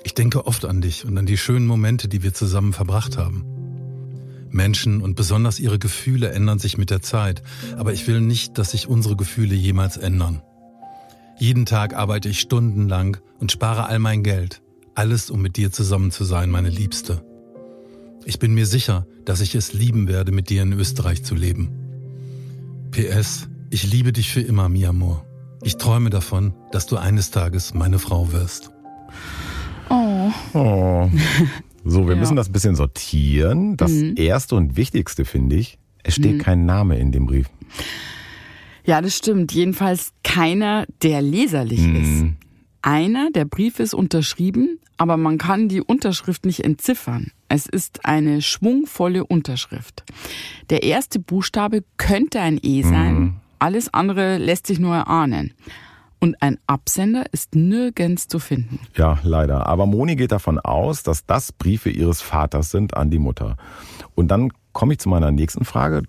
Ich 0.04 0.14
denke 0.14 0.46
oft 0.46 0.64
an 0.66 0.80
dich 0.80 1.06
und 1.06 1.18
an 1.18 1.26
die 1.26 1.38
schönen 1.38 1.66
Momente, 1.66 2.08
die 2.08 2.22
wir 2.22 2.34
zusammen 2.34 2.72
verbracht 2.72 3.18
haben. 3.18 3.46
Menschen 4.52 5.02
und 5.02 5.16
besonders 5.16 5.60
ihre 5.60 5.80
Gefühle 5.80 6.30
ändern 6.32 6.60
sich 6.60 6.78
mit 6.78 6.92
der 6.92 7.02
Zeit, 7.02 7.42
aber 7.78 7.94
ich 7.94 8.08
will 8.08 8.22
nicht, 8.22 8.58
dass 8.58 8.72
sich 8.72 8.88
unsere 8.88 9.16
Gefühle 9.16 9.56
jemals 9.56 9.98
ändern. 9.98 10.42
Jeden 11.40 11.66
Tag 11.66 11.96
arbeite 11.96 12.30
ich 12.30 12.40
stundenlang 12.40 13.18
und 13.40 13.52
spare 13.52 13.88
all 13.88 14.00
mein 14.00 14.24
Geld. 14.24 14.62
Alles, 14.94 15.30
um 15.30 15.42
mit 15.42 15.58
dir 15.58 15.72
zusammen 15.72 16.12
zu 16.12 16.24
sein, 16.26 16.52
meine 16.52 16.70
Liebste. 16.70 17.24
Ich 18.26 18.38
bin 18.38 18.54
mir 18.54 18.66
sicher, 18.66 19.08
dass 19.26 19.42
ich 19.42 19.56
es 19.56 19.74
lieben 19.74 20.08
werde, 20.08 20.32
mit 20.32 20.50
dir 20.50 20.62
in 20.62 20.74
Österreich 20.74 21.24
zu 21.24 21.36
leben. 21.36 21.79
PS, 22.92 23.48
ich 23.70 23.92
liebe 23.92 24.12
dich 24.12 24.32
für 24.32 24.42
immer, 24.42 24.70
mi 24.70 24.86
amor. 24.86 25.26
Ich 25.64 25.78
träume 25.78 26.10
davon, 26.10 26.54
dass 26.72 26.88
du 26.88 26.98
eines 26.98 27.32
Tages 27.32 27.74
meine 27.74 28.00
Frau 28.00 28.32
wirst. 28.32 28.72
Oh. 29.90 30.32
oh. 30.54 31.10
So, 31.84 32.08
wir 32.08 32.14
ja. 32.16 32.20
müssen 32.20 32.36
das 32.36 32.50
ein 32.50 32.54
bisschen 32.54 32.76
sortieren. 32.76 33.78
Das 33.78 33.92
mhm. 33.92 34.16
erste 34.18 34.56
und 34.56 34.78
wichtigste 34.78 35.26
finde 35.26 35.58
ich, 35.58 35.78
es 36.04 36.16
steht 36.16 36.38
mhm. 36.38 36.42
kein 36.42 36.66
Name 36.66 36.98
in 36.98 37.12
dem 37.12 37.26
Brief. 37.26 37.48
Ja, 38.86 39.02
das 39.02 39.16
stimmt. 39.16 39.52
Jedenfalls 39.52 40.14
keiner, 40.24 40.86
der 41.04 41.22
leserlich 41.22 41.82
mhm. 41.82 41.96
ist. 41.96 42.49
Einer, 42.82 43.30
der 43.32 43.46
Brief 43.46 43.80
ist 43.80 43.94
unterschrieben, 43.94 44.80
aber 44.98 45.18
man 45.18 45.38
kann 45.38 45.70
die 45.70 45.82
Unterschrift 45.82 46.46
nicht 46.46 46.64
entziffern. 46.64 47.32
Es 47.48 47.66
ist 47.66 48.06
eine 48.06 48.42
schwungvolle 48.42 49.26
Unterschrift. 49.26 50.04
Der 50.70 50.84
erste 50.84 51.20
Buchstabe 51.20 51.84
könnte 51.98 52.40
ein 52.40 52.60
E 52.62 52.84
sein, 52.84 53.20
mhm. 53.20 53.36
alles 53.60 53.94
andere 53.94 54.38
lässt 54.38 54.68
sich 54.68 54.80
nur 54.80 54.96
erahnen. 54.96 55.54
Und 56.22 56.42
ein 56.42 56.60
Absender 56.68 57.26
ist 57.32 57.56
nirgends 57.56 58.28
zu 58.28 58.40
finden. 58.40 58.80
Ja, 58.96 59.20
leider. 59.24 59.68
Aber 59.68 59.86
Moni 59.86 60.18
geht 60.18 60.34
davon 60.34 60.60
aus, 60.60 61.02
dass 61.02 61.26
das 61.26 61.54
Briefe 61.54 61.90
ihres 61.90 62.22
Vaters 62.22 62.72
sind 62.72 62.98
an 62.98 63.10
die 63.10 63.20
Mutter. 63.20 63.56
Und 64.16 64.28
dann 64.28 64.52
komme 64.74 64.94
ich 64.94 65.00
zu 65.00 65.08
meiner 65.08 65.32
nächsten 65.32 65.64
Frage, 65.64 66.04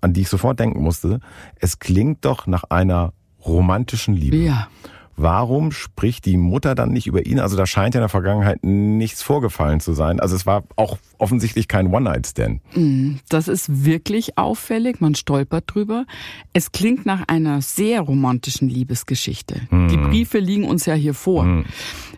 an 0.00 0.14
die 0.14 0.22
ich 0.22 0.28
sofort 0.28 0.58
denken 0.58 0.82
musste. 0.82 1.20
Es 1.56 1.78
klingt 1.78 2.24
doch 2.24 2.46
nach 2.46 2.64
einer 2.64 3.12
romantischen 3.44 4.14
Liebe. 4.14 4.38
Ja. 4.38 4.68
Warum 5.16 5.72
spricht 5.72 6.24
die 6.24 6.36
Mutter 6.36 6.74
dann 6.74 6.92
nicht 6.92 7.06
über 7.06 7.26
ihn? 7.26 7.38
Also 7.38 7.56
da 7.56 7.66
scheint 7.66 7.94
ja 7.94 8.00
in 8.00 8.02
der 8.02 8.08
Vergangenheit 8.08 8.64
nichts 8.64 9.22
vorgefallen 9.22 9.80
zu 9.80 9.92
sein. 9.92 10.20
Also 10.20 10.34
es 10.34 10.46
war 10.46 10.64
auch 10.76 10.98
offensichtlich 11.18 11.68
kein 11.68 11.92
One-Night-Stand. 11.92 12.60
Mm, 12.74 13.16
das 13.28 13.48
ist 13.48 13.84
wirklich 13.84 14.38
auffällig. 14.38 15.00
Man 15.00 15.14
stolpert 15.14 15.64
drüber. 15.66 16.06
Es 16.52 16.72
klingt 16.72 17.04
nach 17.04 17.28
einer 17.28 17.60
sehr 17.60 18.00
romantischen 18.00 18.68
Liebesgeschichte. 18.68 19.60
Mm. 19.70 19.88
Die 19.88 19.98
Briefe 19.98 20.38
liegen 20.38 20.64
uns 20.64 20.86
ja 20.86 20.94
hier 20.94 21.14
vor. 21.14 21.44
Mm. 21.44 21.64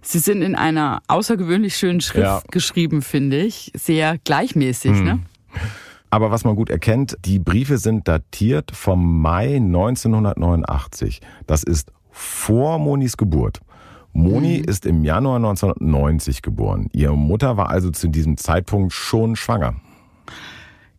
Sie 0.02 0.20
sind 0.20 0.42
in 0.42 0.54
einer 0.54 1.02
außergewöhnlich 1.08 1.76
schönen 1.76 2.00
Schrift 2.00 2.24
ja. 2.24 2.42
geschrieben, 2.50 3.02
finde 3.02 3.42
ich. 3.42 3.72
Sehr 3.74 4.18
gleichmäßig, 4.18 4.92
ne? 4.92 5.20
Aber 6.10 6.30
was 6.30 6.44
man 6.44 6.54
gut 6.54 6.70
erkennt, 6.70 7.16
die 7.24 7.40
Briefe 7.40 7.76
sind 7.76 8.06
datiert 8.06 8.70
vom 8.72 9.20
Mai 9.20 9.56
1989. 9.56 11.20
Das 11.48 11.64
ist 11.64 11.90
vor 12.14 12.78
Monis 12.78 13.16
Geburt. 13.16 13.60
Moni 14.12 14.58
mhm. 14.58 14.64
ist 14.64 14.86
im 14.86 15.04
Januar 15.04 15.36
1990 15.36 16.40
geboren. 16.40 16.88
Ihre 16.92 17.18
Mutter 17.18 17.56
war 17.56 17.68
also 17.68 17.90
zu 17.90 18.08
diesem 18.08 18.36
Zeitpunkt 18.36 18.92
schon 18.92 19.34
schwanger. 19.34 19.74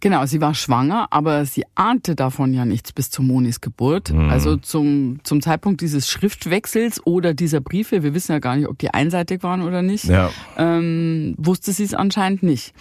Genau, 0.02 0.26
sie 0.26 0.42
war 0.42 0.54
schwanger, 0.54 1.08
aber 1.12 1.46
sie 1.46 1.64
ahnte 1.74 2.16
davon 2.16 2.54
ja 2.54 2.66
nichts 2.66 2.92
bis 2.92 3.10
zu 3.10 3.24
Monis 3.24 3.62
Geburt. 3.62 4.12
Mhm. 4.12 4.30
Also 4.30 4.58
zum, 4.58 5.20
zum 5.24 5.42
Zeitpunkt 5.42 5.82
dieses 5.82 6.10
Schriftwechsels 6.10 7.04
oder 7.08 7.34
dieser 7.34 7.62
Briefe, 7.62 8.04
wir 8.04 8.14
wissen 8.14 8.34
ja 8.34 8.40
gar 8.40 8.58
nicht, 8.58 8.68
ob 8.68 8.78
die 8.78 8.94
einseitig 8.94 9.42
waren 9.42 9.62
oder 9.62 9.82
nicht, 9.82 10.06
ja. 10.06 10.30
ähm, 10.58 11.34
wusste 11.38 11.72
sie 11.72 11.86
es 11.86 11.94
anscheinend 11.94 12.44
nicht. 12.44 12.74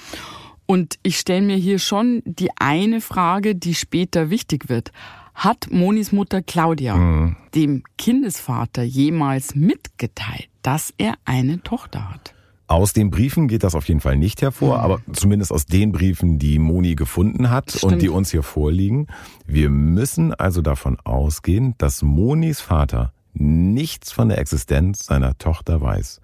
Und 0.66 0.96
ich 1.02 1.18
stelle 1.18 1.42
mir 1.42 1.56
hier 1.56 1.78
schon 1.78 2.22
die 2.24 2.50
eine 2.56 3.00
Frage, 3.00 3.54
die 3.54 3.74
später 3.74 4.30
wichtig 4.30 4.68
wird 4.68 4.90
hat 5.34 5.68
Monis 5.70 6.12
Mutter 6.12 6.42
Claudia 6.42 6.96
mhm. 6.96 7.36
dem 7.54 7.82
Kindesvater 7.98 8.82
jemals 8.82 9.54
mitgeteilt, 9.54 10.48
dass 10.62 10.94
er 10.96 11.14
eine 11.24 11.62
Tochter 11.62 12.10
hat? 12.10 12.34
Aus 12.66 12.94
den 12.94 13.10
Briefen 13.10 13.46
geht 13.46 13.62
das 13.62 13.74
auf 13.74 13.86
jeden 13.88 14.00
Fall 14.00 14.16
nicht 14.16 14.40
hervor, 14.40 14.78
mhm. 14.78 14.84
aber 14.84 15.00
zumindest 15.12 15.52
aus 15.52 15.66
den 15.66 15.92
Briefen, 15.92 16.38
die 16.38 16.58
Moni 16.58 16.94
gefunden 16.94 17.50
hat 17.50 17.70
Stimmt. 17.70 17.92
und 17.92 18.02
die 18.02 18.08
uns 18.08 18.30
hier 18.30 18.42
vorliegen. 18.42 19.06
Wir 19.46 19.68
müssen 19.68 20.32
also 20.32 20.62
davon 20.62 20.98
ausgehen, 21.04 21.74
dass 21.76 22.02
Monis 22.02 22.62
Vater 22.62 23.12
nichts 23.34 24.12
von 24.12 24.28
der 24.28 24.38
Existenz 24.38 25.04
seiner 25.04 25.36
Tochter 25.36 25.80
weiß. 25.82 26.20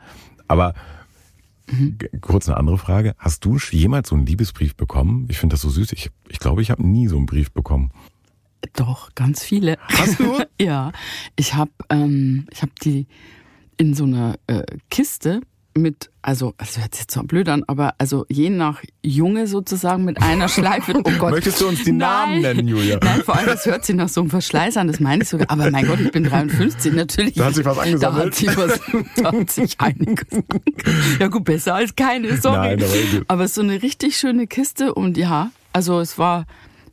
Aber 0.49 0.75
mhm. 1.71 1.99
kurz 2.23 2.49
eine 2.49 2.57
andere 2.57 2.79
Frage. 2.79 3.15
Hast 3.19 3.45
du 3.45 3.59
jemals 3.71 4.09
so 4.09 4.15
einen 4.15 4.25
Liebesbrief 4.25 4.77
bekommen? 4.77 5.27
Ich 5.29 5.39
finde 5.39 5.55
das 5.55 5.61
so 5.61 5.69
süß. 5.69 5.93
Ich, 5.93 6.11
ich 6.29 6.39
glaube, 6.39 6.63
ich 6.63 6.71
habe 6.71 6.87
nie 6.87 7.07
so 7.09 7.17
einen 7.17 7.27
Brief 7.27 7.53
bekommen. 7.53 7.91
Doch, 8.75 9.15
ganz 9.15 9.43
viele. 9.43 9.79
Hast 9.89 10.19
du? 10.19 10.39
ja. 10.61 10.93
Ich 11.37 11.55
habe 11.55 11.71
ähm, 11.89 12.47
ich 12.51 12.63
hab 12.63 12.79
die 12.81 13.07
in 13.77 13.95
so 13.95 14.05
einer 14.05 14.37
äh, 14.47 14.63
Kiste 14.91 15.41
mit, 15.77 16.11
also, 16.21 16.55
also 16.59 16.81
hört 16.81 16.95
sich 16.95 17.03
jetzt 17.03 17.15
so 17.15 17.23
blöd 17.23 17.49
an, 17.49 17.63
aber 17.67 17.95
also 17.99 18.27
je 18.29 18.51
nach 18.51 18.83
Junge 19.03 19.47
sozusagen 19.47 20.05
mit 20.05 20.21
einer 20.21 20.49
Schleife. 20.51 20.95
Oh 20.97 21.11
Gott. 21.19 21.31
Möchtest 21.31 21.61
du 21.61 21.69
uns 21.69 21.85
die 21.85 21.93
Namen 21.93 22.41
nennen, 22.41 22.67
Julia? 22.67 22.99
Nein, 23.03 23.23
vor 23.23 23.37
allem, 23.37 23.47
das 23.47 23.67
hört 23.67 23.85
sich 23.85 23.95
nach 23.97 24.09
so 24.09 24.21
einem 24.21 24.31
Verschleiß 24.31 24.77
an, 24.77 24.89
das 24.89 25.01
meine 25.01 25.23
ich 25.23 25.29
sogar. 25.29 25.49
Aber 25.51 25.71
mein 25.71 25.87
Gott, 25.87 26.01
ich 26.01 26.11
bin 26.11 26.25
53, 26.25 26.93
natürlich. 26.93 27.35
Da 27.35 27.47
hat 27.47 27.55
sich 27.55 27.65
was 27.65 27.79
angesammelt. 27.79 28.23
Da 28.23 28.27
hat 28.27 28.35
sich 28.35 28.57
was, 28.57 28.81
da 29.17 29.33
hat 29.33 29.51
sich 29.51 29.81
einiges. 29.81 30.27
Ja 31.19 31.29
gut, 31.29 31.45
besser 31.45 31.77
als 31.77 31.95
keine, 31.95 32.37
sorry. 32.37 32.77
Nein, 32.77 32.83
aber, 32.83 33.25
aber 33.29 33.49
so 33.49 33.63
eine 33.63 33.83
richtig 33.83 34.17
schöne 34.17 34.47
Kiste 34.47 34.93
und 34.95 35.17
ja, 35.17 35.51
also 35.73 36.01
es 36.01 36.19
war 36.19 36.47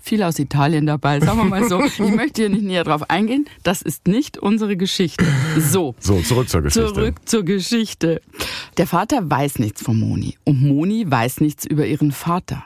viel 0.07 0.23
aus 0.23 0.39
Italien 0.39 0.85
dabei, 0.85 1.19
sagen 1.19 1.37
wir 1.37 1.45
mal 1.45 1.67
so. 1.67 1.83
Ich 1.87 1.99
möchte 1.99 2.43
hier 2.43 2.49
nicht 2.49 2.63
näher 2.63 2.83
drauf 2.83 3.09
eingehen. 3.09 3.45
Das 3.63 3.81
ist 3.81 4.07
nicht 4.07 4.37
unsere 4.37 4.77
Geschichte. 4.77 5.25
So. 5.59 5.95
So, 5.99 6.21
zurück 6.21 6.49
zur 6.49 6.61
Geschichte. 6.61 6.93
Zurück 6.93 7.15
zur 7.25 7.43
Geschichte. 7.43 8.21
Der 8.77 8.87
Vater 8.87 9.29
weiß 9.29 9.59
nichts 9.59 9.81
von 9.81 9.99
Moni 9.99 10.37
und 10.43 10.61
Moni 10.61 11.09
weiß 11.09 11.41
nichts 11.41 11.65
über 11.65 11.85
ihren 11.85 12.11
Vater. 12.11 12.63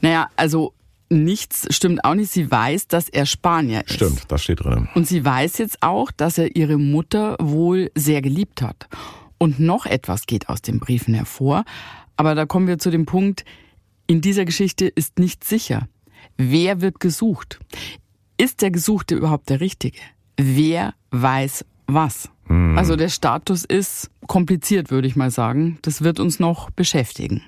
Naja, 0.00 0.28
also 0.36 0.72
nichts 1.08 1.66
stimmt 1.74 2.04
auch 2.04 2.14
nicht. 2.14 2.32
Sie 2.32 2.50
weiß, 2.50 2.88
dass 2.88 3.08
er 3.08 3.26
Spanier 3.26 3.84
ist. 3.86 3.94
Stimmt, 3.94 4.22
das 4.28 4.42
steht 4.42 4.64
drin. 4.64 4.88
Und 4.94 5.06
sie 5.06 5.24
weiß 5.24 5.58
jetzt 5.58 5.82
auch, 5.82 6.10
dass 6.10 6.38
er 6.38 6.56
ihre 6.56 6.78
Mutter 6.78 7.36
wohl 7.40 7.90
sehr 7.94 8.22
geliebt 8.22 8.62
hat. 8.62 8.88
Und 9.38 9.60
noch 9.60 9.86
etwas 9.86 10.26
geht 10.26 10.48
aus 10.48 10.62
den 10.62 10.80
Briefen 10.80 11.14
hervor. 11.14 11.64
Aber 12.16 12.34
da 12.34 12.46
kommen 12.46 12.66
wir 12.66 12.78
zu 12.78 12.90
dem 12.90 13.06
Punkt, 13.06 13.44
in 14.06 14.20
dieser 14.20 14.44
Geschichte 14.44 14.86
ist 14.86 15.18
nichts 15.18 15.48
sicher. 15.48 15.88
Wer 16.36 16.80
wird 16.80 17.00
gesucht? 17.00 17.58
Ist 18.38 18.62
der 18.62 18.70
Gesuchte 18.70 19.14
überhaupt 19.14 19.48
der 19.48 19.60
Richtige? 19.60 19.98
Wer 20.36 20.94
weiß 21.10 21.64
was? 21.86 22.28
Hm. 22.46 22.76
Also 22.76 22.96
der 22.96 23.08
Status 23.08 23.64
ist 23.64 24.10
kompliziert, 24.26 24.90
würde 24.90 25.08
ich 25.08 25.16
mal 25.16 25.30
sagen. 25.30 25.78
Das 25.82 26.02
wird 26.02 26.20
uns 26.20 26.38
noch 26.38 26.70
beschäftigen. 26.70 27.42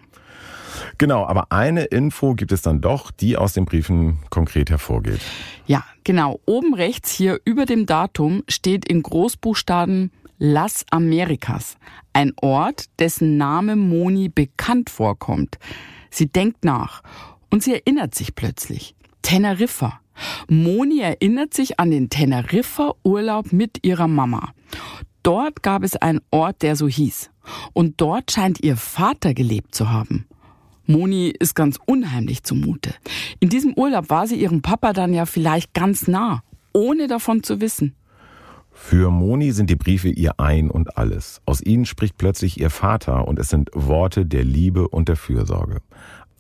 Genau, 0.96 1.26
aber 1.26 1.52
eine 1.52 1.84
Info 1.84 2.34
gibt 2.34 2.52
es 2.52 2.62
dann 2.62 2.80
doch, 2.80 3.10
die 3.10 3.36
aus 3.36 3.52
den 3.52 3.64
Briefen 3.64 4.18
konkret 4.30 4.70
hervorgeht. 4.70 5.20
Ja, 5.66 5.84
genau. 6.04 6.40
Oben 6.46 6.74
rechts 6.74 7.12
hier 7.12 7.40
über 7.44 7.66
dem 7.66 7.86
Datum 7.86 8.42
steht 8.48 8.88
in 8.88 9.02
Großbuchstaben 9.02 10.10
Las 10.38 10.84
Americas, 10.90 11.76
ein 12.12 12.32
Ort, 12.40 12.84
dessen 13.00 13.36
Name 13.36 13.74
Moni 13.74 14.28
bekannt 14.28 14.88
vorkommt. 14.88 15.58
Sie 16.10 16.26
denkt 16.26 16.64
nach 16.64 17.02
und 17.50 17.62
sie 17.62 17.74
erinnert 17.74 18.14
sich 18.14 18.34
plötzlich. 18.34 18.94
Teneriffa. 19.22 20.00
Moni 20.48 21.00
erinnert 21.00 21.54
sich 21.54 21.78
an 21.78 21.90
den 21.90 22.10
Teneriffa-Urlaub 22.10 23.52
mit 23.52 23.84
ihrer 23.86 24.08
Mama. 24.08 24.52
Dort 25.22 25.62
gab 25.62 25.82
es 25.82 25.96
einen 25.96 26.20
Ort, 26.30 26.62
der 26.62 26.76
so 26.76 26.88
hieß. 26.88 27.30
Und 27.72 28.00
dort 28.00 28.30
scheint 28.30 28.62
ihr 28.62 28.76
Vater 28.76 29.34
gelebt 29.34 29.74
zu 29.74 29.90
haben. 29.90 30.26
Moni 30.86 31.28
ist 31.28 31.54
ganz 31.54 31.78
unheimlich 31.84 32.44
zumute. 32.44 32.94
In 33.40 33.50
diesem 33.50 33.74
Urlaub 33.74 34.08
war 34.08 34.26
sie 34.26 34.36
ihrem 34.36 34.62
Papa 34.62 34.94
dann 34.94 35.12
ja 35.12 35.26
vielleicht 35.26 35.74
ganz 35.74 36.08
nah, 36.08 36.42
ohne 36.72 37.08
davon 37.08 37.42
zu 37.42 37.60
wissen. 37.60 37.94
Für 38.70 39.10
Moni 39.10 39.52
sind 39.52 39.68
die 39.68 39.76
Briefe 39.76 40.08
ihr 40.08 40.40
Ein 40.40 40.70
und 40.70 40.96
alles. 40.96 41.42
Aus 41.44 41.60
ihnen 41.60 41.84
spricht 41.84 42.16
plötzlich 42.16 42.60
ihr 42.60 42.70
Vater 42.70 43.28
und 43.28 43.38
es 43.38 43.50
sind 43.50 43.70
Worte 43.74 44.24
der 44.24 44.44
Liebe 44.44 44.88
und 44.88 45.08
der 45.08 45.16
Fürsorge. 45.16 45.82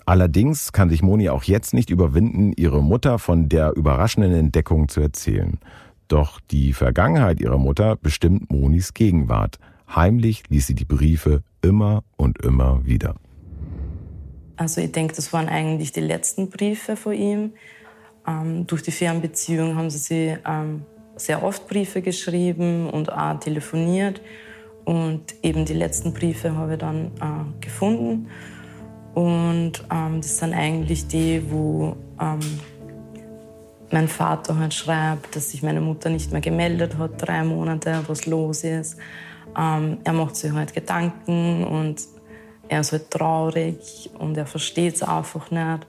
Allerdings 0.08 0.72
kann 0.72 0.88
sich 0.88 1.02
Moni 1.02 1.28
auch 1.28 1.42
jetzt 1.42 1.74
nicht 1.74 1.90
überwinden, 1.90 2.54
ihre 2.56 2.82
Mutter 2.82 3.18
von 3.18 3.50
der 3.50 3.76
überraschenden 3.76 4.32
Entdeckung 4.32 4.88
zu 4.88 5.02
erzählen. 5.02 5.58
Doch 6.08 6.40
die 6.50 6.72
Vergangenheit 6.72 7.42
ihrer 7.42 7.58
Mutter 7.58 7.94
bestimmt 7.96 8.50
Monis 8.50 8.94
Gegenwart. 8.94 9.58
Heimlich 9.94 10.44
ließ 10.48 10.66
sie 10.66 10.74
die 10.74 10.86
Briefe 10.86 11.42
immer 11.60 12.04
und 12.16 12.42
immer 12.42 12.86
wieder. 12.86 13.16
Also 14.56 14.80
ich 14.80 14.92
denke, 14.92 15.14
das 15.14 15.34
waren 15.34 15.50
eigentlich 15.50 15.92
die 15.92 16.00
letzten 16.00 16.48
Briefe 16.48 16.96
von 16.96 17.12
ihm. 17.12 17.52
Ähm, 18.26 18.66
durch 18.66 18.82
die 18.82 18.92
Fernbeziehung 18.92 19.76
haben 19.76 19.90
sie 19.90 19.98
sie 19.98 20.38
ähm, 20.46 20.86
sehr 21.16 21.42
oft 21.42 21.68
Briefe 21.68 22.00
geschrieben 22.00 22.88
und 22.88 23.12
auch 23.12 23.38
telefoniert. 23.40 24.22
Und 24.86 25.34
eben 25.42 25.66
die 25.66 25.74
letzten 25.74 26.14
Briefe 26.14 26.56
habe 26.56 26.72
ich 26.72 26.78
dann 26.78 27.08
äh, 27.20 27.60
gefunden. 27.60 28.28
Und 29.18 29.72
ähm, 29.90 30.20
das 30.20 30.38
sind 30.38 30.54
eigentlich 30.54 31.08
die, 31.08 31.42
wo 31.50 31.96
ähm, 32.20 32.38
mein 33.90 34.06
Vater 34.06 34.56
halt 34.56 34.72
schreibt, 34.72 35.34
dass 35.34 35.50
sich 35.50 35.60
meine 35.60 35.80
Mutter 35.80 36.08
nicht 36.08 36.30
mehr 36.30 36.40
gemeldet 36.40 36.98
hat, 36.98 37.20
drei 37.20 37.42
Monate, 37.42 38.04
was 38.06 38.26
los 38.26 38.62
ist. 38.62 38.96
Ähm, 39.58 39.98
er 40.04 40.12
macht 40.12 40.36
sich 40.36 40.52
halt 40.52 40.72
Gedanken 40.72 41.64
und 41.64 41.96
er 42.68 42.78
ist 42.78 42.92
halt 42.92 43.10
traurig 43.10 44.08
und 44.16 44.36
er 44.36 44.46
versteht 44.46 44.94
es 44.94 45.02
einfach 45.02 45.50
nicht. 45.50 45.86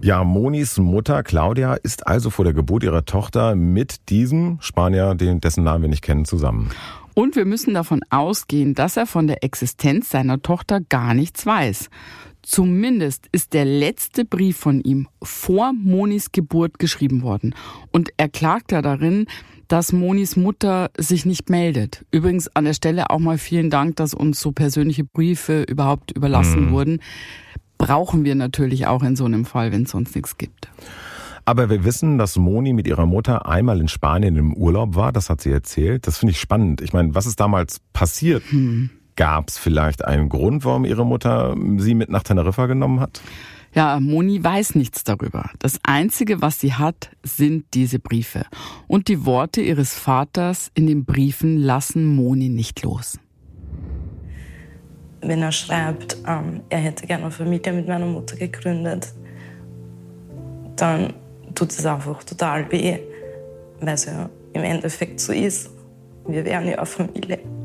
Ja, 0.00 0.24
Monis 0.24 0.76
Mutter 0.78 1.22
Claudia 1.22 1.74
ist 1.74 2.08
also 2.08 2.30
vor 2.30 2.44
der 2.44 2.54
Geburt 2.54 2.82
ihrer 2.82 3.04
Tochter 3.04 3.54
mit 3.54 4.08
diesem 4.08 4.58
Spanier, 4.60 5.14
dessen 5.14 5.62
Namen 5.62 5.82
wir 5.82 5.88
nicht 5.88 6.02
kennen, 6.02 6.24
zusammen. 6.24 6.72
Und 7.14 7.36
wir 7.36 7.44
müssen 7.44 7.74
davon 7.74 8.00
ausgehen, 8.10 8.74
dass 8.74 8.96
er 8.96 9.06
von 9.06 9.28
der 9.28 9.44
Existenz 9.44 10.10
seiner 10.10 10.42
Tochter 10.42 10.80
gar 10.80 11.14
nichts 11.14 11.46
weiß. 11.46 11.90
Zumindest 12.42 13.28
ist 13.32 13.52
der 13.52 13.64
letzte 13.64 14.24
Brief 14.24 14.56
von 14.56 14.80
ihm 14.80 15.08
vor 15.22 15.72
Monis 15.72 16.32
Geburt 16.32 16.78
geschrieben 16.78 17.22
worden. 17.22 17.54
Und 17.90 18.10
er 18.16 18.28
klagt 18.28 18.72
ja 18.72 18.82
darin, 18.82 19.26
dass 19.68 19.92
Monis 19.92 20.36
Mutter 20.36 20.90
sich 20.98 21.24
nicht 21.24 21.48
meldet. 21.48 22.04
Übrigens 22.10 22.48
an 22.56 22.64
der 22.64 22.74
Stelle 22.74 23.10
auch 23.10 23.20
mal 23.20 23.38
vielen 23.38 23.70
Dank, 23.70 23.96
dass 23.96 24.14
uns 24.14 24.40
so 24.40 24.50
persönliche 24.52 25.04
Briefe 25.04 25.62
überhaupt 25.62 26.10
überlassen 26.10 26.66
mhm. 26.66 26.72
wurden. 26.72 27.02
Brauchen 27.78 28.24
wir 28.24 28.34
natürlich 28.34 28.86
auch 28.86 29.02
in 29.02 29.14
so 29.16 29.24
einem 29.24 29.44
Fall, 29.44 29.70
wenn 29.70 29.84
es 29.84 29.90
sonst 29.90 30.14
nichts 30.16 30.36
gibt. 30.36 30.68
Aber 31.44 31.70
wir 31.70 31.84
wissen, 31.84 32.18
dass 32.18 32.36
Moni 32.36 32.72
mit 32.72 32.86
ihrer 32.86 33.06
Mutter 33.06 33.46
einmal 33.46 33.80
in 33.80 33.88
Spanien 33.88 34.36
im 34.36 34.54
Urlaub 34.54 34.96
war. 34.96 35.12
Das 35.12 35.30
hat 35.30 35.40
sie 35.40 35.50
erzählt. 35.50 36.06
Das 36.06 36.18
finde 36.18 36.32
ich 36.32 36.40
spannend. 36.40 36.80
Ich 36.80 36.92
meine, 36.92 37.14
was 37.14 37.26
ist 37.26 37.40
damals 37.40 37.80
passiert? 37.92 38.42
Hm. 38.50 38.90
Gab 39.20 39.50
es 39.50 39.58
vielleicht 39.58 40.02
einen 40.02 40.30
Grund, 40.30 40.64
warum 40.64 40.86
ihre 40.86 41.04
Mutter 41.04 41.54
sie 41.76 41.92
mit 41.92 42.08
nach 42.08 42.22
Teneriffa 42.22 42.64
genommen 42.64 43.00
hat? 43.00 43.20
Ja, 43.74 44.00
Moni 44.00 44.42
weiß 44.42 44.76
nichts 44.76 45.04
darüber. 45.04 45.50
Das 45.58 45.78
Einzige, 45.82 46.40
was 46.40 46.58
sie 46.58 46.72
hat, 46.72 47.10
sind 47.22 47.66
diese 47.74 47.98
Briefe. 47.98 48.46
Und 48.86 49.08
die 49.08 49.26
Worte 49.26 49.60
ihres 49.60 49.94
Vaters 49.94 50.70
in 50.72 50.86
den 50.86 51.04
Briefen 51.04 51.58
lassen 51.58 52.06
Moni 52.06 52.48
nicht 52.48 52.82
los. 52.82 53.18
Wenn 55.20 55.42
er 55.42 55.52
schreibt, 55.52 56.16
ähm, 56.26 56.62
er 56.70 56.78
hätte 56.78 57.06
gerne 57.06 57.24
eine 57.24 57.30
Familie 57.30 57.74
mit 57.74 57.86
meiner 57.88 58.06
Mutter 58.06 58.36
gegründet, 58.36 59.12
dann 60.76 61.12
tut 61.54 61.72
es 61.72 61.84
einfach 61.84 62.24
total 62.24 62.72
weh, 62.72 63.00
weil 63.80 63.94
es 63.94 64.06
ja 64.06 64.30
im 64.54 64.62
Endeffekt 64.62 65.20
so 65.20 65.34
ist. 65.34 65.68
Wir 66.26 66.42
wären 66.42 66.66
ja 66.66 66.78
eine 66.78 66.86
Familie. 66.86 67.59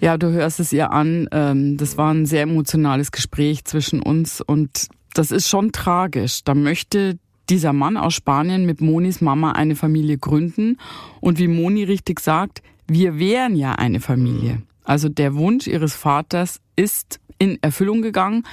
Ja, 0.00 0.18
du 0.18 0.30
hörst 0.30 0.60
es 0.60 0.72
ihr 0.72 0.92
an. 0.92 1.28
Ähm, 1.32 1.76
das 1.76 1.96
war 1.96 2.12
ein 2.12 2.26
sehr 2.26 2.42
emotionales 2.42 3.12
Gespräch 3.12 3.64
zwischen 3.64 4.02
uns 4.02 4.40
und 4.40 4.88
das 5.14 5.30
ist 5.30 5.48
schon 5.48 5.72
tragisch. 5.72 6.44
Da 6.44 6.54
möchte 6.54 7.18
dieser 7.48 7.72
Mann 7.72 7.96
aus 7.96 8.14
Spanien 8.14 8.66
mit 8.66 8.80
Monis 8.80 9.20
Mama 9.20 9.52
eine 9.52 9.76
Familie 9.76 10.18
gründen 10.18 10.78
und 11.20 11.38
wie 11.38 11.48
Moni 11.48 11.84
richtig 11.84 12.20
sagt, 12.20 12.62
wir 12.86 13.18
wären 13.18 13.56
ja 13.56 13.72
eine 13.72 14.00
Familie. 14.00 14.62
Also 14.84 15.08
der 15.08 15.34
Wunsch 15.34 15.66
ihres 15.66 15.94
Vaters 15.94 16.60
ist 16.76 17.20
in 17.38 17.58
Erfüllung 17.62 18.02
gegangen, 18.02 18.44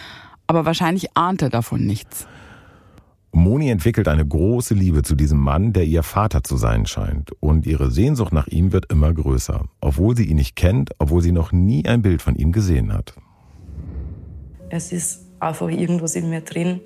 aber 0.48 0.66
wahrscheinlich 0.66 1.16
ahnt 1.16 1.42
er 1.42 1.50
davon 1.50 1.86
nichts. 1.86 2.28
Moni 3.36 3.72
entwickelt 3.72 4.08
eine 4.08 4.26
große 4.26 4.76
Liebe 4.76 5.02
zu 5.02 5.16
diesem 5.16 5.40
Mann, 5.40 5.74
der 5.74 5.86
ihr 5.86 6.04
Vater 6.04 6.44
zu 6.44 6.56
sein 6.56 6.86
scheint. 6.86 7.32
Und 7.40 7.66
ihre 7.66 7.90
Sehnsucht 7.90 8.32
nach 8.32 8.46
ihm 8.46 8.72
wird 8.72 8.92
immer 8.92 9.12
größer, 9.12 9.66
obwohl 9.82 10.16
sie 10.16 10.26
ihn 10.26 10.36
nicht 10.36 10.56
kennt, 10.56 10.92
obwohl 11.00 11.24
sie 11.24 11.32
noch 11.32 11.52
nie 11.52 11.84
ein 11.88 12.04
Bild 12.04 12.22
von 12.22 12.36
ihm 12.36 12.52
gesehen 12.52 12.94
hat. 12.94 13.16
Es 14.70 14.92
ist 14.92 15.26
einfach 15.40 15.68
irgendwas 15.68 16.16
in 16.16 16.30
mir 16.30 16.42
drin, 16.42 16.80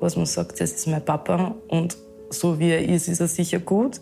was 0.00 0.16
man 0.16 0.26
sagt, 0.26 0.60
das 0.60 0.72
ist 0.72 0.88
mein 0.88 1.04
Papa 1.04 1.54
und 1.68 1.96
so 2.30 2.58
wie 2.58 2.70
er 2.70 2.84
ist, 2.84 3.06
ist 3.06 3.20
er 3.20 3.28
sicher 3.28 3.60
gut. 3.60 4.00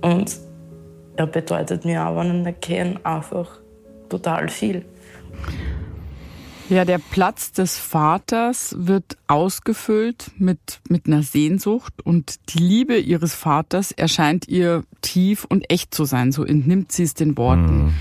Und 0.00 0.36
er 1.14 1.26
bedeutet 1.28 1.84
mir 1.84 2.04
auch, 2.06 2.16
wenn 2.16 2.26
ich 2.26 2.34
ihn 2.34 2.42
nicht 2.42 2.60
kenne, 2.60 3.00
einfach 3.04 3.60
total 4.08 4.48
viel. 4.48 4.84
Ja, 6.72 6.86
der 6.86 6.96
Platz 6.96 7.52
des 7.52 7.76
Vaters 7.76 8.74
wird 8.78 9.18
ausgefüllt 9.26 10.30
mit, 10.38 10.80
mit 10.88 11.06
einer 11.06 11.22
Sehnsucht 11.22 11.92
und 12.02 12.36
die 12.48 12.60
Liebe 12.60 12.96
ihres 12.96 13.34
Vaters 13.34 13.92
erscheint 13.92 14.48
ihr 14.48 14.82
tief 15.02 15.44
und 15.44 15.70
echt 15.70 15.94
zu 15.94 16.06
sein, 16.06 16.32
so 16.32 16.44
entnimmt 16.44 16.90
sie 16.90 17.02
es 17.02 17.12
den 17.12 17.36
Worten. 17.36 17.84
Mhm. 17.84 17.92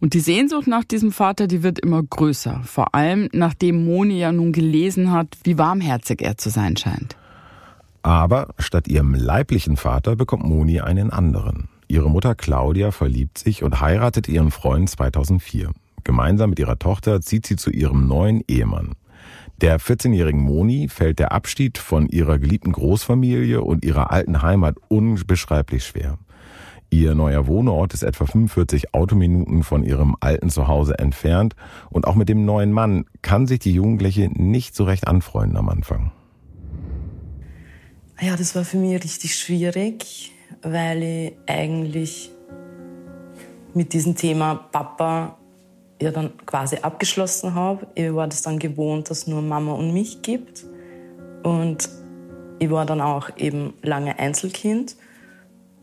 Und 0.00 0.12
die 0.12 0.20
Sehnsucht 0.20 0.66
nach 0.66 0.84
diesem 0.84 1.12
Vater, 1.12 1.46
die 1.46 1.62
wird 1.62 1.78
immer 1.78 2.02
größer, 2.02 2.60
vor 2.62 2.94
allem 2.94 3.30
nachdem 3.32 3.86
Moni 3.86 4.18
ja 4.18 4.32
nun 4.32 4.52
gelesen 4.52 5.10
hat, 5.10 5.38
wie 5.44 5.56
warmherzig 5.56 6.20
er 6.20 6.36
zu 6.36 6.50
sein 6.50 6.76
scheint. 6.76 7.16
Aber 8.02 8.48
statt 8.58 8.86
ihrem 8.86 9.14
leiblichen 9.14 9.78
Vater 9.78 10.14
bekommt 10.14 10.44
Moni 10.44 10.82
einen 10.82 11.10
anderen. 11.10 11.70
Ihre 11.86 12.10
Mutter 12.10 12.34
Claudia 12.34 12.90
verliebt 12.90 13.38
sich 13.38 13.62
und 13.62 13.80
heiratet 13.80 14.28
ihren 14.28 14.50
Freund 14.50 14.90
2004. 14.90 15.70
Gemeinsam 16.08 16.48
mit 16.48 16.58
ihrer 16.58 16.78
Tochter 16.78 17.20
zieht 17.20 17.46
sie 17.46 17.56
zu 17.56 17.68
ihrem 17.68 18.06
neuen 18.06 18.42
Ehemann. 18.48 18.94
Der 19.60 19.78
14-jährigen 19.78 20.40
Moni 20.40 20.88
fällt 20.88 21.18
der 21.18 21.32
Abschied 21.32 21.76
von 21.76 22.08
ihrer 22.08 22.38
geliebten 22.38 22.72
Großfamilie 22.72 23.60
und 23.60 23.84
ihrer 23.84 24.10
alten 24.10 24.40
Heimat 24.40 24.76
unbeschreiblich 24.88 25.84
schwer. 25.84 26.16
Ihr 26.88 27.14
neuer 27.14 27.46
Wohnort 27.46 27.92
ist 27.92 28.04
etwa 28.04 28.24
45 28.24 28.94
Autominuten 28.94 29.62
von 29.62 29.84
ihrem 29.84 30.16
alten 30.20 30.48
Zuhause 30.48 30.98
entfernt 30.98 31.54
und 31.90 32.06
auch 32.06 32.14
mit 32.14 32.30
dem 32.30 32.46
neuen 32.46 32.72
Mann 32.72 33.04
kann 33.20 33.46
sich 33.46 33.58
die 33.58 33.74
Jugendliche 33.74 34.30
nicht 34.32 34.74
so 34.74 34.84
recht 34.84 35.06
anfreunden 35.06 35.58
am 35.58 35.68
Anfang. 35.68 36.10
Ja, 38.18 38.34
das 38.34 38.54
war 38.54 38.64
für 38.64 38.78
mich 38.78 39.04
richtig 39.04 39.34
schwierig, 39.34 40.32
weil 40.62 41.02
ich 41.02 41.32
eigentlich 41.46 42.30
mit 43.74 43.92
diesem 43.92 44.16
Thema 44.16 44.54
Papa 44.54 45.36
ja 46.00 46.10
dann 46.10 46.36
quasi 46.46 46.78
abgeschlossen 46.82 47.54
habe. 47.54 47.86
Ich 47.94 48.12
war 48.14 48.28
das 48.28 48.42
dann 48.42 48.58
gewohnt, 48.58 49.10
dass 49.10 49.18
es 49.18 49.26
nur 49.26 49.42
Mama 49.42 49.72
und 49.72 49.92
mich 49.92 50.22
gibt. 50.22 50.64
Und 51.42 51.88
ich 52.58 52.70
war 52.70 52.86
dann 52.86 53.00
auch 53.00 53.30
eben 53.36 53.74
lange 53.82 54.18
Einzelkind. 54.18 54.96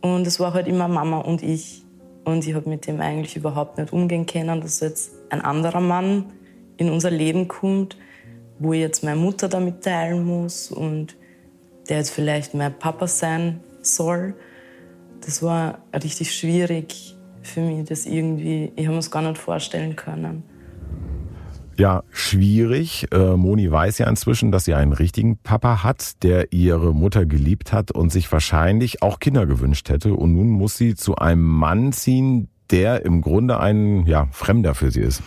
Und 0.02 0.28
es 0.28 0.40
war 0.40 0.54
halt 0.54 0.68
immer 0.68 0.88
Mama 0.88 1.20
und 1.20 1.44
ich. 1.44 1.84
Und 2.24 2.46
ich 2.48 2.56
habe 2.56 2.70
mit 2.70 2.88
dem 2.88 3.02
eigentlich 3.02 3.36
überhaupt 3.36 3.78
nicht 3.78 3.94
umgehen 3.94 4.26
können, 4.26 4.62
dass 4.62 4.80
jetzt 4.80 5.12
ein 5.30 5.42
anderer 5.42 5.80
Mann 5.80 6.34
in 6.78 6.90
unser 6.90 7.12
Leben 7.12 7.48
kommt, 7.48 7.98
wo 8.58 8.74
ich 8.74 8.80
jetzt 8.80 9.04
meine 9.04 9.20
Mutter 9.20 9.48
damit 9.48 9.84
teilen 9.84 10.26
muss 10.26 10.72
und 10.72 11.16
der 11.88 11.98
jetzt 11.98 12.10
vielleicht 12.10 12.54
mein 12.54 12.78
Papa 12.78 13.08
sein 13.08 13.60
soll. 13.82 14.34
Das 15.22 15.44
war 15.44 15.80
richtig 15.94 16.36
schwierig 16.36 17.15
für 17.48 17.62
mich 17.62 17.88
das 17.88 18.06
irgendwie, 18.06 18.72
ich 18.76 18.88
habe 18.88 18.98
es 18.98 19.12
gar 19.12 19.22
nicht 19.22 19.38
vorstellen 19.38 19.96
können. 19.96 20.44
Ja, 21.78 22.04
schwierig. 22.10 23.08
Äh, 23.12 23.36
Moni 23.36 23.70
weiß 23.70 23.98
ja 23.98 24.08
inzwischen, 24.08 24.52
dass 24.52 24.64
sie 24.64 24.74
einen 24.74 24.94
richtigen 24.94 25.38
Papa 25.38 25.84
hat, 25.84 26.24
der 26.24 26.54
ihre 26.54 26.94
Mutter 26.94 27.26
geliebt 27.26 27.74
hat 27.74 27.92
und 27.92 28.12
sich 28.12 28.32
wahrscheinlich 28.32 29.02
auch 29.02 29.20
Kinder 29.20 29.46
gewünscht 29.46 29.90
hätte. 29.90 30.14
Und 30.14 30.34
nun 30.34 30.50
muss 30.50 30.78
sie 30.78 30.96
zu 30.96 31.16
einem 31.16 31.44
Mann 31.44 31.92
ziehen, 31.92 32.48
der 32.72 33.06
im 33.06 33.22
Grunde 33.22 33.60
ein 33.60 34.06
ja, 34.06 34.28
Fremder 34.32 34.74
für 34.74 34.90
sie 34.90 35.02
ist. 35.02 35.22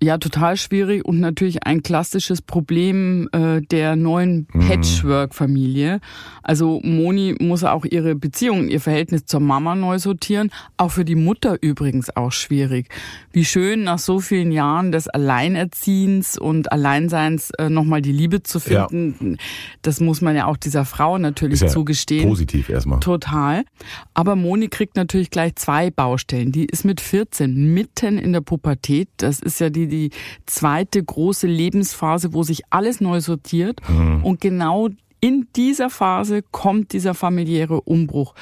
Ja, 0.00 0.18
total 0.18 0.56
schwierig 0.56 1.04
und 1.04 1.18
natürlich 1.18 1.64
ein 1.64 1.82
klassisches 1.82 2.40
Problem 2.40 3.28
äh, 3.32 3.60
der 3.62 3.96
neuen 3.96 4.46
mhm. 4.52 4.68
Patchwork-Familie. 4.68 6.00
Also 6.42 6.80
Moni 6.84 7.34
muss 7.40 7.64
auch 7.64 7.84
ihre 7.84 8.14
Beziehung, 8.14 8.68
ihr 8.68 8.80
Verhältnis 8.80 9.26
zur 9.26 9.40
Mama 9.40 9.74
neu 9.74 9.98
sortieren. 9.98 10.50
Auch 10.76 10.92
für 10.92 11.04
die 11.04 11.16
Mutter 11.16 11.58
übrigens 11.60 12.14
auch 12.16 12.30
schwierig. 12.30 12.88
Wie 13.32 13.44
schön 13.44 13.82
nach 13.82 13.98
so 13.98 14.20
vielen 14.20 14.52
Jahren 14.52 14.92
des 14.92 15.08
Alleinerziehens 15.08 16.38
und 16.38 16.70
Alleinseins 16.70 17.50
äh, 17.58 17.68
nochmal 17.68 18.00
die 18.00 18.12
Liebe 18.12 18.44
zu 18.44 18.60
finden. 18.60 19.32
Ja. 19.32 19.36
Das 19.82 19.98
muss 19.98 20.20
man 20.20 20.36
ja 20.36 20.46
auch 20.46 20.56
dieser 20.56 20.84
Frau 20.84 21.18
natürlich 21.18 21.60
ja 21.60 21.66
zugestehen. 21.66 22.28
Positiv 22.28 22.68
erstmal. 22.68 23.00
Total. 23.00 23.64
Aber 24.14 24.36
Moni 24.36 24.68
kriegt 24.68 24.96
natürlich 24.96 25.30
gleich 25.30 25.56
zwei 25.56 25.90
Baustellen. 25.90 26.52
Die 26.52 26.66
ist 26.66 26.84
mit 26.84 27.00
14 27.00 27.74
mitten 27.74 28.16
in 28.16 28.32
der 28.32 28.42
Pubertät. 28.42 29.08
Das 29.16 29.40
ist 29.40 29.58
ja 29.58 29.70
die 29.70 29.87
die 29.88 30.10
zweite 30.46 31.02
große 31.02 31.46
Lebensphase, 31.46 32.32
wo 32.32 32.42
sich 32.42 32.62
alles 32.70 33.00
neu 33.00 33.20
sortiert. 33.20 33.80
Mhm. 33.88 34.24
Und 34.24 34.40
genau 34.40 34.88
in 35.20 35.48
dieser 35.56 35.90
Phase 35.90 36.42
kommt 36.50 36.92
dieser 36.92 37.14
familiäre 37.14 37.80
Umbruch. 37.80 38.34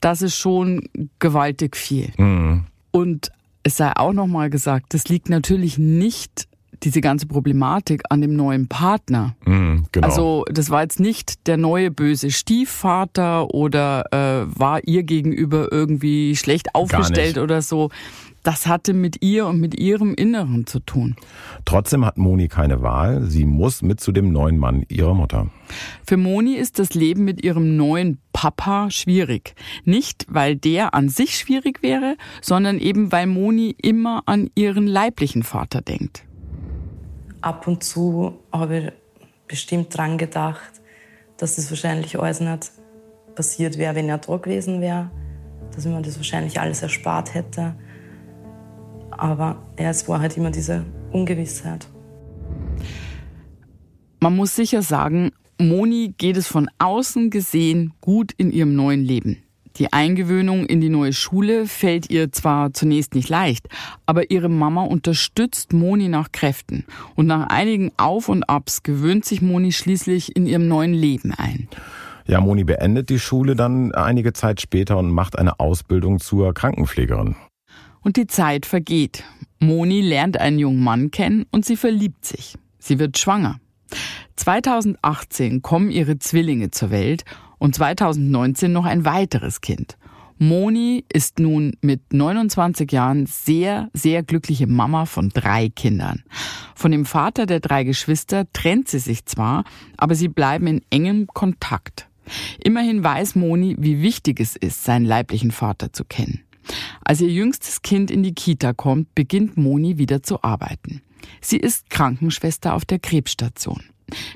Das 0.00 0.22
ist 0.22 0.36
schon 0.36 0.88
gewaltig 1.18 1.76
viel. 1.76 2.10
Mhm. 2.16 2.64
Und 2.90 3.30
es 3.62 3.76
sei 3.76 3.92
auch 3.94 4.12
nochmal 4.12 4.50
gesagt, 4.50 4.94
das 4.94 5.08
liegt 5.08 5.28
natürlich 5.28 5.78
nicht 5.78 6.48
diese 6.82 7.00
ganze 7.00 7.26
Problematik 7.26 8.02
an 8.08 8.20
dem 8.20 8.34
neuen 8.34 8.66
Partner. 8.66 9.36
Mm, 9.44 9.84
genau. 9.92 10.06
Also 10.06 10.44
das 10.50 10.70
war 10.70 10.82
jetzt 10.82 10.98
nicht 11.00 11.46
der 11.46 11.56
neue 11.56 11.90
böse 11.90 12.30
Stiefvater 12.30 13.54
oder 13.54 14.06
äh, 14.12 14.46
war 14.58 14.82
ihr 14.84 15.04
gegenüber 15.04 15.68
irgendwie 15.70 16.34
schlecht 16.34 16.74
aufgestellt 16.74 17.38
oder 17.38 17.62
so 17.62 17.90
das 18.42 18.66
hatte 18.66 18.92
mit 18.92 19.22
ihr 19.22 19.46
und 19.46 19.60
mit 19.60 19.78
ihrem 19.78 20.14
Inneren 20.14 20.66
zu 20.66 20.80
tun. 20.80 21.16
Trotzdem 21.64 22.04
hat 22.04 22.18
Moni 22.18 22.48
keine 22.48 22.82
Wahl. 22.82 23.22
Sie 23.22 23.44
muss 23.44 23.82
mit 23.82 24.00
zu 24.00 24.12
dem 24.12 24.32
neuen 24.32 24.58
Mann 24.58 24.84
ihrer 24.88 25.14
Mutter. 25.14 25.48
Für 26.04 26.16
Moni 26.16 26.54
ist 26.54 26.78
das 26.78 26.94
Leben 26.94 27.24
mit 27.24 27.44
ihrem 27.44 27.76
neuen 27.76 28.18
Papa 28.32 28.90
schwierig. 28.90 29.54
Nicht, 29.84 30.26
weil 30.28 30.56
der 30.56 30.94
an 30.94 31.08
sich 31.08 31.38
schwierig 31.38 31.82
wäre, 31.82 32.16
sondern 32.40 32.78
eben, 32.78 33.12
weil 33.12 33.26
Moni 33.26 33.76
immer 33.80 34.22
an 34.26 34.50
ihren 34.54 34.86
leiblichen 34.86 35.42
Vater 35.42 35.80
denkt. 35.80 36.24
Ab 37.40 37.66
und 37.66 37.82
zu 37.84 38.38
habe 38.52 38.78
ich 38.78 38.92
bestimmt 39.48 39.96
dran 39.96 40.18
gedacht, 40.18 40.72
dass 41.36 41.56
das 41.56 41.70
wahrscheinlich 41.70 42.18
alles 42.18 42.40
nicht 42.40 42.72
passiert 43.34 43.78
wäre, 43.78 43.94
wenn 43.94 44.08
er 44.08 44.18
da 44.18 44.36
gewesen 44.36 44.80
wäre. 44.80 45.10
Dass 45.74 45.84
ich 45.84 45.90
mir 45.90 46.02
das 46.02 46.16
wahrscheinlich 46.16 46.60
alles 46.60 46.82
erspart 46.82 47.34
hätte. 47.34 47.74
Aber 49.22 49.62
ja, 49.78 49.90
es 49.90 50.08
war 50.08 50.18
halt 50.18 50.36
immer 50.36 50.50
diese 50.50 50.84
Ungewissheit. 51.12 51.86
Man 54.18 54.34
muss 54.34 54.56
sicher 54.56 54.82
sagen, 54.82 55.30
Moni 55.60 56.12
geht 56.18 56.36
es 56.36 56.48
von 56.48 56.68
außen 56.80 57.30
gesehen 57.30 57.92
gut 58.00 58.32
in 58.36 58.50
ihrem 58.50 58.74
neuen 58.74 59.04
Leben. 59.04 59.40
Die 59.76 59.92
Eingewöhnung 59.92 60.66
in 60.66 60.80
die 60.80 60.88
neue 60.88 61.12
Schule 61.12 61.68
fällt 61.68 62.10
ihr 62.10 62.32
zwar 62.32 62.72
zunächst 62.72 63.14
nicht 63.14 63.28
leicht, 63.28 63.68
aber 64.06 64.32
ihre 64.32 64.48
Mama 64.48 64.82
unterstützt 64.82 65.72
Moni 65.72 66.08
nach 66.08 66.32
Kräften. 66.32 66.84
Und 67.14 67.28
nach 67.28 67.46
einigen 67.46 67.92
Auf 67.98 68.28
und 68.28 68.48
Abs 68.48 68.82
gewöhnt 68.82 69.24
sich 69.24 69.40
Moni 69.40 69.70
schließlich 69.70 70.34
in 70.34 70.46
ihrem 70.46 70.66
neuen 70.66 70.94
Leben 70.94 71.32
ein. 71.32 71.68
Ja, 72.26 72.40
Moni 72.40 72.64
beendet 72.64 73.08
die 73.08 73.20
Schule 73.20 73.54
dann 73.54 73.92
einige 73.92 74.32
Zeit 74.32 74.60
später 74.60 74.98
und 74.98 75.12
macht 75.12 75.38
eine 75.38 75.60
Ausbildung 75.60 76.18
zur 76.18 76.52
Krankenpflegerin. 76.54 77.36
Und 78.02 78.16
die 78.16 78.26
Zeit 78.26 78.66
vergeht. 78.66 79.24
Moni 79.60 80.00
lernt 80.00 80.38
einen 80.38 80.58
jungen 80.58 80.82
Mann 80.82 81.10
kennen 81.10 81.46
und 81.50 81.64
sie 81.64 81.76
verliebt 81.76 82.24
sich. 82.24 82.56
Sie 82.78 82.98
wird 82.98 83.18
schwanger. 83.18 83.60
2018 84.36 85.62
kommen 85.62 85.90
ihre 85.90 86.18
Zwillinge 86.18 86.70
zur 86.70 86.90
Welt 86.90 87.24
und 87.58 87.74
2019 87.74 88.72
noch 88.72 88.84
ein 88.84 89.04
weiteres 89.04 89.60
Kind. 89.60 89.96
Moni 90.38 91.04
ist 91.12 91.38
nun 91.38 91.76
mit 91.82 92.12
29 92.12 92.90
Jahren 92.90 93.26
sehr, 93.26 93.88
sehr 93.92 94.24
glückliche 94.24 94.66
Mama 94.66 95.06
von 95.06 95.28
drei 95.28 95.68
Kindern. 95.68 96.24
Von 96.74 96.90
dem 96.90 97.06
Vater 97.06 97.46
der 97.46 97.60
drei 97.60 97.84
Geschwister 97.84 98.46
trennt 98.52 98.88
sie 98.88 98.98
sich 98.98 99.24
zwar, 99.26 99.62
aber 99.96 100.16
sie 100.16 100.26
bleiben 100.26 100.66
in 100.66 100.82
engem 100.90 101.28
Kontakt. 101.28 102.08
Immerhin 102.58 103.04
weiß 103.04 103.36
Moni, 103.36 103.76
wie 103.78 104.02
wichtig 104.02 104.40
es 104.40 104.56
ist, 104.56 104.82
seinen 104.82 105.04
leiblichen 105.04 105.52
Vater 105.52 105.92
zu 105.92 106.04
kennen. 106.04 106.40
Als 107.04 107.20
ihr 107.20 107.28
jüngstes 107.28 107.82
Kind 107.82 108.10
in 108.10 108.22
die 108.22 108.34
Kita 108.34 108.72
kommt, 108.72 109.14
beginnt 109.14 109.56
Moni 109.56 109.98
wieder 109.98 110.22
zu 110.22 110.42
arbeiten. 110.42 111.02
Sie 111.40 111.56
ist 111.56 111.90
Krankenschwester 111.90 112.74
auf 112.74 112.84
der 112.84 112.98
Krebsstation. 112.98 113.82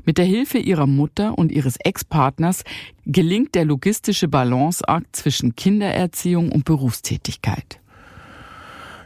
Mit 0.05 0.19
der 0.19 0.25
Hilfe 0.25 0.59
ihrer 0.59 0.87
Mutter 0.87 1.39
und 1.39 1.53
ihres 1.53 1.77
Ex-Partners 1.77 2.65
gelingt 3.05 3.55
der 3.55 3.65
logistische 3.65 4.29
Balanceakt 4.29 5.15
zwischen 5.15 5.55
Kindererziehung 5.55 6.51
und 6.51 6.65
Berufstätigkeit. 6.65 7.81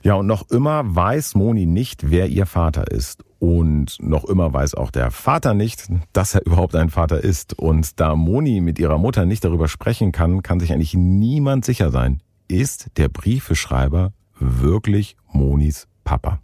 Ja, 0.02 0.14
und 0.14 0.26
noch 0.26 0.48
immer 0.50 0.82
weiß 0.94 1.34
Moni 1.34 1.66
nicht, 1.66 2.10
wer 2.10 2.28
ihr 2.28 2.46
Vater 2.46 2.90
ist. 2.90 3.24
Und 3.38 3.96
noch 4.00 4.24
immer 4.24 4.52
weiß 4.52 4.74
auch 4.74 4.90
der 4.90 5.10
Vater 5.10 5.54
nicht, 5.54 5.88
dass 6.12 6.34
er 6.34 6.46
überhaupt 6.46 6.74
ein 6.74 6.90
Vater 6.90 7.22
ist. 7.22 7.58
Und 7.58 8.00
da 8.00 8.14
Moni 8.14 8.60
mit 8.60 8.78
ihrer 8.78 8.98
Mutter 8.98 9.26
nicht 9.26 9.44
darüber 9.44 9.68
sprechen 9.68 10.12
kann, 10.12 10.42
kann 10.42 10.60
sich 10.60 10.72
eigentlich 10.72 10.94
niemand 10.94 11.64
sicher 11.64 11.90
sein 11.90 12.20
ist 12.50 12.88
der 12.96 13.08
Briefeschreiber 13.08 14.12
wirklich 14.38 15.16
Monis 15.32 15.86
Papa? 16.04 16.40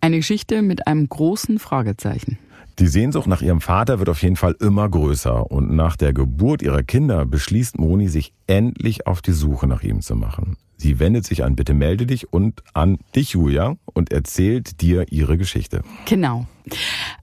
Eine 0.00 0.16
Geschichte 0.16 0.62
mit 0.62 0.86
einem 0.86 1.08
großen 1.08 1.58
Fragezeichen. 1.58 2.38
Die 2.78 2.86
Sehnsucht 2.86 3.26
nach 3.26 3.42
ihrem 3.42 3.60
Vater 3.60 3.98
wird 3.98 4.08
auf 4.08 4.22
jeden 4.22 4.36
Fall 4.36 4.56
immer 4.60 4.88
größer 4.88 5.50
und 5.50 5.74
nach 5.74 5.96
der 5.96 6.14
Geburt 6.14 6.62
ihrer 6.62 6.82
Kinder 6.82 7.26
beschließt 7.26 7.78
Moni, 7.78 8.08
sich 8.08 8.32
endlich 8.46 9.06
auf 9.06 9.20
die 9.20 9.32
Suche 9.32 9.66
nach 9.66 9.82
ihm 9.82 10.00
zu 10.00 10.16
machen. 10.16 10.56
Sie 10.78 10.98
wendet 10.98 11.26
sich 11.26 11.44
an 11.44 11.56
Bitte 11.56 11.74
melde 11.74 12.06
dich 12.06 12.32
und 12.32 12.62
an 12.72 12.96
dich, 13.14 13.32
Julia, 13.32 13.76
und 13.92 14.10
erzählt 14.12 14.80
dir 14.80 15.12
ihre 15.12 15.36
Geschichte. 15.36 15.82
Genau. 16.06 16.46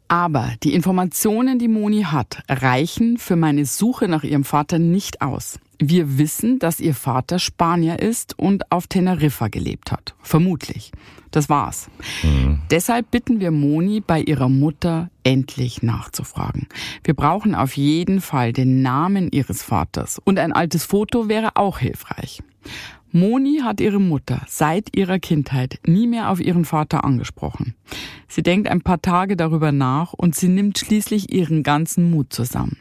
Aber 0.08 0.54
die 0.64 0.74
Informationen, 0.74 1.60
die 1.60 1.68
Moni 1.68 2.04
hat, 2.04 2.44
reichen 2.50 3.18
für 3.18 3.36
meine 3.36 3.66
Suche 3.66 4.08
nach 4.08 4.24
ihrem 4.24 4.44
Vater 4.44 4.80
nicht 4.80 5.22
aus. 5.22 5.60
Wir 5.80 6.18
wissen, 6.18 6.60
dass 6.60 6.80
ihr 6.80 6.96
Vater 6.96 7.38
Spanier 7.40 8.00
ist 8.00 8.38
und 8.40 8.72
auf 8.72 8.88
Teneriffa 8.88 9.48
gelebt 9.48 9.92
hat. 9.92 10.16
Vermutlich. 10.22 10.92
Das 11.32 11.50
war's. 11.50 11.90
Mhm. 12.24 12.62
Deshalb 12.72 13.12
bitten 13.12 13.40
wir 13.40 13.52
Moni 13.52 14.02
bei 14.02 14.22
ihrer 14.22 14.50
Mutter 14.50 15.10
endlich 15.24 15.84
nachzufragen. 15.84 16.68
Wir 17.04 17.14
brauchen 17.14 17.54
auf 17.54 17.76
jeden 17.76 18.22
Fall 18.22 18.54
den 18.54 18.82
Namen 18.82 19.30
ihres 19.32 19.62
Vaters 19.62 20.20
und 20.24 20.40
ein 20.40 20.54
altes 20.54 20.86
Foto 20.86 21.28
wäre 21.28 21.58
auch 21.58 21.80
hilfreich. 21.80 22.42
Moni 23.12 23.62
hat 23.64 23.80
ihre 23.80 24.00
Mutter 24.00 24.42
seit 24.48 24.96
ihrer 24.96 25.20
Kindheit 25.20 25.80
nie 25.86 26.08
mehr 26.08 26.30
auf 26.30 26.40
ihren 26.40 26.66
Vater 26.66 27.04
angesprochen. 27.04 27.76
Sie 28.28 28.44
denkt 28.44 28.68
ein 28.68 28.82
paar 28.82 29.02
Tage 29.02 29.38
darüber 29.38 29.72
nach 29.72 30.14
und 30.14 30.36
sie 30.36 30.50
nimmt 30.50 30.78
schließlich 30.78 31.34
ihren 31.34 31.64
ganzen 31.64 32.12
Mut 32.12 32.34
zusammen. 32.34 32.78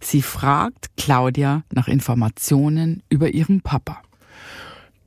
Sie 0.00 0.22
fragt 0.22 0.96
Claudia 0.96 1.62
nach 1.72 1.88
Informationen 1.88 3.02
über 3.08 3.32
ihren 3.32 3.62
Papa. 3.62 4.02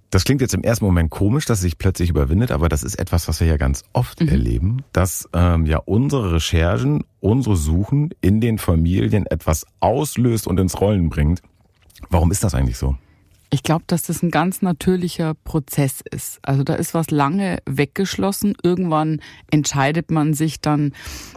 Das 0.09 0.25
klingt 0.25 0.41
jetzt 0.41 0.53
im 0.53 0.63
ersten 0.63 0.85
Moment 0.85 1.09
komisch, 1.09 1.45
dass 1.45 1.59
sie 1.59 1.63
sich 1.63 1.79
plötzlich 1.79 2.11
überwindet, 2.11 2.51
aber 2.51 2.69
das 2.69 2.83
ist 2.83 2.99
etwas, 2.99 3.27
was 3.27 3.39
wir 3.39 3.47
ja 3.47 3.57
ganz 3.57 3.83
oft 3.93 4.21
mhm. 4.21 4.27
erleben, 4.27 4.83
dass 4.91 5.27
ähm, 5.33 5.65
ja 5.65 5.79
unsere 5.79 6.33
Recherchen, 6.33 7.03
unsere 7.19 7.55
Suchen 7.55 8.11
in 8.21 8.39
den 8.39 8.59
Familien 8.59 9.25
etwas 9.25 9.65
auslöst 9.79 10.45
und 10.45 10.59
ins 10.59 10.79
Rollen 10.79 11.09
bringt. 11.09 11.41
Warum 12.11 12.31
ist 12.31 12.43
das 12.43 12.53
eigentlich 12.53 12.77
so? 12.77 12.95
Ich 13.53 13.61
glaube, 13.61 13.83
dass 13.85 14.01
das 14.01 14.23
ein 14.23 14.31
ganz 14.31 14.63
natürlicher 14.63 15.35
Prozess 15.35 16.01
ist. 16.09 16.39
Also 16.41 16.63
da 16.63 16.73
ist 16.73 16.95
was 16.95 17.11
lange 17.11 17.59
weggeschlossen. 17.69 18.55
Irgendwann 18.63 19.21
entscheidet 19.51 20.09
man 20.09 20.33
sich 20.33 20.59
dann, 20.59 20.91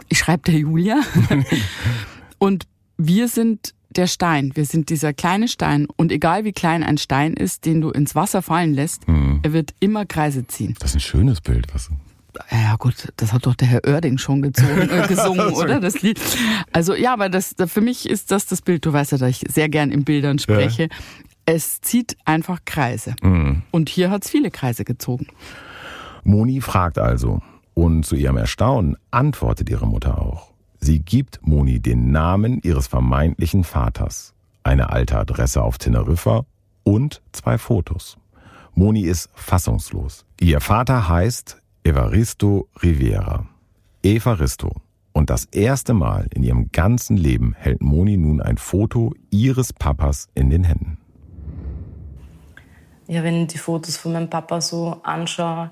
ich 0.09 0.17
schreibe 0.17 0.51
der 0.51 0.55
Julia. 0.55 0.99
und 2.39 2.65
wir 2.97 3.27
sind 3.27 3.75
der 3.91 4.07
Stein. 4.07 4.51
Wir 4.55 4.65
sind 4.65 4.89
dieser 4.89 5.13
kleine 5.13 5.47
Stein. 5.47 5.85
Und 5.95 6.11
egal 6.11 6.43
wie 6.43 6.53
klein 6.53 6.81
ein 6.81 6.97
Stein 6.97 7.33
ist, 7.33 7.65
den 7.65 7.81
du 7.81 7.91
ins 7.91 8.15
Wasser 8.15 8.41
fallen 8.41 8.73
lässt, 8.73 9.07
mhm. 9.07 9.41
er 9.43 9.53
wird 9.53 9.75
immer 9.79 10.07
Kreise 10.07 10.47
ziehen. 10.47 10.73
Das 10.79 10.89
ist 10.89 10.95
ein 10.95 11.01
schönes 11.01 11.39
Bild. 11.39 11.67
Was? 11.71 11.91
Ja 12.51 12.75
gut, 12.77 13.13
das 13.17 13.31
hat 13.31 13.45
doch 13.45 13.55
der 13.55 13.67
Herr 13.67 13.85
Oerding 13.85 14.17
schon 14.17 14.41
gezogen, 14.41 14.89
äh, 14.89 15.07
gesungen, 15.07 15.49
oder? 15.53 15.79
Das 15.79 16.01
Lied. 16.01 16.19
Also 16.71 16.95
ja, 16.95 17.13
aber 17.13 17.29
das, 17.29 17.55
für 17.67 17.81
mich 17.81 18.09
ist 18.09 18.31
das 18.31 18.47
das 18.47 18.61
Bild. 18.63 18.85
Du 18.85 18.93
weißt 18.93 19.11
ja, 19.11 19.17
dass 19.19 19.29
ich 19.29 19.43
sehr 19.47 19.69
gern 19.69 19.91
in 19.91 20.03
Bildern 20.03 20.39
spreche. 20.39 20.83
Ja. 20.83 20.89
Es 21.49 21.79
zieht 21.79 22.17
einfach 22.25 22.59
Kreise. 22.65 23.15
Mhm. 23.21 23.63
Und 23.71 23.87
hier 23.87 24.11
hat 24.11 24.25
es 24.25 24.29
viele 24.29 24.51
Kreise 24.51 24.83
gezogen. 24.83 25.27
Moni 26.25 26.59
fragt 26.59 26.99
also, 26.99 27.41
Und 27.73 28.05
zu 28.05 28.17
ihrem 28.17 28.35
Erstaunen 28.35 28.97
antwortet 29.11 29.69
ihre 29.69 29.87
Mutter 29.87 30.21
auch. 30.21 30.51
Sie 30.81 30.99
gibt 30.99 31.39
Moni 31.47 31.79
den 31.79 32.11
Namen 32.11 32.59
ihres 32.63 32.87
vermeintlichen 32.87 33.63
Vaters, 33.63 34.33
eine 34.63 34.89
alte 34.89 35.17
Adresse 35.17 35.61
auf 35.61 35.77
Teneriffa 35.77 36.45
und 36.83 37.21
zwei 37.31 37.57
Fotos. 37.57 38.17
Moni 38.75 39.03
ist 39.03 39.29
fassungslos. 39.33 40.25
Ihr 40.41 40.59
Vater 40.59 41.07
heißt 41.07 41.61
Evaristo 41.83 42.67
Rivera. 42.83 43.47
Evaristo. 44.03 44.73
Und 45.13 45.29
das 45.29 45.45
erste 45.45 45.93
Mal 45.93 46.27
in 46.33 46.43
ihrem 46.43 46.73
ganzen 46.73 47.15
Leben 47.15 47.55
hält 47.57 47.81
Moni 47.81 48.17
nun 48.17 48.41
ein 48.41 48.57
Foto 48.57 49.13
ihres 49.29 49.71
Papas 49.71 50.27
in 50.35 50.49
den 50.49 50.65
Händen. 50.65 50.97
Ja, 53.07 53.23
wenn 53.23 53.43
ich 53.43 53.47
die 53.47 53.57
Fotos 53.57 53.95
von 53.95 54.13
meinem 54.13 54.29
Papa 54.29 54.59
so 54.59 54.97
anschaue, 55.03 55.71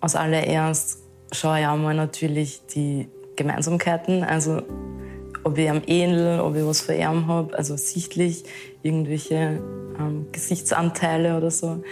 als 0.00 0.16
allererst 0.16 1.00
schaue 1.30 1.60
ich 1.60 1.66
auch 1.66 1.76
mal 1.76 1.94
natürlich 1.94 2.66
die 2.66 3.08
Gemeinsamkeiten. 3.36 4.24
Also 4.24 4.62
ob 5.44 5.58
ich 5.58 5.68
am 5.68 5.82
ähnel, 5.86 6.40
ob 6.40 6.56
ich 6.56 6.64
was 6.64 6.80
für 6.80 6.94
ihn 6.94 7.26
habe, 7.26 7.56
also 7.56 7.76
sichtlich 7.76 8.44
irgendwelche 8.82 9.62
ähm, 9.98 10.26
Gesichtsanteile 10.32 11.36
oder 11.36 11.50
so. 11.50 11.82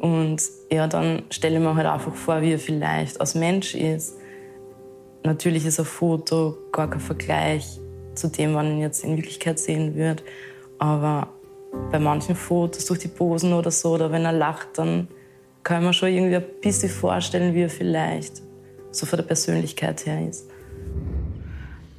Und 0.00 0.42
ja, 0.70 0.86
dann 0.86 1.22
stelle 1.30 1.56
ich 1.56 1.62
mir 1.62 1.74
halt 1.74 1.86
einfach 1.86 2.14
vor, 2.14 2.42
wie 2.42 2.52
er 2.52 2.58
vielleicht 2.58 3.20
als 3.20 3.34
Mensch 3.34 3.74
ist. 3.74 4.16
Natürlich 5.24 5.66
ist 5.66 5.78
ein 5.78 5.86
Foto 5.86 6.56
gar 6.72 6.88
kein 6.88 7.00
Vergleich 7.00 7.80
zu 8.14 8.28
dem, 8.28 8.54
wann 8.54 8.76
ich 8.76 8.80
jetzt 8.80 9.04
in 9.04 9.16
Wirklichkeit 9.16 9.58
sehen 9.58 9.94
würde. 9.94 10.22
Aber 10.78 11.28
bei 11.90 11.98
manchen 11.98 12.34
Fotos 12.34 12.84
durch 12.86 13.00
die 13.00 13.08
Posen 13.08 13.52
oder 13.52 13.70
so, 13.70 13.94
oder 13.94 14.12
wenn 14.12 14.24
er 14.24 14.32
lacht, 14.32 14.68
dann 14.76 15.08
kann 15.62 15.84
man 15.84 15.92
schon 15.92 16.10
irgendwie 16.10 16.36
ein 16.36 16.44
bisschen 16.62 16.88
vorstellen, 16.88 17.54
wie 17.54 17.62
er 17.62 17.70
vielleicht 17.70 18.42
so 18.90 19.06
von 19.06 19.18
der 19.18 19.24
Persönlichkeit 19.24 20.06
her 20.06 20.28
ist. 20.28 20.46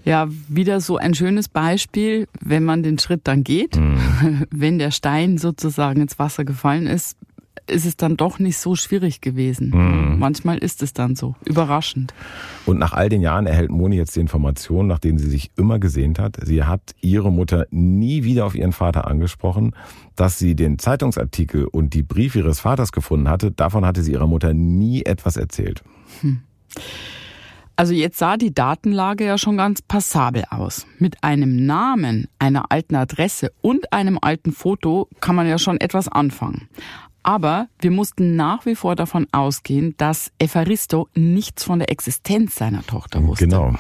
Ja, 0.04 0.28
wieder 0.48 0.82
so 0.82 0.98
ein 0.98 1.14
schönes 1.14 1.48
Beispiel, 1.48 2.28
wenn 2.40 2.64
man 2.64 2.82
den 2.82 2.98
Schritt 2.98 3.22
dann 3.26 3.44
geht, 3.44 3.76
mhm. 3.76 4.46
wenn 4.50 4.80
der 4.80 4.92
Stein 4.92 5.38
sozusagen 5.38 6.02
ins 6.02 6.18
Wasser 6.18 6.44
gefallen 6.44 6.88
ist, 6.88 7.18
ist 7.68 7.86
es 7.86 7.98
dann 7.98 8.18
doch 8.18 8.40
nicht 8.40 8.58
so 8.58 8.76
schwierig 8.76 9.22
gewesen. 9.22 9.70
Mhm. 9.70 10.20
Manchmal 10.20 10.58
ist 10.58 10.82
es 10.84 10.94
dann 10.94 11.16
so. 11.16 11.36
Überraschend. 11.46 12.14
Und 12.66 12.80
nach 12.80 12.94
all 12.94 13.10
den 13.10 13.22
Jahren 13.22 13.48
erhält 13.48 13.72
Moni 13.72 13.96
jetzt 13.96 14.16
die 14.16 14.20
Information, 14.20 14.88
nach 14.88 15.00
denen 15.00 15.18
sie 15.18 15.30
sich 15.30 15.52
immer 15.58 15.80
gesehnt 15.80 16.20
hat. 16.20 16.38
Sie 16.44 16.64
hat 16.64 16.96
ihre 17.02 17.32
Mutter 17.32 17.66
nie 17.72 18.24
wieder 18.24 18.46
auf 18.46 18.56
ihren 18.56 18.74
Vater 18.74 19.08
angesprochen. 19.08 19.76
Dass 20.16 20.38
sie 20.38 20.56
den 20.56 20.78
Zeitungsartikel 20.78 21.66
und 21.66 21.94
die 21.94 22.04
Briefe 22.04 22.40
ihres 22.40 22.60
Vaters 22.60 22.92
gefunden 22.92 23.30
hatte, 23.30 23.52
davon 23.52 23.86
hatte 23.86 24.04
sie 24.04 24.12
ihrer 24.12 24.28
Mutter 24.28 24.54
nie 24.54 25.04
etwas 25.04 25.38
erzählt. 25.38 25.84
Hm. 26.22 26.42
Also 27.82 27.94
jetzt 27.94 28.20
sah 28.20 28.38
die 28.38 28.54
Datenlage 28.54 29.26
ja 29.26 29.40
schon 29.40 29.58
ganz 29.58 29.82
passabel 29.82 30.44
aus. 30.52 30.86
Mit 31.00 31.24
einem 31.24 31.66
Namen, 31.66 32.28
einer 32.38 32.66
alten 32.70 32.96
Adresse 32.96 33.52
und 33.62 33.92
einem 33.92 34.20
alten 34.22 34.52
Foto 34.52 35.08
kann 35.20 35.36
man 35.36 35.48
ja 35.48 35.58
schon 35.58 35.82
etwas 35.82 36.08
anfangen. 36.08 36.70
Aber 37.24 37.68
wir 37.80 37.92
mussten 37.92 38.36
nach 38.36 38.66
wie 38.66 38.76
vor 38.76 38.96
davon 38.96 39.28
ausgehen, 39.32 39.96
dass 39.98 40.32
Evaristo 40.40 41.08
nichts 41.16 41.64
von 41.64 41.80
der 41.80 41.92
Existenz 41.92 42.56
seiner 42.56 42.86
Tochter 42.86 43.26
wusste. 43.26 43.46
Genau. 43.46 43.74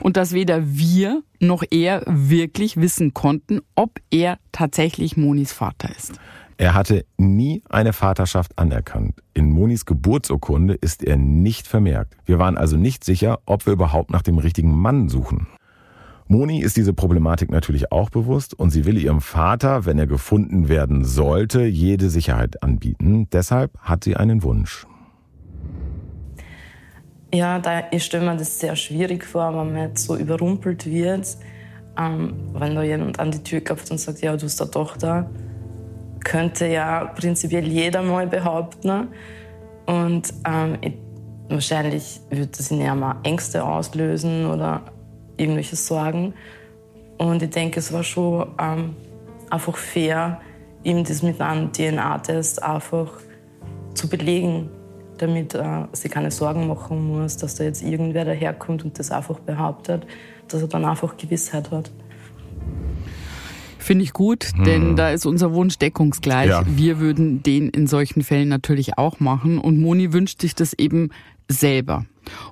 Und 0.00 0.16
dass 0.16 0.32
weder 0.32 0.66
wir 0.66 1.22
noch 1.40 1.62
er 1.70 2.02
wirklich 2.06 2.76
wissen 2.76 3.14
konnten, 3.14 3.60
ob 3.74 4.00
er 4.10 4.38
tatsächlich 4.52 5.16
Monis 5.16 5.52
Vater 5.52 5.90
ist. 5.96 6.18
Er 6.60 6.74
hatte 6.74 7.06
nie 7.16 7.62
eine 7.68 7.92
Vaterschaft 7.92 8.58
anerkannt. 8.58 9.14
In 9.32 9.52
Monis 9.52 9.84
Geburtsurkunde 9.84 10.74
ist 10.74 11.04
er 11.04 11.16
nicht 11.16 11.68
vermerkt. 11.68 12.16
Wir 12.24 12.40
waren 12.40 12.56
also 12.56 12.76
nicht 12.76 13.04
sicher, 13.04 13.38
ob 13.46 13.66
wir 13.66 13.74
überhaupt 13.74 14.10
nach 14.10 14.22
dem 14.22 14.38
richtigen 14.38 14.76
Mann 14.76 15.08
suchen. 15.08 15.46
Moni 16.30 16.60
ist 16.60 16.76
diese 16.76 16.92
Problematik 16.92 17.50
natürlich 17.50 17.90
auch 17.90 18.10
bewusst 18.10 18.52
und 18.52 18.68
sie 18.68 18.84
will 18.84 18.98
ihrem 18.98 19.22
Vater, 19.22 19.86
wenn 19.86 19.98
er 19.98 20.06
gefunden 20.06 20.68
werden 20.68 21.02
sollte, 21.02 21.62
jede 21.62 22.10
Sicherheit 22.10 22.62
anbieten. 22.62 23.28
Deshalb 23.32 23.78
hat 23.80 24.04
sie 24.04 24.14
einen 24.14 24.42
Wunsch. 24.42 24.86
Ja, 27.32 27.58
da, 27.58 27.84
ich 27.92 28.04
stelle 28.04 28.26
mir 28.26 28.36
das 28.36 28.60
sehr 28.60 28.76
schwierig 28.76 29.24
vor, 29.24 29.48
wenn 29.56 29.72
man 29.72 29.88
jetzt 29.88 30.04
so 30.04 30.16
überrumpelt 30.16 30.84
wird, 30.84 31.38
ähm, 31.98 32.34
wenn 32.52 32.74
da 32.74 32.82
jemand 32.82 33.18
an 33.18 33.30
die 33.30 33.42
Tür 33.42 33.62
klopft 33.62 33.90
und 33.90 33.98
sagt, 33.98 34.20
ja, 34.20 34.36
du 34.36 34.44
hast 34.44 34.60
eine 34.60 34.70
Tochter, 34.70 35.30
könnte 36.24 36.66
ja 36.66 37.06
prinzipiell 37.06 37.66
jeder 37.66 38.02
mal 38.02 38.26
behaupten. 38.26 39.08
Und 39.86 40.34
ähm, 40.46 40.76
ich, 40.82 40.92
wahrscheinlich 41.48 42.20
würde 42.28 42.50
das 42.54 42.70
in 42.70 42.82
ihm 42.82 43.02
Ängste 43.22 43.64
auslösen 43.64 44.44
oder 44.44 44.82
irgendwelche 45.38 45.76
Sorgen. 45.76 46.34
Und 47.16 47.42
ich 47.42 47.50
denke, 47.50 47.80
es 47.80 47.92
war 47.92 48.02
schon 48.02 48.48
ähm, 48.58 48.96
einfach 49.50 49.76
fair, 49.76 50.40
ihm 50.84 51.04
das 51.04 51.22
mit 51.22 51.40
einem 51.40 51.72
DNA-Test 51.72 52.62
einfach 52.62 53.12
zu 53.94 54.08
belegen, 54.08 54.70
damit 55.18 55.54
äh, 55.54 55.84
sie 55.92 56.08
keine 56.08 56.30
Sorgen 56.30 56.68
machen 56.68 57.06
muss, 57.08 57.36
dass 57.36 57.56
da 57.56 57.64
jetzt 57.64 57.82
irgendwer 57.82 58.24
daherkommt 58.24 58.84
und 58.84 58.98
das 58.98 59.10
einfach 59.10 59.40
behauptet, 59.40 60.06
dass 60.46 60.62
er 60.62 60.68
dann 60.68 60.84
einfach 60.84 61.16
Gewissheit 61.16 61.70
hat. 61.70 61.90
Finde 63.78 64.04
ich 64.04 64.12
gut, 64.12 64.52
hm. 64.54 64.64
denn 64.64 64.96
da 64.96 65.10
ist 65.10 65.24
unser 65.24 65.54
Wunsch 65.54 65.78
deckungsgleich. 65.78 66.50
Ja. 66.50 66.62
Wir 66.66 67.00
würden 67.00 67.42
den 67.42 67.68
in 67.70 67.86
solchen 67.86 68.22
Fällen 68.22 68.48
natürlich 68.48 68.98
auch 68.98 69.18
machen. 69.18 69.58
Und 69.58 69.80
Moni 69.80 70.12
wünscht 70.12 70.42
sich 70.42 70.54
das 70.54 70.74
eben 70.74 71.10
selber. 71.48 72.04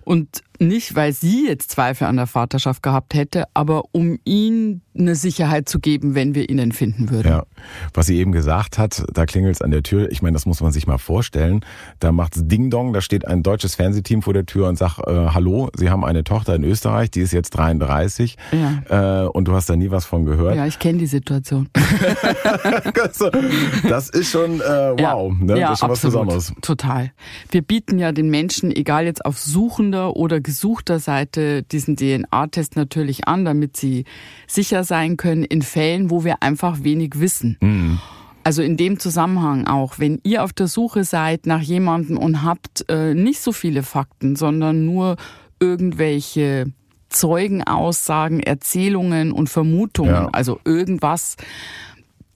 Und 0.02 0.42
nicht, 0.60 0.94
weil 0.94 1.12
sie 1.12 1.46
jetzt 1.46 1.70
Zweifel 1.70 2.06
an 2.06 2.16
der 2.16 2.26
Vaterschaft 2.26 2.82
gehabt 2.82 3.14
hätte, 3.14 3.44
aber 3.54 3.84
um 3.92 4.18
ihn 4.24 4.82
eine 4.98 5.14
Sicherheit 5.14 5.68
zu 5.68 5.78
geben, 5.78 6.14
wenn 6.14 6.34
wir 6.34 6.48
ihn 6.48 6.72
finden 6.72 7.10
würden. 7.10 7.28
Ja, 7.28 7.44
was 7.92 8.06
sie 8.06 8.16
eben 8.16 8.32
gesagt 8.32 8.78
hat, 8.78 9.04
da 9.12 9.26
klingelt 9.26 9.56
es 9.56 9.62
an 9.62 9.70
der 9.70 9.82
Tür. 9.82 10.10
Ich 10.10 10.22
meine, 10.22 10.34
das 10.34 10.46
muss 10.46 10.60
man 10.60 10.72
sich 10.72 10.86
mal 10.86 10.98
vorstellen. 10.98 11.60
Da 12.00 12.12
macht's 12.12 12.40
Ding 12.44 12.70
Dong, 12.70 12.92
da 12.92 13.00
steht 13.00 13.26
ein 13.26 13.42
deutsches 13.42 13.74
Fernsehteam 13.74 14.22
vor 14.22 14.32
der 14.32 14.46
Tür 14.46 14.68
und 14.68 14.76
sagt, 14.76 15.00
äh, 15.06 15.28
hallo, 15.28 15.70
Sie 15.76 15.90
haben 15.90 16.04
eine 16.04 16.24
Tochter 16.24 16.54
in 16.54 16.64
Österreich, 16.64 17.10
die 17.10 17.20
ist 17.20 17.32
jetzt 17.32 17.50
33 17.50 18.36
ja. 18.52 19.24
äh, 19.24 19.28
und 19.28 19.48
du 19.48 19.52
hast 19.52 19.68
da 19.68 19.76
nie 19.76 19.90
was 19.90 20.06
von 20.06 20.24
gehört. 20.24 20.56
Ja, 20.56 20.66
ich 20.66 20.78
kenne 20.78 20.98
die 20.98 21.06
Situation. 21.06 21.68
das 23.88 24.10
ist 24.10 24.30
schon 24.30 24.60
äh, 24.60 24.94
wow, 24.98 24.98
ja, 24.98 25.44
ne? 25.44 25.60
das 25.60 25.72
ist 25.72 25.78
schon 25.80 25.90
absolut. 25.90 25.90
was 25.90 26.00
Besonderes. 26.00 26.52
Total. 26.62 27.12
Wir 27.50 27.62
bieten 27.62 27.98
ja 27.98 28.12
den 28.12 28.30
Menschen, 28.30 28.70
egal 28.70 29.04
jetzt 29.04 29.24
auf 29.24 29.38
suchender 29.38 30.16
oder 30.16 30.40
gesuchter 30.46 31.00
Seite, 31.00 31.64
diesen 31.64 31.96
DNA-Test 31.96 32.76
natürlich 32.76 33.26
an, 33.26 33.44
damit 33.44 33.76
sie 33.76 34.04
sicher 34.46 34.84
sein 34.84 35.16
können 35.16 35.44
in 35.44 35.60
Fällen, 35.60 36.08
wo 36.08 36.24
wir 36.24 36.42
einfach 36.42 36.84
wenig 36.84 37.18
wissen. 37.20 37.58
Mhm. 37.60 37.98
Also 38.44 38.62
in 38.62 38.76
dem 38.76 39.00
Zusammenhang 39.00 39.66
auch, 39.66 39.98
wenn 39.98 40.20
ihr 40.22 40.44
auf 40.44 40.52
der 40.52 40.68
Suche 40.68 41.02
seid 41.02 41.46
nach 41.46 41.60
jemandem 41.60 42.16
und 42.16 42.44
habt 42.44 42.88
äh, 42.88 43.12
nicht 43.12 43.40
so 43.40 43.50
viele 43.50 43.82
Fakten, 43.82 44.36
sondern 44.36 44.86
nur 44.86 45.16
irgendwelche 45.58 46.72
Zeugenaussagen, 47.08 48.38
Erzählungen 48.40 49.32
und 49.32 49.48
Vermutungen, 49.48 50.12
ja. 50.12 50.28
also 50.30 50.60
irgendwas, 50.64 51.36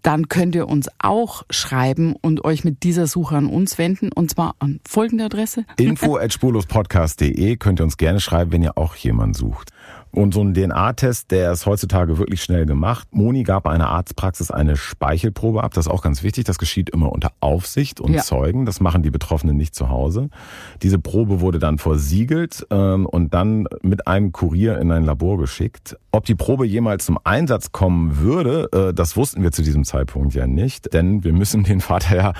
dann 0.03 0.29
könnt 0.29 0.55
ihr 0.55 0.69
uns 0.69 0.89
auch 0.99 1.45
schreiben 1.51 2.15
und 2.21 2.45
euch 2.45 2.65
mit 2.65 2.83
dieser 2.83 3.07
Suche 3.07 3.37
an 3.37 3.47
uns 3.47 3.79
wenden 3.79 4.13
und 4.13 4.31
zwar 4.31 4.55
an 4.59 4.81
folgende 4.89 5.25
Adresse. 5.25 5.65
Info 5.79 6.17
at 6.17 6.33
spurlospodcast.de 6.33 7.57
könnt 7.57 7.81
ihr 7.81 7.85
uns 7.85 7.97
gerne 7.97 8.21
schreiben, 8.21 8.53
wenn 8.53 8.63
ihr 8.63 8.77
auch 8.79 8.95
jemanden 8.97 9.35
sucht. 9.35 9.71
Und 10.13 10.35
so 10.35 10.43
ein 10.43 10.55
DNA-Test, 10.55 11.31
der 11.31 11.53
ist 11.53 11.67
heutzutage 11.67 12.19
wirklich 12.19 12.43
schnell 12.43 12.67
gemacht. 12.67 13.09
Moni 13.13 13.45
gab 13.45 13.65
bei 13.65 13.71
einer 13.71 13.89
Arztpraxis 13.91 14.51
eine 14.51 14.77
Speichelprobe 14.77 15.63
ab. 15.63 15.75
Das 15.75 15.87
ist 15.87 15.93
auch 15.93 16.03
ganz 16.03 16.23
wichtig. 16.23 16.45
Das 16.45 16.59
geschieht 16.59 16.91
immer 16.91 17.13
unter 17.13 17.33
Aufsicht 17.41 18.01
und 18.01 18.13
ja. 18.13 18.23
Zeugen. 18.23 18.67
Das 18.67 18.81
machen 18.81 19.03
die 19.03 19.11
Betroffenen 19.11 19.57
nicht 19.57 19.75
zu 19.75 19.89
Hause. 19.89 20.29
Diese 20.83 20.99
Probe 20.99 21.41
wurde 21.41 21.59
dann 21.61 21.79
versiegelt 21.79 22.67
ähm, 22.71 23.07
und 23.07 23.35
dann 23.35 23.69
mit 23.83 24.09
einem 24.09 24.33
Kurier 24.33 24.79
in 24.79 24.91
ein 24.91 25.05
Labor 25.05 25.39
geschickt. 25.39 25.97
Ob 26.11 26.25
die 26.25 26.35
Probe 26.35 26.67
jemals 26.67 27.07
zum 27.07 27.19
Einsatz 27.23 27.71
kommen 27.71 28.19
würde, 28.19 28.69
äh, 28.73 28.95
das 28.95 29.17
wussten 29.17 29.43
wir 29.43 29.53
zu 29.53 29.63
diesem 29.63 29.85
Zeitpunkt 29.85 30.35
ja 30.35 30.47
nicht. 30.47 30.93
Denn 30.93 31.23
wir 31.23 31.33
müssen 31.33 31.63
den 31.63 31.81
Vater 31.81 32.17
ja 32.17 32.33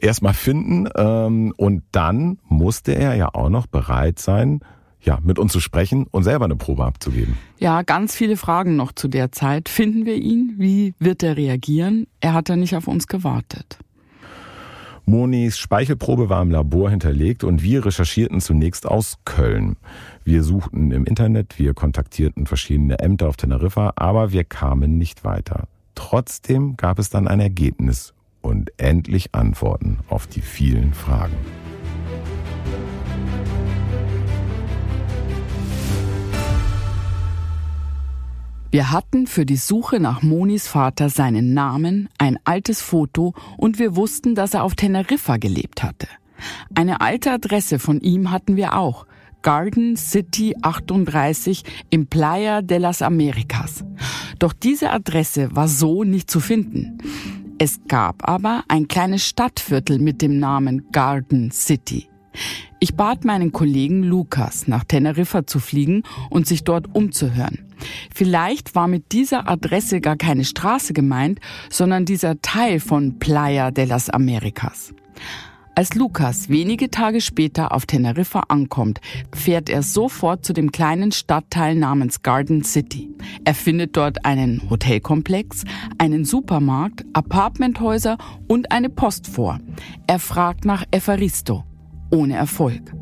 erstmal 0.00 0.34
finden. 0.34 0.88
Ähm, 0.94 1.54
und 1.56 1.82
dann 1.92 2.38
musste 2.48 2.92
er 2.92 3.14
ja 3.14 3.30
auch 3.32 3.48
noch 3.48 3.66
bereit 3.66 4.18
sein, 4.18 4.60
ja, 5.04 5.18
mit 5.22 5.38
uns 5.38 5.52
zu 5.52 5.60
sprechen 5.60 6.06
und 6.10 6.24
selber 6.24 6.46
eine 6.46 6.56
Probe 6.56 6.84
abzugeben. 6.84 7.36
Ja, 7.58 7.82
ganz 7.82 8.14
viele 8.14 8.36
Fragen 8.36 8.76
noch 8.76 8.92
zu 8.92 9.08
der 9.08 9.32
Zeit. 9.32 9.68
Finden 9.68 10.06
wir 10.06 10.16
ihn? 10.16 10.54
Wie 10.58 10.94
wird 10.98 11.22
er 11.22 11.36
reagieren? 11.36 12.06
Er 12.20 12.32
hat 12.34 12.48
ja 12.48 12.56
nicht 12.56 12.74
auf 12.74 12.88
uns 12.88 13.06
gewartet. 13.06 13.78
Monis 15.06 15.58
Speichelprobe 15.58 16.30
war 16.30 16.40
im 16.40 16.50
Labor 16.50 16.88
hinterlegt 16.88 17.44
und 17.44 17.62
wir 17.62 17.84
recherchierten 17.84 18.40
zunächst 18.40 18.86
aus 18.86 19.18
Köln. 19.26 19.76
Wir 20.24 20.42
suchten 20.42 20.92
im 20.92 21.04
Internet, 21.04 21.58
wir 21.58 21.74
kontaktierten 21.74 22.46
verschiedene 22.46 22.98
Ämter 23.00 23.28
auf 23.28 23.36
Teneriffa, 23.36 23.92
aber 23.96 24.32
wir 24.32 24.44
kamen 24.44 24.96
nicht 24.96 25.22
weiter. 25.22 25.64
Trotzdem 25.94 26.78
gab 26.78 26.98
es 26.98 27.10
dann 27.10 27.28
ein 27.28 27.40
Ergebnis 27.40 28.14
und 28.40 28.72
endlich 28.78 29.34
Antworten 29.34 29.98
auf 30.08 30.26
die 30.26 30.40
vielen 30.40 30.94
Fragen. 30.94 31.36
Wir 38.74 38.90
hatten 38.90 39.28
für 39.28 39.46
die 39.46 39.54
Suche 39.54 40.00
nach 40.00 40.22
Monis 40.22 40.66
Vater 40.66 41.08
seinen 41.08 41.54
Namen, 41.54 42.08
ein 42.18 42.40
altes 42.42 42.82
Foto 42.82 43.32
und 43.56 43.78
wir 43.78 43.94
wussten, 43.94 44.34
dass 44.34 44.52
er 44.52 44.64
auf 44.64 44.74
Teneriffa 44.74 45.36
gelebt 45.36 45.84
hatte. 45.84 46.08
Eine 46.74 47.00
alte 47.00 47.30
Adresse 47.30 47.78
von 47.78 48.00
ihm 48.00 48.32
hatten 48.32 48.56
wir 48.56 48.76
auch. 48.76 49.06
Garden 49.42 49.96
City 49.96 50.56
38 50.60 51.62
im 51.90 52.08
Playa 52.08 52.62
de 52.62 52.78
las 52.78 53.00
Americas. 53.00 53.84
Doch 54.40 54.52
diese 54.52 54.90
Adresse 54.90 55.54
war 55.54 55.68
so 55.68 56.02
nicht 56.02 56.28
zu 56.28 56.40
finden. 56.40 56.98
Es 57.58 57.78
gab 57.86 58.28
aber 58.28 58.64
ein 58.66 58.88
kleines 58.88 59.24
Stadtviertel 59.24 60.00
mit 60.00 60.20
dem 60.20 60.40
Namen 60.40 60.88
Garden 60.90 61.52
City. 61.52 62.08
Ich 62.80 62.96
bat 62.96 63.24
meinen 63.24 63.52
Kollegen 63.52 64.02
Lukas, 64.02 64.66
nach 64.66 64.82
Teneriffa 64.82 65.46
zu 65.46 65.60
fliegen 65.60 66.02
und 66.28 66.48
sich 66.48 66.64
dort 66.64 66.92
umzuhören. 66.92 67.63
Vielleicht 68.14 68.74
war 68.74 68.88
mit 68.88 69.12
dieser 69.12 69.48
Adresse 69.48 70.00
gar 70.00 70.16
keine 70.16 70.44
Straße 70.44 70.92
gemeint, 70.92 71.40
sondern 71.70 72.04
dieser 72.04 72.40
Teil 72.42 72.80
von 72.80 73.18
Playa 73.18 73.70
de 73.70 73.84
las 73.84 74.10
Americas. 74.10 74.94
Als 75.76 75.94
Lukas 75.94 76.48
wenige 76.48 76.88
Tage 76.88 77.20
später 77.20 77.72
auf 77.72 77.84
Teneriffa 77.84 78.44
ankommt, 78.48 79.00
fährt 79.34 79.68
er 79.68 79.82
sofort 79.82 80.44
zu 80.44 80.52
dem 80.52 80.70
kleinen 80.70 81.10
Stadtteil 81.10 81.74
namens 81.74 82.22
Garden 82.22 82.62
City. 82.62 83.10
Er 83.44 83.54
findet 83.54 83.96
dort 83.96 84.24
einen 84.24 84.70
Hotelkomplex, 84.70 85.64
einen 85.98 86.24
Supermarkt, 86.24 87.04
Apartmenthäuser 87.12 88.18
und 88.46 88.70
eine 88.70 88.88
Post 88.88 89.26
vor. 89.26 89.58
Er 90.06 90.20
fragt 90.20 90.64
nach 90.64 90.84
Evaristo 90.92 91.64
ohne 92.14 92.36
Erfolg. 92.36 92.94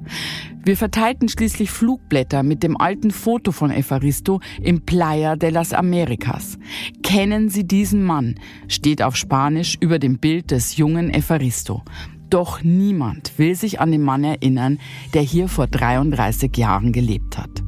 Wir 0.65 0.77
verteilten 0.77 1.29
schließlich 1.29 1.71
Flugblätter 1.71 2.43
mit 2.43 2.63
dem 2.63 2.77
alten 2.81 3.11
Foto 3.11 3.51
von 3.51 3.71
Evaristo 3.71 4.41
im 4.63 4.83
Playa 4.83 5.37
de 5.37 5.51
las 5.51 5.73
Americas. 5.73 6.57
Kennen 7.03 7.49
Sie 7.49 7.67
diesen 7.67 8.05
Mann? 8.05 8.37
steht 8.69 9.03
auf 9.03 9.17
Spanisch 9.17 9.77
über 9.81 9.99
dem 9.99 10.19
Bild 10.19 10.51
des 10.53 10.77
jungen 10.77 11.13
Evaristo. 11.13 11.83
Doch 12.31 12.63
niemand 12.63 13.39
will 13.39 13.57
sich 13.57 13.81
an 13.81 13.91
den 13.91 14.03
Mann 14.03 14.25
erinnern, 14.25 14.79
der 15.15 15.23
hier 15.23 15.49
vor 15.49 15.67
33 15.67 16.57
Jahren 16.57 16.93
gelebt 16.93 17.37
hat. 17.37 17.63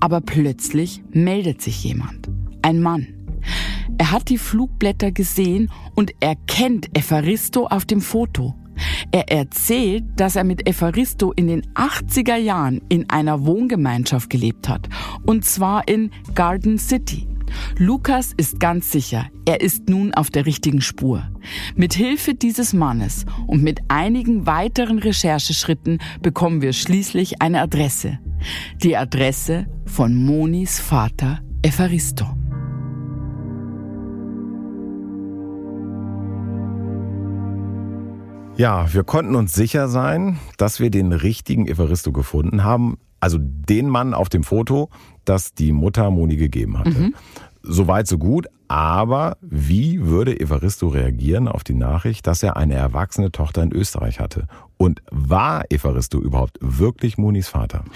Aber 0.00 0.20
plötzlich 0.20 1.02
meldet 1.12 1.62
sich 1.62 1.84
jemand. 1.84 2.28
Ein 2.62 2.82
Mann. 2.82 3.06
Er 3.98 4.10
hat 4.10 4.28
die 4.28 4.38
Flugblätter 4.38 5.12
gesehen 5.12 5.70
und 5.94 6.12
erkennt 6.20 6.96
Evaristo 6.96 7.66
auf 7.66 7.84
dem 7.84 8.00
Foto. 8.00 8.54
Er 9.10 9.30
erzählt, 9.30 10.04
dass 10.16 10.36
er 10.36 10.44
mit 10.44 10.68
Evaristo 10.68 11.32
in 11.32 11.48
den 11.48 11.62
80er 11.74 12.36
Jahren 12.36 12.80
in 12.88 13.08
einer 13.10 13.44
Wohngemeinschaft 13.44 14.30
gelebt 14.30 14.68
hat. 14.68 14.88
Und 15.24 15.44
zwar 15.44 15.88
in 15.88 16.10
Garden 16.34 16.78
City. 16.78 17.26
Lukas 17.78 18.32
ist 18.36 18.60
ganz 18.60 18.90
sicher, 18.90 19.26
er 19.44 19.60
ist 19.60 19.88
nun 19.88 20.14
auf 20.14 20.30
der 20.30 20.46
richtigen 20.46 20.80
Spur. 20.80 21.28
Mit 21.74 21.94
Hilfe 21.94 22.34
dieses 22.34 22.72
Mannes 22.72 23.26
und 23.46 23.62
mit 23.62 23.80
einigen 23.88 24.46
weiteren 24.46 24.98
Rechercheschritten 24.98 25.98
bekommen 26.22 26.62
wir 26.62 26.72
schließlich 26.72 27.42
eine 27.42 27.60
Adresse. 27.60 28.18
Die 28.82 28.96
Adresse 28.96 29.66
von 29.86 30.14
Monis 30.14 30.78
Vater 30.78 31.40
Evaristo. 31.62 32.39
Ja, 38.60 38.92
wir 38.92 39.04
konnten 39.04 39.36
uns 39.36 39.54
sicher 39.54 39.88
sein, 39.88 40.38
dass 40.58 40.80
wir 40.80 40.90
den 40.90 41.14
richtigen 41.14 41.66
Evaristo 41.66 42.12
gefunden 42.12 42.62
haben. 42.62 42.98
Also 43.18 43.38
den 43.40 43.88
Mann 43.88 44.12
auf 44.12 44.28
dem 44.28 44.42
Foto, 44.42 44.90
das 45.24 45.54
die 45.54 45.72
Mutter 45.72 46.10
Moni 46.10 46.36
gegeben 46.36 46.78
hatte. 46.78 46.90
Mhm. 46.90 47.14
Soweit, 47.62 48.06
so 48.06 48.18
gut. 48.18 48.48
Aber 48.68 49.38
wie 49.40 50.04
würde 50.04 50.38
Evaristo 50.38 50.88
reagieren 50.88 51.48
auf 51.48 51.64
die 51.64 51.72
Nachricht, 51.72 52.26
dass 52.26 52.42
er 52.42 52.58
eine 52.58 52.74
erwachsene 52.74 53.32
Tochter 53.32 53.62
in 53.62 53.72
Österreich 53.72 54.20
hatte? 54.20 54.46
Und 54.76 55.00
war 55.10 55.64
Evaristo 55.70 56.20
überhaupt 56.20 56.58
wirklich 56.60 57.16
Monis 57.16 57.48
Vater? 57.48 57.86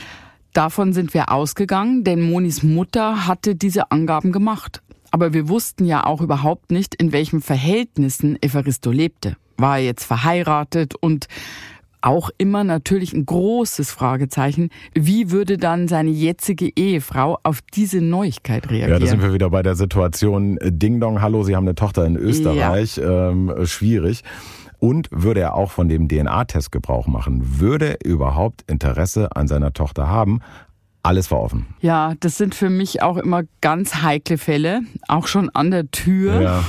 Davon 0.54 0.94
sind 0.94 1.12
wir 1.12 1.30
ausgegangen, 1.30 2.04
denn 2.04 2.22
Monis 2.22 2.62
Mutter 2.62 3.26
hatte 3.26 3.54
diese 3.54 3.90
Angaben 3.90 4.32
gemacht. 4.32 4.82
Aber 5.10 5.34
wir 5.34 5.50
wussten 5.50 5.84
ja 5.84 6.06
auch 6.06 6.22
überhaupt 6.22 6.70
nicht, 6.70 6.94
in 6.94 7.12
welchen 7.12 7.42
Verhältnissen 7.42 8.42
Evaristo 8.42 8.90
lebte 8.90 9.36
war 9.56 9.78
er 9.78 9.84
jetzt 9.84 10.04
verheiratet 10.04 10.94
und 10.94 11.26
auch 12.04 12.30
immer 12.36 12.64
natürlich 12.64 13.14
ein 13.14 13.24
großes 13.24 13.90
Fragezeichen. 13.90 14.68
Wie 14.94 15.30
würde 15.30 15.56
dann 15.56 15.88
seine 15.88 16.10
jetzige 16.10 16.70
Ehefrau 16.76 17.38
auf 17.42 17.60
diese 17.72 18.02
Neuigkeit 18.02 18.68
reagieren? 18.70 18.90
Ja, 18.90 18.98
da 18.98 19.06
sind 19.06 19.22
wir 19.22 19.32
wieder 19.32 19.48
bei 19.50 19.62
der 19.62 19.74
Situation 19.74 20.58
Ding 20.62 21.00
Dong, 21.00 21.22
hallo, 21.22 21.44
Sie 21.44 21.56
haben 21.56 21.64
eine 21.64 21.74
Tochter 21.74 22.04
in 22.04 22.16
Österreich. 22.16 22.98
Ja. 22.98 23.30
Ähm, 23.30 23.52
schwierig. 23.64 24.22
Und 24.78 25.08
würde 25.10 25.40
er 25.40 25.54
auch 25.54 25.70
von 25.70 25.88
dem 25.88 26.08
DNA-Test 26.08 26.70
Gebrauch 26.70 27.06
machen? 27.06 27.58
Würde 27.58 27.92
er 27.92 28.04
überhaupt 28.04 28.64
Interesse 28.66 29.34
an 29.34 29.48
seiner 29.48 29.72
Tochter 29.72 30.08
haben? 30.08 30.40
Alles 31.02 31.30
war 31.30 31.40
offen. 31.40 31.66
Ja, 31.80 32.14
das 32.20 32.36
sind 32.36 32.54
für 32.54 32.68
mich 32.68 33.02
auch 33.02 33.16
immer 33.16 33.44
ganz 33.62 34.02
heikle 34.02 34.36
Fälle, 34.36 34.80
auch 35.08 35.26
schon 35.26 35.48
an 35.50 35.70
der 35.70 35.90
Tür. 35.90 36.40
Ja. 36.40 36.64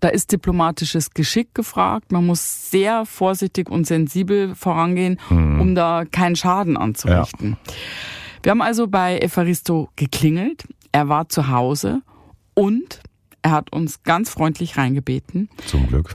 Da 0.00 0.08
ist 0.08 0.32
diplomatisches 0.32 1.10
Geschick 1.10 1.54
gefragt. 1.54 2.12
Man 2.12 2.26
muss 2.26 2.70
sehr 2.70 3.06
vorsichtig 3.06 3.70
und 3.70 3.86
sensibel 3.86 4.54
vorangehen, 4.54 5.18
mhm. 5.30 5.60
um 5.60 5.74
da 5.74 6.04
keinen 6.04 6.36
Schaden 6.36 6.76
anzurichten. 6.76 7.56
Ja. 7.66 7.72
Wir 8.42 8.50
haben 8.50 8.62
also 8.62 8.86
bei 8.86 9.18
Evaristo 9.18 9.88
geklingelt. 9.96 10.64
Er 10.92 11.08
war 11.08 11.28
zu 11.28 11.48
Hause 11.48 12.02
und 12.54 13.00
er 13.42 13.52
hat 13.52 13.72
uns 13.72 14.02
ganz 14.02 14.30
freundlich 14.30 14.76
reingebeten. 14.76 15.48
Zum 15.66 15.86
Glück. 15.86 16.14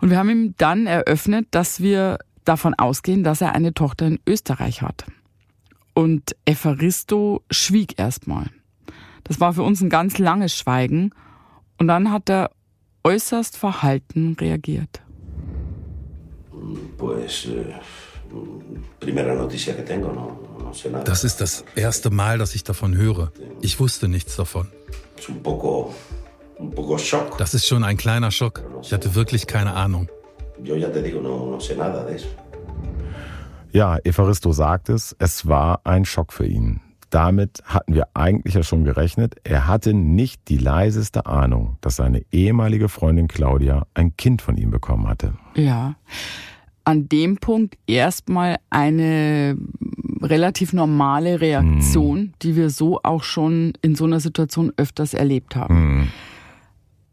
Und 0.00 0.10
wir 0.10 0.18
haben 0.18 0.30
ihm 0.30 0.54
dann 0.58 0.86
eröffnet, 0.86 1.48
dass 1.50 1.80
wir 1.80 2.18
davon 2.44 2.74
ausgehen, 2.74 3.24
dass 3.24 3.40
er 3.40 3.54
eine 3.54 3.74
Tochter 3.74 4.06
in 4.06 4.20
Österreich 4.26 4.82
hat. 4.82 5.04
Und 5.94 6.36
Evaristo 6.44 7.42
schwieg 7.50 7.98
erstmal. 7.98 8.50
Das 9.24 9.40
war 9.40 9.52
für 9.52 9.62
uns 9.62 9.80
ein 9.80 9.90
ganz 9.90 10.18
langes 10.18 10.56
Schweigen. 10.56 11.10
Und 11.78 11.88
dann 11.88 12.10
hat 12.10 12.30
er 12.30 12.50
äußerst 13.08 13.56
verhalten 13.56 14.36
reagiert. 14.38 15.00
Das 21.04 21.24
ist 21.24 21.40
das 21.40 21.64
erste 21.74 22.10
Mal, 22.10 22.36
dass 22.36 22.54
ich 22.54 22.64
davon 22.64 22.94
höre. 22.94 23.32
Ich 23.62 23.80
wusste 23.80 24.08
nichts 24.08 24.36
davon. 24.36 24.68
Das 27.38 27.54
ist 27.54 27.66
schon 27.66 27.82
ein 27.82 27.96
kleiner 27.96 28.30
Schock. 28.30 28.62
Ich 28.82 28.92
hatte 28.92 29.14
wirklich 29.14 29.46
keine 29.46 29.72
Ahnung. 29.72 30.08
Ja, 33.72 33.98
Evaristo 34.04 34.52
sagt 34.52 34.90
es, 34.90 35.16
es 35.18 35.46
war 35.46 35.80
ein 35.84 36.04
Schock 36.04 36.32
für 36.32 36.46
ihn 36.46 36.80
damit 37.10 37.62
hatten 37.64 37.94
wir 37.94 38.08
eigentlich 38.14 38.54
ja 38.54 38.62
schon 38.62 38.84
gerechnet. 38.84 39.36
Er 39.44 39.66
hatte 39.66 39.94
nicht 39.94 40.48
die 40.48 40.58
leiseste 40.58 41.26
Ahnung, 41.26 41.76
dass 41.80 41.96
seine 41.96 42.22
ehemalige 42.32 42.88
Freundin 42.88 43.28
Claudia 43.28 43.86
ein 43.94 44.16
Kind 44.16 44.42
von 44.42 44.56
ihm 44.56 44.70
bekommen 44.70 45.08
hatte. 45.08 45.34
Ja. 45.54 45.96
An 46.84 47.08
dem 47.08 47.36
Punkt 47.36 47.76
erstmal 47.86 48.56
eine 48.70 49.56
relativ 50.22 50.72
normale 50.72 51.40
Reaktion, 51.40 52.18
hm. 52.18 52.32
die 52.42 52.56
wir 52.56 52.70
so 52.70 53.00
auch 53.02 53.22
schon 53.22 53.74
in 53.82 53.94
so 53.94 54.04
einer 54.04 54.20
Situation 54.20 54.72
öfters 54.76 55.14
erlebt 55.14 55.56
haben. 55.56 55.74
Hm. 55.74 56.08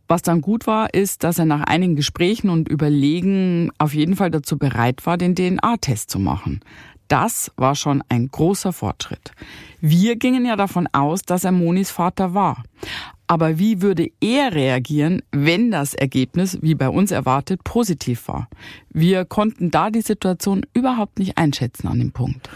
Was 0.08 0.22
dann 0.22 0.42
gut 0.42 0.68
war, 0.68 0.94
ist, 0.94 1.24
dass 1.24 1.40
er 1.40 1.46
nach 1.46 1.64
einigen 1.64 1.96
Gesprächen 1.96 2.50
und 2.50 2.70
Überlegen 2.70 3.72
auf 3.80 3.96
jeden 3.96 4.16
Fall 4.16 4.30
dazu 4.30 4.58
bereit 4.58 5.06
war, 5.08 5.18
den 5.18 5.34
DNA-Test 5.34 6.12
zu 6.12 6.20
machen. 6.20 6.60
Das 7.08 7.52
war 7.56 7.76
schon 7.76 8.04
ein 8.10 8.30
großer 8.30 8.74
Fortschritt. 8.74 9.32
Wir 9.80 10.16
gingen 10.16 10.46
ja 10.46 10.56
davon 10.56 10.88
aus, 10.92 11.22
dass 11.22 11.44
er 11.44 11.52
Monis 11.52 11.92
Vater 11.92 12.34
war. 12.34 12.64
Aber 13.28 13.58
wie 13.58 13.82
würde 13.82 14.12
er 14.22 14.54
reagieren, 14.54 15.22
wenn 15.32 15.72
das 15.72 15.96
Ergebnis, 15.96 16.60
wie 16.62 16.76
bei 16.76 16.90
uns 16.90 17.12
erwartet, 17.12 17.64
positiv 17.64 18.28
war? 18.28 18.48
Wir 18.90 19.26
konnten 19.26 19.72
da 19.72 19.90
die 19.90 20.02
Situation 20.02 20.66
überhaupt 20.74 21.18
nicht 21.18 21.38
einschätzen 21.38 21.88
an 21.88 22.00
dem 22.00 22.12
Punkt. 22.12 22.50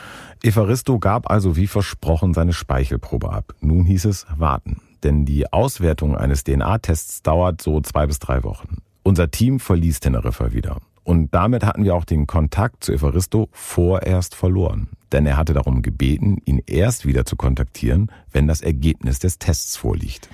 Evaristo 0.43 1.00
gab 1.00 1.30
also 1.30 1.56
wie 1.56 1.68
versprochen 1.68 2.34
seine 2.34 2.54
Speichelprobe 2.54 3.32
ab. 3.32 3.56
Nun 3.62 3.86
hieß 3.86 4.06
es 4.06 4.28
warten. 4.38 4.82
Denn 5.04 5.26
die 5.26 5.52
Auswertung 5.52 6.16
eines 6.16 6.43
DNA-Tests 6.43 7.24
dauert 7.24 7.62
so 7.62 7.82
zwei 7.82 8.06
bis 8.06 8.20
drei 8.20 8.43
Wochen. 8.43 8.78
Unser 9.04 9.32
Team 9.32 9.60
verließ 9.60 10.02
Teneriffa 10.02 10.54
wieder. 10.54 10.78
Und 11.10 11.34
damit 11.34 11.66
hatten 11.66 11.86
wir 11.86 11.95
auch 11.95 12.05
den 12.05 12.28
Kontakt 12.28 12.84
zu 12.84 12.93
Evaristo 12.93 13.49
vorerst 13.51 14.36
verloren. 14.36 14.89
Denn 15.12 15.26
er 15.26 15.38
hatte 15.38 15.55
darum 15.55 15.82
gebeten, 15.82 16.38
ihn 16.45 16.62
erst 16.68 17.07
wieder 17.07 17.26
zu 17.26 17.36
kontaktieren, 17.36 18.12
wenn 18.32 18.45
das 18.45 18.62
Ergebnis 18.62 19.18
des 19.18 19.39
Tests 19.39 19.76
vorliegt. 19.76 20.30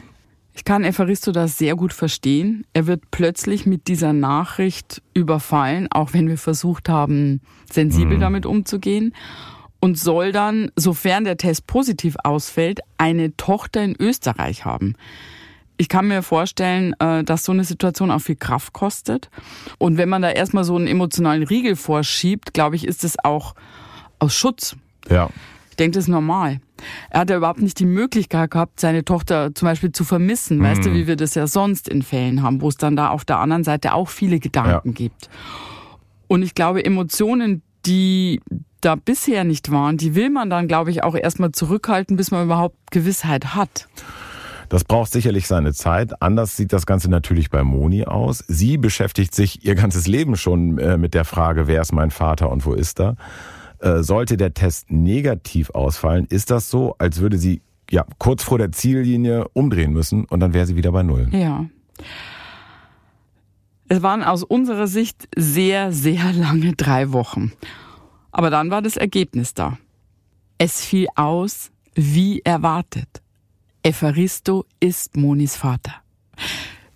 Ich 0.53 0.65
kann 0.65 0.83
Evaristo 0.83 1.31
das 1.31 1.57
sehr 1.57 1.77
gut 1.77 1.93
verstehen. 1.93 2.65
Er 2.73 2.87
wird 2.87 3.09
plötzlich 3.09 3.65
mit 3.65 3.87
dieser 3.87 4.11
Nachricht 4.11 5.01
überfallen, 5.13 5.87
auch 5.91 6.11
wenn 6.11 6.27
wir 6.27 6.37
versucht 6.37 6.89
haben, 6.89 7.39
sensibel 7.71 8.17
mhm. 8.17 8.21
damit 8.21 8.45
umzugehen. 8.45 9.15
und 9.79 9.97
soll 9.97 10.33
dann, 10.33 10.71
sofern 10.75 11.23
der 11.23 11.37
Test 11.37 11.67
positiv 11.67 12.17
ausfällt, 12.21 12.81
eine 12.97 13.37
Tochter 13.37 13.81
in 13.81 13.95
Österreich 13.97 14.65
haben. 14.65 14.95
Ich 15.77 15.89
kann 15.89 16.07
mir 16.07 16.21
vorstellen, 16.21 16.93
äh, 16.99 17.23
dass 17.23 17.43
so 17.43 17.51
eine 17.51 17.63
Situation 17.63 18.11
auch 18.11 18.19
viel 18.19 18.35
Kraft 18.35 18.73
kostet. 18.73 19.29
Und 19.77 19.97
wenn 19.97 20.09
man 20.09 20.21
da 20.21 20.29
erstmal 20.29 20.63
so 20.63 20.75
einen 20.75 20.87
emotionalen 20.87 21.43
Riegel 21.43 21.75
vorschiebt, 21.75 22.53
glaube 22.53 22.75
ich, 22.75 22.87
ist 22.87 23.03
es 23.03 23.17
auch 23.23 23.55
aus 24.19 24.33
Schutz. 24.33 24.75
Ja. 25.09 25.29
Ich 25.69 25.75
denke, 25.77 25.95
das 25.95 26.05
ist 26.05 26.09
normal. 26.09 26.61
Er 27.09 27.21
hat 27.21 27.29
ja 27.29 27.37
überhaupt 27.37 27.61
nicht 27.61 27.79
die 27.79 27.85
Möglichkeit 27.85 28.51
gehabt, 28.51 28.79
seine 28.79 29.03
Tochter 29.03 29.53
zum 29.53 29.67
Beispiel 29.67 29.91
zu 29.91 30.05
vermissen. 30.05 30.59
Mhm. 30.59 30.63
Weißt 30.63 30.85
du, 30.85 30.93
wie 30.93 31.07
wir 31.07 31.17
das 31.17 31.35
ja 31.35 31.47
sonst 31.47 31.89
in 31.89 32.01
Fällen 32.01 32.41
haben, 32.41 32.61
wo 32.61 32.69
es 32.69 32.77
dann 32.77 32.95
da 32.95 33.09
auf 33.09 33.25
der 33.25 33.39
anderen 33.39 33.65
Seite 33.65 33.93
auch 33.93 34.07
viele 34.07 34.39
Gedanken 34.39 34.89
ja. 34.89 34.93
gibt. 34.93 35.29
Und 36.27 36.43
ich 36.43 36.55
glaube, 36.55 36.83
Emotionen, 36.83 37.61
die 37.85 38.39
da 38.81 38.95
bisher 38.95 39.43
nicht 39.43 39.71
waren, 39.71 39.97
die 39.97 40.15
will 40.15 40.29
man 40.29 40.49
dann, 40.49 40.67
glaube 40.67 40.91
ich, 40.91 41.03
auch 41.03 41.15
erstmal 41.15 41.51
zurückhalten, 41.51 42.17
bis 42.17 42.31
man 42.31 42.45
überhaupt 42.45 42.77
Gewissheit 42.91 43.55
hat. 43.55 43.87
Das 44.69 44.83
braucht 44.83 45.11
sicherlich 45.11 45.47
seine 45.47 45.73
Zeit. 45.73 46.21
Anders 46.21 46.57
sieht 46.57 46.73
das 46.73 46.85
Ganze 46.85 47.09
natürlich 47.09 47.49
bei 47.49 47.63
Moni 47.63 48.05
aus. 48.05 48.43
Sie 48.47 48.77
beschäftigt 48.77 49.35
sich 49.35 49.65
ihr 49.65 49.75
ganzes 49.75 50.07
Leben 50.07 50.35
schon 50.35 50.77
äh, 50.77 50.97
mit 50.97 51.13
der 51.13 51.25
Frage, 51.25 51.67
wer 51.67 51.81
ist 51.81 51.93
mein 51.93 52.11
Vater 52.11 52.51
und 52.51 52.65
wo 52.65 52.73
ist 52.73 52.99
er. 52.99 53.15
Äh, 53.79 54.03
sollte 54.03 54.37
der 54.37 54.53
Test 54.53 54.91
negativ 54.91 55.69
ausfallen, 55.71 56.25
ist 56.29 56.49
das 56.49 56.69
so, 56.69 56.95
als 56.97 57.19
würde 57.19 57.37
sie 57.37 57.61
ja 57.91 58.05
kurz 58.17 58.43
vor 58.43 58.57
der 58.57 58.71
Ziellinie 58.71 59.47
umdrehen 59.49 59.91
müssen 59.91 60.25
und 60.25 60.39
dann 60.39 60.53
wäre 60.53 60.65
sie 60.65 60.75
wieder 60.75 60.91
bei 60.91 61.03
Null. 61.03 61.27
Ja. 61.31 61.65
Es 63.87 64.01
waren 64.01 64.23
aus 64.23 64.43
unserer 64.43 64.87
Sicht 64.87 65.27
sehr, 65.35 65.91
sehr 65.91 66.33
lange 66.33 66.73
drei 66.73 67.11
Wochen. 67.11 67.51
Aber 68.31 68.49
dann 68.49 68.71
war 68.71 68.81
das 68.81 68.97
Ergebnis 68.97 69.53
da. 69.53 69.77
Es 70.57 70.81
fiel 70.83 71.07
aus 71.15 71.71
wie 71.93 72.41
erwartet. 72.41 73.21
Evaristo 73.85 74.65
ist 74.79 75.15
Monis 75.15 75.55
Vater. 75.55 75.93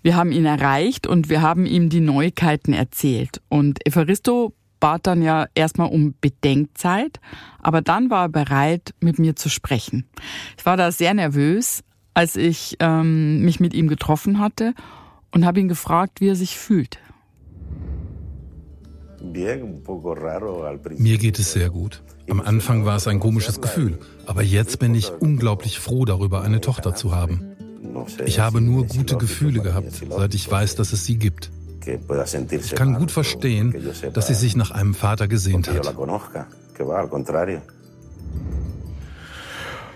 Wir 0.01 0.15
haben 0.15 0.31
ihn 0.31 0.45
erreicht 0.45 1.05
und 1.05 1.29
wir 1.29 1.43
haben 1.43 1.67
ihm 1.67 1.89
die 1.89 1.99
Neuigkeiten 1.99 2.73
erzählt. 2.73 3.43
Und 3.47 3.85
Evaristo 3.85 4.55
bat 4.79 5.05
dann 5.05 5.21
ja 5.21 5.45
erstmal 5.53 5.89
um 5.91 6.15
Bedenkzeit, 6.19 7.19
aber 7.59 7.83
dann 7.83 8.09
war 8.09 8.25
er 8.25 8.29
bereit, 8.29 8.95
mit 9.01 9.19
mir 9.19 9.35
zu 9.35 9.49
sprechen. 9.49 10.09
Ich 10.57 10.65
war 10.65 10.77
da 10.77 10.91
sehr 10.91 11.13
nervös, 11.13 11.83
als 12.15 12.35
ich 12.35 12.77
ähm, 12.79 13.45
mich 13.45 13.59
mit 13.59 13.75
ihm 13.75 13.87
getroffen 13.87 14.39
hatte 14.39 14.73
und 15.29 15.45
habe 15.45 15.59
ihn 15.59 15.67
gefragt, 15.67 16.21
wie 16.21 16.29
er 16.29 16.35
sich 16.35 16.57
fühlt. 16.57 16.97
Mir 20.97 21.17
geht 21.17 21.39
es 21.39 21.51
sehr 21.51 21.69
gut. 21.69 22.01
Am 22.29 22.41
Anfang 22.41 22.85
war 22.85 22.95
es 22.95 23.07
ein 23.07 23.19
komisches 23.19 23.59
Gefühl, 23.61 23.99
aber 24.25 24.43
jetzt 24.43 24.79
bin 24.79 24.95
ich 24.95 25.11
unglaublich 25.11 25.79
froh 25.79 26.05
darüber, 26.05 26.41
eine 26.41 26.61
Tochter 26.61 26.95
zu 26.95 27.15
haben. 27.15 27.55
Ich 28.25 28.39
habe 28.39 28.61
nur 28.61 28.85
gute 28.85 29.17
Gefühle 29.17 29.61
gehabt, 29.61 30.03
seit 30.09 30.33
ich 30.35 30.49
weiß, 30.49 30.75
dass 30.75 30.93
es 30.93 31.05
sie 31.05 31.17
gibt. 31.17 31.51
Ich 32.51 32.75
kann 32.75 32.93
gut 32.95 33.11
verstehen, 33.11 33.73
dass 34.13 34.27
sie 34.27 34.33
sich 34.35 34.55
nach 34.55 34.71
einem 34.71 34.93
Vater 34.93 35.27
gesehnt 35.27 35.67
hat. 35.67 35.75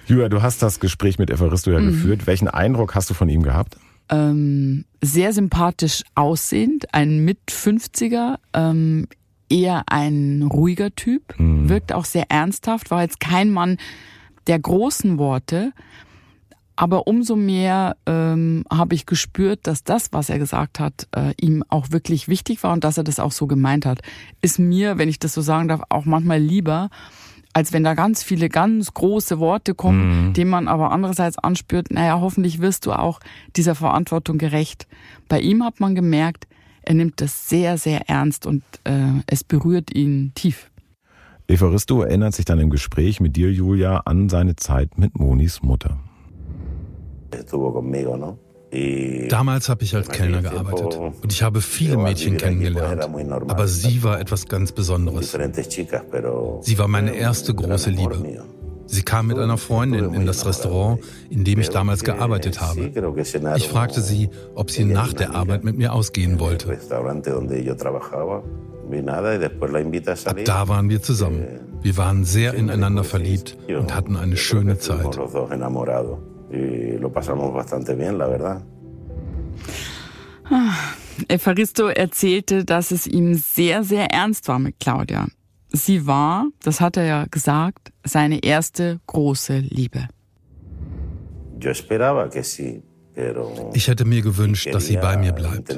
Julia, 0.05 0.27
du 0.27 0.41
hast 0.41 0.61
das 0.61 0.79
Gespräch 0.79 1.17
mit 1.17 1.29
Evaristo 1.29 1.71
ja 1.71 1.79
mhm. 1.79 1.87
geführt. 1.87 2.27
Welchen 2.27 2.47
Eindruck 2.47 2.95
hast 2.95 3.09
du 3.09 3.13
von 3.13 3.29
ihm 3.29 3.43
gehabt? 3.43 3.77
Ähm, 4.09 4.85
sehr 5.01 5.33
sympathisch 5.33 6.03
aussehend, 6.15 6.93
ein 6.93 7.23
Mit-50er, 7.25 8.37
ähm, 8.53 9.07
eher 9.49 9.83
ein 9.87 10.43
ruhiger 10.43 10.93
Typ, 10.95 11.37
mhm. 11.39 11.69
wirkt 11.69 11.93
auch 11.93 12.05
sehr 12.05 12.29
ernsthaft, 12.29 12.91
war 12.91 13.01
jetzt 13.01 13.19
kein 13.19 13.49
Mann 13.49 13.77
der 14.47 14.59
großen 14.59 15.17
Worte, 15.17 15.71
aber 16.75 17.07
umso 17.07 17.35
mehr 17.35 17.97
ähm, 18.07 18.65
habe 18.71 18.95
ich 18.95 19.05
gespürt, 19.05 19.61
dass 19.63 19.83
das, 19.83 20.11
was 20.11 20.29
er 20.29 20.39
gesagt 20.39 20.79
hat, 20.79 21.07
äh, 21.15 21.33
ihm 21.39 21.63
auch 21.69 21.91
wirklich 21.91 22.27
wichtig 22.27 22.63
war 22.63 22.73
und 22.73 22.83
dass 22.83 22.97
er 22.97 23.03
das 23.03 23.19
auch 23.19 23.31
so 23.31 23.45
gemeint 23.45 23.85
hat. 23.85 23.99
Ist 24.41 24.57
mir, 24.57 24.97
wenn 24.97 25.07
ich 25.07 25.19
das 25.19 25.33
so 25.33 25.41
sagen 25.41 25.67
darf, 25.67 25.81
auch 25.89 26.05
manchmal 26.05 26.39
lieber, 26.39 26.89
als 27.53 27.71
wenn 27.71 27.83
da 27.83 27.93
ganz 27.93 28.23
viele 28.23 28.49
ganz 28.49 28.93
große 28.93 29.39
Worte 29.39 29.75
kommen, 29.75 30.27
mhm. 30.27 30.33
denen 30.33 30.49
man 30.49 30.67
aber 30.67 30.91
andererseits 30.91 31.37
anspürt, 31.37 31.91
naja, 31.91 32.19
hoffentlich 32.19 32.59
wirst 32.59 32.85
du 32.85 32.91
auch 32.91 33.19
dieser 33.55 33.75
Verantwortung 33.75 34.37
gerecht. 34.37 34.87
Bei 35.29 35.39
ihm 35.39 35.63
hat 35.63 35.79
man 35.79 35.95
gemerkt, 35.95 36.47
er 36.81 36.95
nimmt 36.95 37.21
das 37.21 37.47
sehr, 37.47 37.77
sehr 37.77 38.09
ernst 38.09 38.45
und 38.45 38.63
äh, 38.83 39.21
es 39.27 39.43
berührt 39.43 39.95
ihn 39.95 40.31
tief. 40.35 40.69
Evaristo 41.47 42.01
erinnert 42.01 42.33
sich 42.33 42.45
dann 42.45 42.59
im 42.59 42.69
Gespräch 42.69 43.19
mit 43.19 43.35
dir, 43.35 43.51
Julia, 43.51 43.97
an 44.05 44.29
seine 44.29 44.55
Zeit 44.55 44.97
mit 44.97 45.17
Monis 45.17 45.61
Mutter. 45.61 45.97
Damals 49.29 49.69
habe 49.69 49.83
ich 49.83 49.95
als 49.95 50.09
Kellner 50.09 50.41
gearbeitet 50.41 50.97
und 50.97 51.31
ich 51.31 51.43
habe 51.43 51.61
viele 51.61 51.97
Mädchen 51.97 52.37
kennengelernt, 52.37 53.03
aber 53.47 53.67
sie 53.67 54.03
war 54.03 54.19
etwas 54.19 54.47
ganz 54.47 54.71
Besonderes. 54.71 55.31
Sie 56.61 56.77
war 56.77 56.87
meine 56.87 57.15
erste 57.15 57.53
große 57.53 57.89
Liebe. 57.89 58.43
Sie 58.85 59.01
kam 59.01 59.27
mit 59.27 59.37
einer 59.37 59.57
Freundin 59.57 60.13
in 60.13 60.25
das 60.25 60.45
Restaurant, 60.45 60.99
in 61.29 61.43
dem 61.43 61.59
ich 61.59 61.69
damals 61.69 62.03
gearbeitet 62.03 62.61
habe. 62.61 62.91
Ich 63.55 63.67
fragte 63.67 64.01
sie, 64.01 64.29
ob 64.55 64.71
sie 64.71 64.85
nach 64.85 65.13
der 65.13 65.35
Arbeit 65.35 65.63
mit 65.63 65.77
mir 65.77 65.93
ausgehen 65.93 66.39
wollte. 66.39 66.77
Ab 70.25 70.37
da 70.45 70.67
waren 70.67 70.89
wir 70.89 71.01
zusammen. 71.01 71.45
Wir 71.81 71.97
waren 71.97 72.23
sehr 72.23 72.53
ineinander 72.53 73.03
verliebt 73.03 73.57
und 73.67 73.95
hatten 73.95 74.15
eine 74.15 74.37
schöne 74.37 74.77
Zeit. 74.77 75.17
Evaristo 81.27 81.87
erzählte, 81.87 82.65
dass 82.65 82.91
es 82.91 83.07
ihm 83.07 83.33
sehr, 83.35 83.83
sehr 83.83 84.11
ernst 84.11 84.47
war 84.47 84.59
mit 84.59 84.79
Claudia. 84.79 85.27
Sie 85.71 86.05
war, 86.05 86.47
das 86.61 86.81
hat 86.81 86.97
er 86.97 87.05
ja 87.05 87.25
gesagt, 87.29 87.91
seine 88.03 88.43
erste 88.43 88.99
große 89.07 89.57
Liebe. 89.57 90.07
Ich 93.73 93.87
hätte 93.87 94.05
mir 94.05 94.21
gewünscht, 94.21 94.69
dass 94.73 94.87
sie 94.87 94.97
bei 94.97 95.17
mir 95.17 95.31
bleibt. 95.31 95.69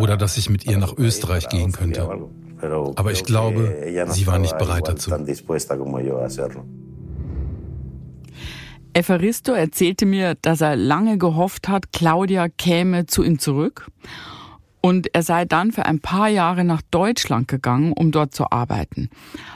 Oder 0.00 0.16
dass 0.16 0.36
ich 0.38 0.50
mit 0.50 0.66
ihr 0.66 0.78
nach 0.78 0.96
Österreich 0.96 1.48
gehen 1.48 1.72
könnte. 1.72 2.08
Aber 2.96 3.12
ich 3.12 3.24
glaube, 3.24 3.76
sie 4.08 4.26
war 4.26 4.38
nicht 4.38 4.58
bereit 4.58 4.88
dazu. 4.88 5.10
Evaristo 8.98 9.52
erzählte 9.52 10.06
mir, 10.06 10.34
dass 10.34 10.60
er 10.60 10.74
lange 10.74 11.18
gehofft 11.18 11.68
hat, 11.68 11.92
Claudia 11.92 12.48
käme 12.48 13.06
zu 13.06 13.22
ihm 13.22 13.38
zurück 13.38 13.86
und 14.80 15.14
er 15.14 15.22
sei 15.22 15.44
dann 15.44 15.70
für 15.70 15.86
ein 15.86 16.00
paar 16.00 16.28
Jahre 16.28 16.64
nach 16.64 16.82
Deutschland 16.90 17.46
gegangen, 17.46 17.92
um 17.92 18.10
dort 18.10 18.34
zu 18.34 18.50
arbeiten. 18.50 19.08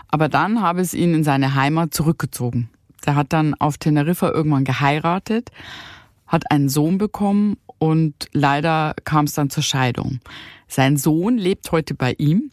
Aber 0.06 0.28
dann 0.28 0.62
habe 0.62 0.80
es 0.80 0.94
ihn 0.94 1.12
in 1.12 1.24
seine 1.24 1.56
Heimat 1.56 1.92
zurückgezogen. 1.92 2.70
Er 3.04 3.16
hat 3.16 3.32
dann 3.32 3.54
auf 3.54 3.78
Teneriffa 3.78 4.30
irgendwann 4.30 4.62
geheiratet, 4.62 5.50
hat 6.28 6.52
einen 6.52 6.68
Sohn 6.68 6.98
bekommen 6.98 7.56
und 7.80 8.28
leider 8.32 8.94
kam 9.02 9.24
es 9.24 9.32
dann 9.32 9.50
zur 9.50 9.64
Scheidung. 9.64 10.20
Sein 10.68 10.96
Sohn 10.96 11.36
lebt 11.36 11.72
heute 11.72 11.94
bei 11.94 12.14
ihm 12.16 12.52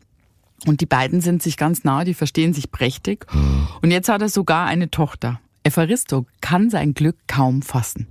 und 0.66 0.82
die 0.82 0.88
beiden 0.88 1.22
sind 1.22 1.44
sich 1.44 1.56
ganz 1.56 1.84
nah, 1.84 2.04
die 2.04 2.16
verstehen 2.16 2.54
sich 2.54 2.72
prächtig. 2.72 3.28
Hm. 3.30 3.68
Und 3.84 3.92
jetzt 3.92 4.10
hat 4.10 4.24
er 4.24 4.30
sogar 4.30 4.66
eine 4.66 4.90
Tochter. 4.90 5.40
Evaristo 5.64 6.26
kann 6.42 6.70
sein 6.70 6.94
Glück 6.94 7.18
kaum 7.28 7.62
fassen. 7.62 8.08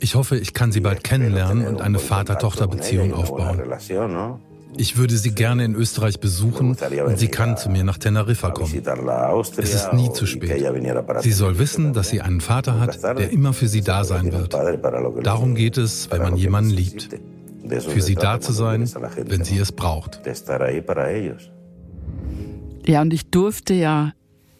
Ich 0.00 0.14
hoffe, 0.14 0.36
ich 0.36 0.54
kann 0.54 0.72
sie 0.72 0.80
bald 0.80 1.04
kennenlernen 1.04 1.66
und 1.66 1.80
eine 1.80 1.98
Vater-Tochter-Beziehung 1.98 3.12
aufbauen. 3.12 3.62
Ich 4.76 4.96
würde 4.96 5.16
sie 5.16 5.32
gerne 5.32 5.64
in 5.64 5.74
Österreich 5.74 6.18
besuchen 6.18 6.76
und 7.06 7.18
sie 7.18 7.28
kann 7.28 7.56
zu 7.56 7.68
mir 7.70 7.84
nach 7.84 7.98
Teneriffa 7.98 8.50
kommen. 8.50 8.82
Es 9.56 9.74
ist 9.74 9.92
nie 9.92 10.12
zu 10.12 10.26
spät. 10.26 10.66
Sie 11.20 11.32
soll 11.32 11.58
wissen, 11.58 11.92
dass 11.92 12.08
sie 12.08 12.20
einen 12.20 12.40
Vater 12.40 12.80
hat, 12.80 13.02
der 13.02 13.30
immer 13.30 13.52
für 13.52 13.68
sie 13.68 13.82
da 13.82 14.04
sein 14.04 14.32
wird. 14.32 14.54
Darum 15.22 15.54
geht 15.54 15.78
es, 15.78 16.10
wenn 16.10 16.22
man 16.22 16.36
jemanden 16.36 16.70
liebt. 16.70 17.08
Für 17.88 18.02
sie 18.02 18.14
da 18.14 18.40
zu 18.40 18.52
sein, 18.52 18.90
wenn 19.16 19.44
sie 19.44 19.58
es 19.58 19.72
braucht. 19.72 20.20
Ja, 22.86 23.00
und 23.00 23.12
ich 23.12 23.30
durfte 23.30 23.74
ja 23.74 24.12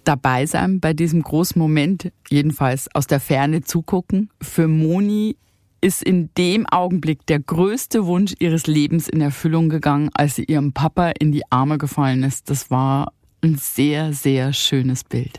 dabei 0.05 0.47
sein 0.47 0.81
bei 0.81 0.93
diesem 0.93 1.23
großen 1.23 1.59
Moment, 1.59 2.13
jedenfalls 2.29 2.95
aus 2.95 3.07
der 3.07 3.21
Ferne 3.21 3.63
zugucken. 3.63 4.31
Für 4.41 4.69
Moni 4.69 5.37
ist 5.81 6.03
in 6.03 6.31
dem 6.39 6.67
Augenblick 6.67 7.27
der 7.27 7.41
größte 7.41 8.07
Wunsch 8.07 8.35
ihres 8.39 8.67
Lebens 8.67 9.09
in 9.09 9.21
Erfüllung 9.21 9.69
gegangen, 9.69 10.09
als 10.15 10.37
sie 10.37 10.45
ihrem 10.45 10.73
Papa 10.73 11.13
in 11.19 11.33
die 11.33 11.43
Arme 11.51 11.77
gefallen 11.77 12.23
ist. 12.23 12.49
Das 12.49 12.71
war 12.71 13.13
ein 13.43 13.57
sehr, 13.57 14.15
sehr 14.15 14.55
schönes 14.55 15.05
Bild. 15.05 15.39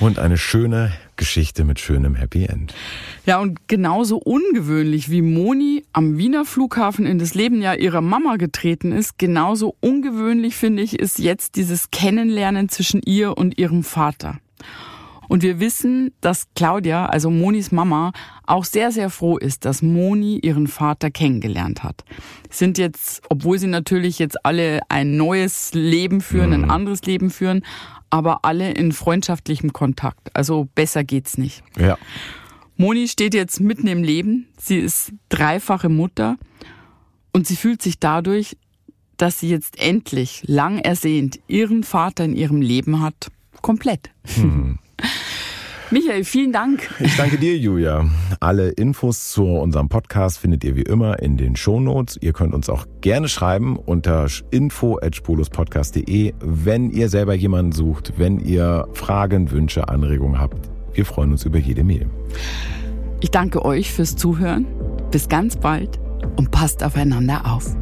Und 0.00 0.18
eine 0.18 0.36
schöne, 0.36 0.92
Geschichte 1.16 1.64
mit 1.64 1.80
schönem 1.80 2.14
Happy 2.14 2.44
End. 2.44 2.74
Ja, 3.26 3.40
und 3.40 3.68
genauso 3.68 4.18
ungewöhnlich 4.18 5.10
wie 5.10 5.22
Moni 5.22 5.84
am 5.92 6.18
Wiener 6.18 6.44
Flughafen 6.44 7.06
in 7.06 7.18
das 7.18 7.34
Leben 7.34 7.62
ja 7.62 7.74
ihrer 7.74 8.00
Mama 8.00 8.36
getreten 8.36 8.92
ist, 8.92 9.18
genauso 9.18 9.76
ungewöhnlich 9.80 10.56
finde 10.56 10.82
ich 10.82 10.98
ist 10.98 11.18
jetzt 11.18 11.56
dieses 11.56 11.90
Kennenlernen 11.90 12.68
zwischen 12.68 13.00
ihr 13.04 13.36
und 13.36 13.58
ihrem 13.58 13.82
Vater. 13.82 14.38
Und 15.28 15.42
wir 15.42 15.60
wissen, 15.60 16.12
dass 16.20 16.46
Claudia, 16.54 17.06
also 17.06 17.30
Monis 17.30 17.72
Mama, 17.72 18.12
auch 18.46 18.64
sehr, 18.64 18.92
sehr 18.92 19.10
froh 19.10 19.38
ist, 19.38 19.64
dass 19.64 19.82
Moni 19.82 20.38
ihren 20.38 20.66
Vater 20.66 21.10
kennengelernt 21.10 21.82
hat. 21.82 22.04
Sind 22.50 22.78
jetzt, 22.78 23.22
obwohl 23.30 23.58
sie 23.58 23.66
natürlich 23.66 24.18
jetzt 24.18 24.44
alle 24.44 24.80
ein 24.88 25.16
neues 25.16 25.72
Leben 25.74 26.20
führen, 26.20 26.50
mhm. 26.50 26.64
ein 26.64 26.70
anderes 26.70 27.02
Leben 27.02 27.30
führen, 27.30 27.64
aber 28.14 28.44
alle 28.44 28.70
in 28.70 28.92
freundschaftlichem 28.92 29.72
Kontakt. 29.72 30.30
Also 30.36 30.68
besser 30.76 31.02
geht's 31.02 31.36
nicht. 31.36 31.64
Ja. 31.76 31.98
Moni 32.76 33.08
steht 33.08 33.34
jetzt 33.34 33.58
mitten 33.58 33.88
im 33.88 34.04
Leben. 34.04 34.46
Sie 34.56 34.78
ist 34.78 35.10
dreifache 35.30 35.88
Mutter 35.88 36.36
und 37.32 37.48
sie 37.48 37.56
fühlt 37.56 37.82
sich 37.82 37.98
dadurch, 37.98 38.56
dass 39.16 39.40
sie 39.40 39.48
jetzt 39.48 39.80
endlich 39.80 40.44
lang 40.46 40.78
ersehnt 40.78 41.40
ihren 41.48 41.82
Vater 41.82 42.24
in 42.24 42.36
ihrem 42.36 42.62
Leben 42.62 43.02
hat, 43.02 43.32
komplett. 43.62 44.12
Hm. 44.36 44.78
Michael, 45.94 46.24
vielen 46.24 46.50
Dank. 46.50 46.90
Ich 46.98 47.16
danke 47.16 47.38
dir, 47.38 47.56
Julia. 47.56 48.04
Alle 48.40 48.70
Infos 48.70 49.30
zu 49.30 49.44
unserem 49.44 49.88
Podcast 49.88 50.38
findet 50.38 50.64
ihr 50.64 50.74
wie 50.74 50.82
immer 50.82 51.22
in 51.22 51.36
den 51.36 51.54
Shownotes. 51.54 52.18
Ihr 52.20 52.32
könnt 52.32 52.52
uns 52.52 52.68
auch 52.68 52.88
gerne 53.00 53.28
schreiben 53.28 53.76
unter 53.76 54.26
info.spuluspodcast.de, 54.50 56.34
wenn 56.40 56.90
ihr 56.90 57.08
selber 57.08 57.34
jemanden 57.34 57.70
sucht, 57.70 58.14
wenn 58.16 58.40
ihr 58.40 58.88
Fragen, 58.92 59.52
Wünsche, 59.52 59.88
Anregungen 59.88 60.40
habt. 60.40 60.68
Wir 60.94 61.06
freuen 61.06 61.30
uns 61.30 61.44
über 61.44 61.58
jede 61.58 61.84
Mail. 61.84 62.08
Ich 63.20 63.30
danke 63.30 63.64
euch 63.64 63.92
fürs 63.92 64.16
Zuhören. 64.16 64.66
Bis 65.12 65.28
ganz 65.28 65.54
bald 65.54 66.00
und 66.34 66.50
passt 66.50 66.82
aufeinander 66.82 67.42
auf. 67.46 67.76